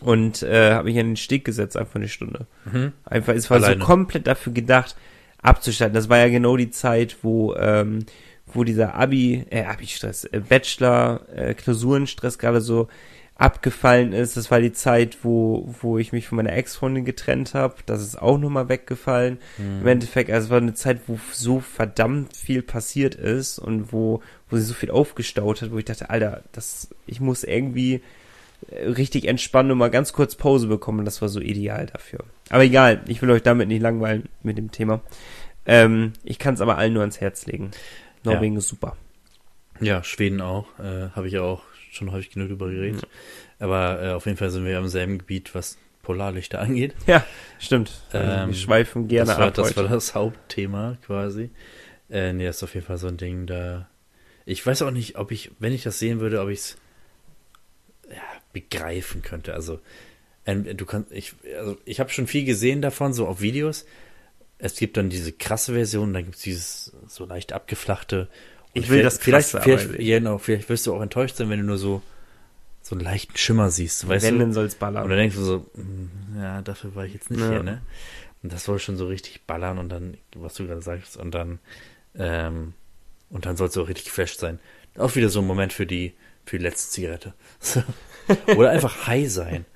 [0.00, 2.46] und äh, habe mich an den Steg gesetzt, einfach eine Stunde.
[2.64, 2.92] Mhm.
[3.04, 3.80] Einfach, es war Alleine.
[3.80, 4.96] so komplett dafür gedacht,
[5.42, 5.94] abzuschalten.
[5.94, 8.06] Das war ja genau die Zeit, wo, ähm,
[8.46, 12.88] wo dieser Abi, äh, Abi-Stress, äh, Bachelor, äh, Klausurenstress gerade so
[13.36, 14.36] abgefallen ist.
[14.36, 17.74] Das war die Zeit, wo, wo ich mich von meiner Ex-Freundin getrennt habe.
[17.84, 19.38] Das ist auch nochmal weggefallen.
[19.58, 19.80] Mhm.
[19.82, 24.22] Im Endeffekt, also es war eine Zeit, wo so verdammt viel passiert ist und wo,
[24.48, 28.00] wo sie so viel aufgestaut hat, wo ich dachte, Alter, das, ich muss irgendwie
[28.70, 31.04] richtig entspannen und mal ganz kurz Pause bekommen.
[31.04, 32.20] Das war so ideal dafür.
[32.50, 35.00] Aber egal, ich will euch damit nicht langweilen mit dem Thema.
[35.66, 37.70] Ähm, ich kann es aber allen nur ans Herz legen.
[38.24, 38.96] Norwegen ist super.
[39.80, 40.66] Ja, Schweden auch.
[40.78, 43.06] Äh, Habe ich auch schon häufig genug drüber geredet.
[43.58, 46.94] Aber äh, auf jeden Fall sind wir am selben Gebiet, was Polarlichter angeht.
[47.06, 47.24] Ja,
[47.58, 47.92] stimmt.
[48.12, 49.76] Ähm, wir schweifen gerne das war, ab das heute.
[49.76, 51.50] war das Hauptthema quasi.
[52.10, 53.88] Äh, nee, das ist auf jeden Fall so ein Ding, da.
[54.44, 56.85] Ich weiß auch nicht, ob ich, wenn ich das sehen würde, ob ich es ja,
[58.60, 59.54] begreifen könnte.
[59.54, 59.80] Also,
[60.46, 63.84] ähm, du kannst, ich, also ich habe schon viel gesehen davon, so auf Videos.
[64.58, 68.28] Es gibt dann diese krasse Version, dann gibt es dieses so leicht abgeflachte.
[68.74, 71.36] Und Ich will vielleicht- das vielleicht, Krasse, vielleicht, ja, genau, vielleicht wirst du auch enttäuscht
[71.36, 72.02] sein, wenn du nur so
[72.82, 74.40] so einen leichten Schimmer siehst, weißt Wenn, du?
[74.42, 75.10] dann soll's Und dann ballern.
[75.10, 77.50] denkst du so, "Mm, ja, dafür war ich jetzt nicht Ja.
[77.50, 77.82] hier, ne?
[78.44, 81.58] Und das soll schon so richtig ballern und dann, was du gerade sagst, und dann,
[82.16, 82.74] ähm,
[83.28, 84.60] und dann sollst du auch richtig geflasht sein.
[84.96, 86.12] Auch wieder so ein Moment für die,
[86.46, 87.34] für die letzte Zigarette.
[88.56, 89.66] Oder einfach high sein.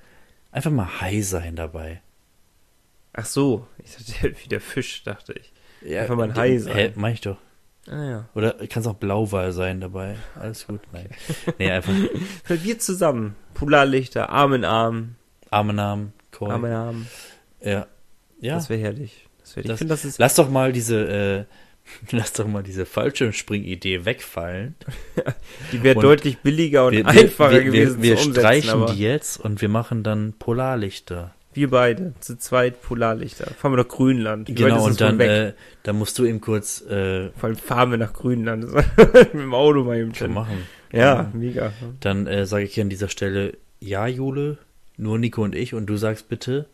[0.53, 2.01] Einfach mal high sein dabei.
[3.13, 5.53] Ach so, ich dachte, wie der Fisch, dachte ich.
[5.83, 6.75] Ja, Einfach mal high sein.
[6.75, 7.37] Hä, mach ich doch.
[7.89, 8.29] Ah ja.
[8.35, 10.17] Oder kannst auch Blauwal sein dabei.
[10.39, 10.81] Alles gut.
[10.93, 11.09] Nein.
[11.59, 11.93] Nee, einfach
[12.47, 15.17] wir zusammen, Polarlichter, Arm in Arm,
[15.51, 16.51] Arme Namen, Koi.
[16.51, 17.07] Arm in Arm.
[17.61, 17.87] Ja.
[18.41, 18.55] Ja.
[18.55, 19.27] Das wäre herrlich.
[19.41, 21.55] Das wär, ich Das- finde, das ist Lass doch mal diese, äh,
[22.11, 24.75] lass doch mal diese Fallschirmspring-Idee wegfallen.
[25.73, 29.01] Die wäre deutlich billiger und wir, einfacher wir, gewesen Wir, wir zu streichen aber die
[29.01, 31.35] jetzt und wir machen dann Polarlichter.
[31.55, 33.47] wir beide, zu zweit Polarlichter.
[33.55, 34.49] Fahren wir nach Grünland.
[34.49, 35.31] Wie Genau, und dann, weg?
[35.31, 38.67] äh, dann musst du eben kurz äh, Vor allem fahren wir nach Grünland.
[39.15, 40.67] Mit dem Auto mal eben schon machen.
[40.93, 41.73] Ja, mega.
[42.01, 44.59] Dann äh, sage ich hier an dieser Stelle, ja, Jule,
[44.97, 46.67] nur Nico und ich und du sagst bitte,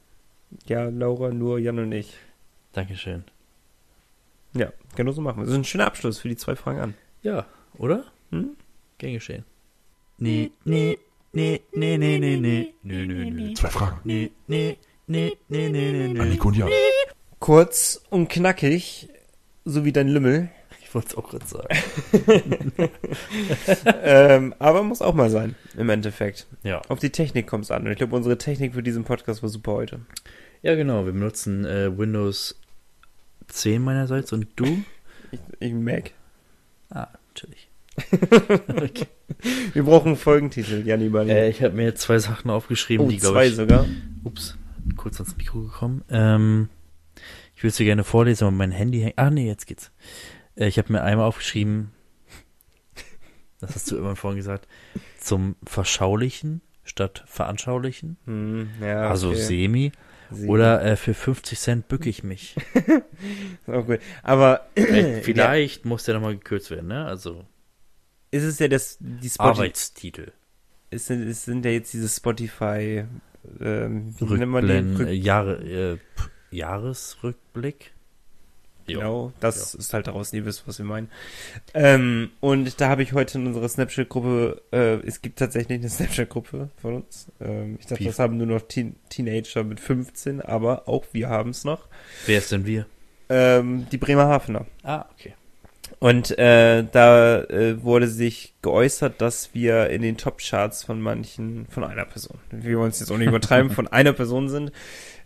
[0.67, 2.15] Ja, Laura, nur Jan und ich.
[2.73, 3.25] Dankeschön.
[4.59, 5.45] Ja, genau so machen wir.
[5.45, 6.95] Das ist ein schöner Abschluss für die zwei Fragen an.
[7.23, 7.47] Ja,
[7.79, 8.05] oder?
[8.31, 8.57] Hm?
[8.99, 9.45] Gern geschehen.
[10.19, 10.99] Nee, nee,
[11.33, 15.93] nee, nee, nee, nee, nee, nee, nee, nee, Zwei Fragen nee, nee, nee, nee, nee,
[15.93, 16.35] nee, an nee.
[16.35, 16.71] Nico und Jan.
[17.39, 19.11] Kurz und knackig,
[19.65, 20.51] so wie dein Lümmel.
[20.81, 22.73] Ich wollte es auch gerade sagen.
[24.03, 26.47] ähm, aber muss auch mal sein, im Endeffekt.
[26.63, 26.81] Ja.
[26.89, 27.85] Auf die Technik kommt es an.
[27.85, 30.01] Und ich glaube, unsere Technik für diesen Podcast war super heute.
[30.63, 31.05] Ja, genau.
[31.05, 32.59] Wir benutzen äh, Windows
[33.49, 34.83] 10 meinerseits und du?
[35.33, 36.13] Ich, ich Mac.
[36.91, 37.69] Ah, natürlich.
[39.73, 41.31] Wir brauchen einen Folgentitel, Janni Bali.
[41.31, 43.55] Äh, ich habe mir zwei Sachen aufgeschrieben, oh, die, glaube zwei ich.
[43.57, 43.87] sogar.
[44.25, 44.57] Ups,
[44.97, 46.05] kurz ans Mikro gekommen.
[46.11, 46.69] Ähm,
[47.55, 49.19] ich würde sie gerne vorlesen, aber mein Handy hängt.
[49.19, 49.91] Ah, nee, jetzt geht's.
[50.57, 51.91] Äh, ich habe mir einmal aufgeschrieben,
[53.61, 54.69] das hast du immer vorhin gesagt,
[55.19, 58.17] zum Verschaulichen statt Veranschaulichen.
[58.27, 59.39] Hm, ja, Also okay.
[59.41, 59.93] semi.
[60.31, 62.57] Sie- Oder äh, für 50 Cent bücke ich mich.
[63.67, 64.01] Auch gut.
[64.23, 64.67] Aber
[65.23, 67.05] Vielleicht muss der nochmal gekürzt werden, ne?
[67.07, 67.45] Also
[68.31, 70.33] ist es ja das, die Spotify, Arbeitstitel.
[70.91, 73.05] es sind, es sind ja jetzt diese Spotify,
[73.61, 74.97] ähm, wie nennt man den?
[74.97, 75.99] Rückblenden, Rück, äh, Jahre, äh,
[76.51, 77.93] Jahresrückblick.
[78.87, 78.99] Jo.
[78.99, 81.11] Genau, das ist halt daraus, ihr wisst, was wir meinen.
[81.75, 86.71] Ähm, und da habe ich heute in unserer Snapchat-Gruppe, äh, es gibt tatsächlich eine Snapchat-Gruppe
[86.81, 87.27] von uns.
[87.41, 88.07] Ähm, ich dachte, Wie?
[88.07, 91.87] das haben nur noch Teen Teenager mit 15, aber auch wir haben es noch.
[92.27, 92.87] Wer ist denn wir?
[93.29, 94.67] Ähm, die Bremerhavener.
[94.83, 95.35] Ah, okay.
[95.99, 101.85] Und äh, da äh, wurde sich geäußert, dass wir in den Top-Charts von manchen, von
[101.85, 104.73] einer Person, wir wollen es jetzt auch nicht übertreiben, von einer Person sind,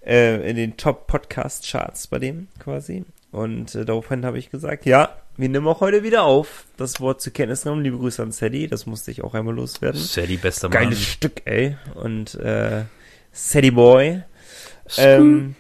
[0.04, 3.04] äh, in den Top-Podcast-Charts bei dem quasi.
[3.32, 6.64] Und äh, daraufhin habe ich gesagt, ja, wir nehmen auch heute wieder auf.
[6.76, 7.82] Das Wort zur Kenntnis genommen.
[7.82, 8.66] Liebe Grüße an Sadie.
[8.66, 10.00] Das musste ich auch einmal loswerden.
[10.00, 10.78] Sadie, bester Mann.
[10.82, 11.76] Geiles Stück, ey.
[11.94, 12.84] Und äh,
[13.32, 14.22] Sadie Boy.
[14.98, 15.54] Ähm,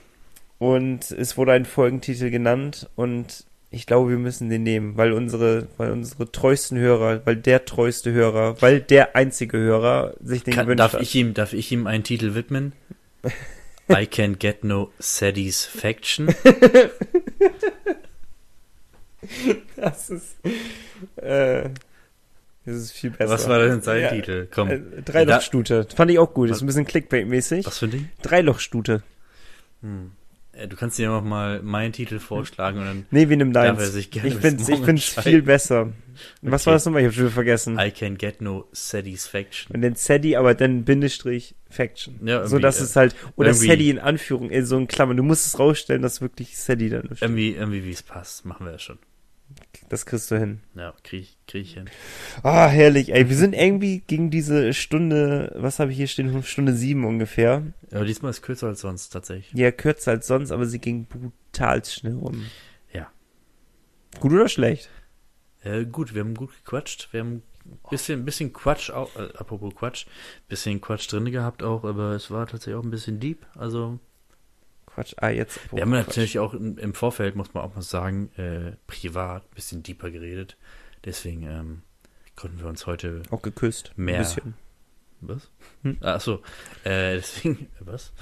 [0.58, 5.68] und es wurde ein Folgentitel genannt und ich glaube, wir müssen den nehmen, weil unsere,
[5.76, 10.66] weil unsere treuesten Hörer, weil der treueste Hörer, weil der einzige Hörer sich den Kann,
[10.66, 11.02] gewünscht darf hat.
[11.02, 12.72] ich ihm, darf ich ihm einen Titel widmen?
[13.88, 16.34] I can get no satisfaction.
[19.76, 20.36] Das ist,
[21.16, 21.68] äh,
[22.64, 23.30] das ist viel besser.
[23.30, 24.48] Was war denn sein Ja, Titel?
[24.50, 24.70] Komm.
[24.70, 25.86] Äh, Dreilochstute.
[25.94, 26.50] Fand ich auch gut.
[26.50, 27.66] Ist ein bisschen Clickbait-mäßig.
[27.66, 28.08] Was für ein Ding?
[28.22, 29.02] Dreilochstute.
[29.82, 30.12] Hm.
[30.52, 33.94] Äh, Du kannst dir noch mal meinen Titel vorschlagen und dann Nee, nehmen Darf deins.
[33.94, 35.92] ich find's, ich find's viel besser.
[36.42, 36.66] Was Okay.
[36.66, 37.00] war das nochmal?
[37.02, 37.78] Ich hab schon wieder vergessen.
[37.78, 39.74] I can get no satisfaction.
[39.74, 42.20] Und dann Sadie, aber dann Bindestrich Faction.
[42.26, 45.16] Ja, so dass äh, es halt, oder Sadie in Anführung, in so in Klammern.
[45.16, 47.08] Du musst es rausstellen, dass wirklich Sadie dann.
[47.20, 48.98] Irgendwie, irgendwie wie es passt, machen wir das schon.
[49.88, 50.60] Das kriegst du hin.
[50.76, 51.86] Ja, krieg, ich- krieg ich hin.
[52.44, 53.28] Ah, herrlich, ey.
[53.28, 56.42] Wir sind irgendwie gegen diese Stunde, was habe ich hier stehen?
[56.44, 57.64] Stunde sieben ungefähr.
[57.90, 59.52] Aber diesmal ist kürzer als sonst tatsächlich.
[59.58, 62.46] Ja, kürzer als sonst, aber sie ging brutal schnell rum.
[62.92, 63.10] Ja.
[64.20, 64.88] Gut oder schlecht?
[65.62, 67.08] Äh, gut, wir haben gut gequatscht.
[67.12, 70.06] Wir haben ein bisschen, bisschen Quatsch, auch, äh, apropos Quatsch,
[70.48, 73.44] bisschen Quatsch drin gehabt auch, aber es war tatsächlich auch ein bisschen deep.
[73.56, 73.98] Also,
[74.94, 75.14] Quatsch.
[75.18, 75.58] Ah, jetzt.
[75.72, 76.06] wir haben Quatsch.
[76.08, 80.10] natürlich auch im, im Vorfeld, muss man auch mal sagen, äh, privat ein bisschen deeper
[80.10, 80.56] geredet.
[81.04, 81.82] Deswegen ähm,
[82.36, 83.92] konnten wir uns heute auch geküsst.
[83.96, 84.16] Mehr.
[84.16, 84.54] Ein bisschen.
[85.22, 85.50] Was?
[85.82, 85.98] Hm?
[86.00, 86.36] Ach so,
[86.84, 88.12] äh, deswegen, was?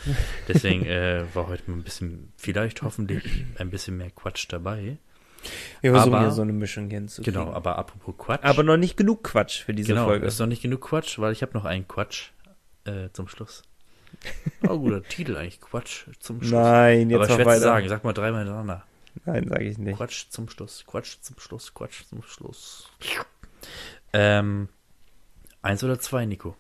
[0.48, 4.98] Deswegen äh, war heute mal ein bisschen, vielleicht hoffentlich ein bisschen mehr Quatsch dabei.
[5.80, 7.40] Wir versuchen Aber- ja so eine Mischung hinzukriegen.
[7.40, 8.42] Genau, aber apropos Quatsch.
[8.42, 10.26] Aber noch nicht genug Quatsch für diese genau, Folge.
[10.26, 12.30] ist noch nicht genug Quatsch, weil ich habe noch einen Quatsch
[12.84, 13.62] äh, zum Schluss.
[14.68, 16.52] Oh, guter Titel eigentlich, Quatsch zum Schluss.
[16.52, 17.59] Nein, jetzt aber schwer weiter.
[17.59, 18.84] zu sagen, sag mal dreimal hintereinander.
[19.24, 19.96] Nein, sage ich nicht.
[19.96, 22.90] Quatsch zum Schluss, Quatsch zum Schluss, Quatsch zum Schluss.
[24.12, 24.68] Ähm,
[25.62, 26.56] eins oder zwei, Nico?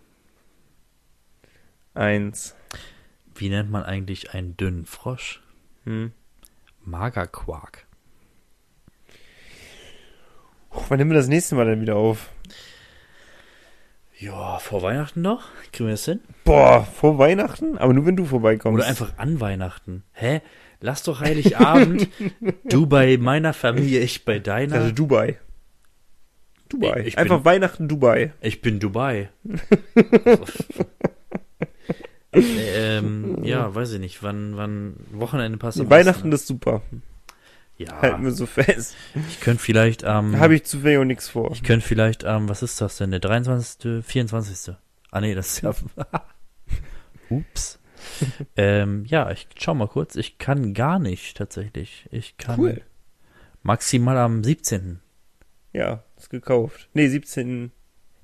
[1.94, 2.54] Eins.
[3.34, 5.42] Wie nennt man eigentlich einen dünnen Frosch?
[5.84, 6.12] Hm.
[6.84, 7.86] Magerquark.
[10.70, 12.30] Puh, wann nehmen wir das nächste Mal denn wieder auf?
[14.18, 15.44] Ja, vor Weihnachten noch?
[15.72, 16.20] Kriegen wir das hin?
[16.44, 17.78] Boah, vor Weihnachten?
[17.78, 18.78] Aber nur wenn du vorbeikommst.
[18.80, 20.02] Oder einfach an Weihnachten.
[20.12, 20.40] Hä?
[20.80, 22.08] Lass doch Heiligabend.
[22.64, 24.74] du bei meiner Familie, ich bei deiner.
[24.76, 25.38] Also Dubai.
[26.68, 27.00] Dubai.
[27.02, 28.32] Ich- ich einfach bin- Weihnachten Dubai.
[28.40, 29.30] Ich bin Dubai.
[32.32, 34.22] ähm, ja, weiß ich nicht.
[34.22, 36.82] Wann, wann Wochenende passt Weihnachten ist super.
[37.78, 38.94] Ja, Halten wir so fest.
[39.28, 40.32] ich könnte vielleicht am.
[40.32, 41.52] Da habe ich zu viel und nichts vor.
[41.52, 43.12] ich könnte vielleicht am, was ist das denn?
[43.12, 44.74] Der 23., 24.
[45.12, 45.72] Ah nee, das ist ja.
[47.30, 47.78] Ups.
[48.56, 50.16] ähm, ja, ich schau mal kurz.
[50.16, 52.06] Ich kann gar nicht tatsächlich.
[52.10, 52.82] Ich kann Cool.
[53.62, 55.00] maximal am 17.
[55.72, 56.88] Ja, ist gekauft.
[56.94, 57.70] Nee, 17.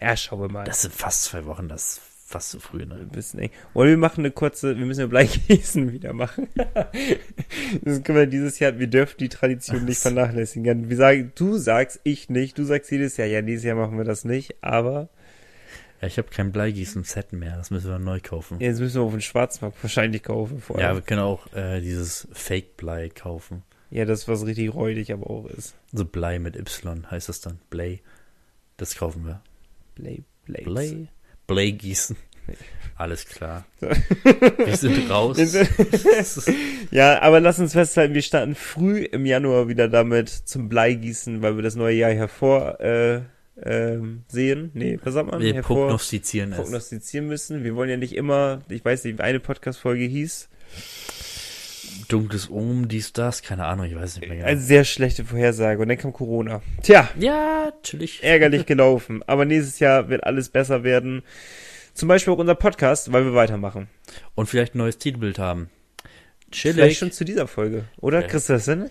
[0.00, 0.64] Ja, schauen wir mal.
[0.64, 2.00] Das sind fast zwei Wochen, das
[2.34, 2.96] fast zu früh, ne?
[2.96, 3.50] ein bisschen eng.
[3.74, 6.48] Oder wir machen eine kurze, wir müssen ja Bleigießen wieder machen.
[7.82, 10.90] das können wir dieses Jahr, wir dürfen die Tradition nicht vernachlässigen.
[10.90, 14.04] Wir sagen, du sagst, ich nicht, du sagst jedes Jahr, ja, dieses Jahr machen wir
[14.04, 15.08] das nicht, aber
[16.00, 18.58] Ja, ich habe kein Bleigießen-Set mehr, das müssen wir neu kaufen.
[18.60, 20.60] jetzt müssen wir auf den Schwarzmarkt wahrscheinlich kaufen.
[20.60, 23.62] Vor Ja, wir können auch äh, dieses Fake-Blei kaufen.
[23.90, 25.74] ja, das, was richtig räudig aber auch ist.
[25.92, 27.58] So Blei mit Y heißt das dann.
[27.70, 28.00] Blei.
[28.76, 29.40] Das kaufen wir.
[29.94, 30.64] Blade, Blades.
[30.64, 31.08] Blei.
[31.46, 32.16] Blei gießen.
[32.96, 33.66] Alles klar.
[33.80, 35.36] Wir sind raus.
[36.90, 41.56] ja, aber lass uns festhalten, wir starten früh im Januar wieder damit zum Bleigießen, weil
[41.56, 43.22] wir das neue Jahr hervor äh,
[43.60, 44.70] ähm, sehen.
[44.74, 45.40] Nee, was sagt man?
[45.40, 46.58] wir hervor prognostizieren es.
[46.58, 47.64] prognostizieren müssen.
[47.64, 50.48] Wir wollen ja nicht immer, ich weiß nicht, eine Podcast-Folge hieß,
[52.08, 54.48] Dunkles Omen, dies, das, keine Ahnung, ich weiß nicht mehr genau.
[54.48, 56.62] eine sehr schlechte Vorhersage und dann kam Corona.
[56.82, 58.22] Tja, ja, natürlich.
[58.22, 59.22] ärgerlich gelaufen.
[59.26, 61.22] Aber nächstes Jahr wird alles besser werden.
[61.94, 63.88] Zum Beispiel auch unser Podcast, weil wir weitermachen.
[64.34, 65.70] Und vielleicht ein neues Titelbild haben.
[66.50, 66.98] Vielleicht Chillig.
[66.98, 68.18] schon zu dieser Folge, oder?
[68.18, 68.28] Okay.
[68.28, 68.90] Kriegst du das hin?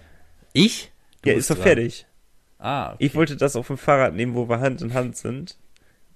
[0.53, 0.91] Ich?
[1.22, 1.64] Du ja, ist doch dran.
[1.64, 2.06] fertig.
[2.60, 3.06] Ah, okay.
[3.06, 5.57] Ich wollte das auf dem Fahrrad nehmen, wo wir Hand in Hand sind.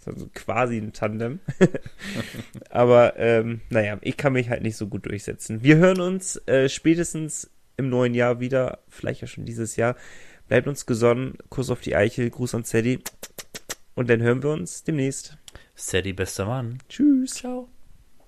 [0.07, 1.39] Also quasi ein Tandem.
[2.69, 5.63] Aber ähm, naja, ich kann mich halt nicht so gut durchsetzen.
[5.63, 9.95] Wir hören uns äh, spätestens im neuen Jahr wieder, vielleicht ja schon dieses Jahr.
[10.47, 12.99] Bleibt uns gesonnen, Kuss auf die Eichel, Gruß an Sadie.
[13.95, 15.37] Und dann hören wir uns demnächst.
[15.75, 16.79] Sadie, bester Mann.
[16.89, 17.35] Tschüss.
[17.35, 17.69] Ciao.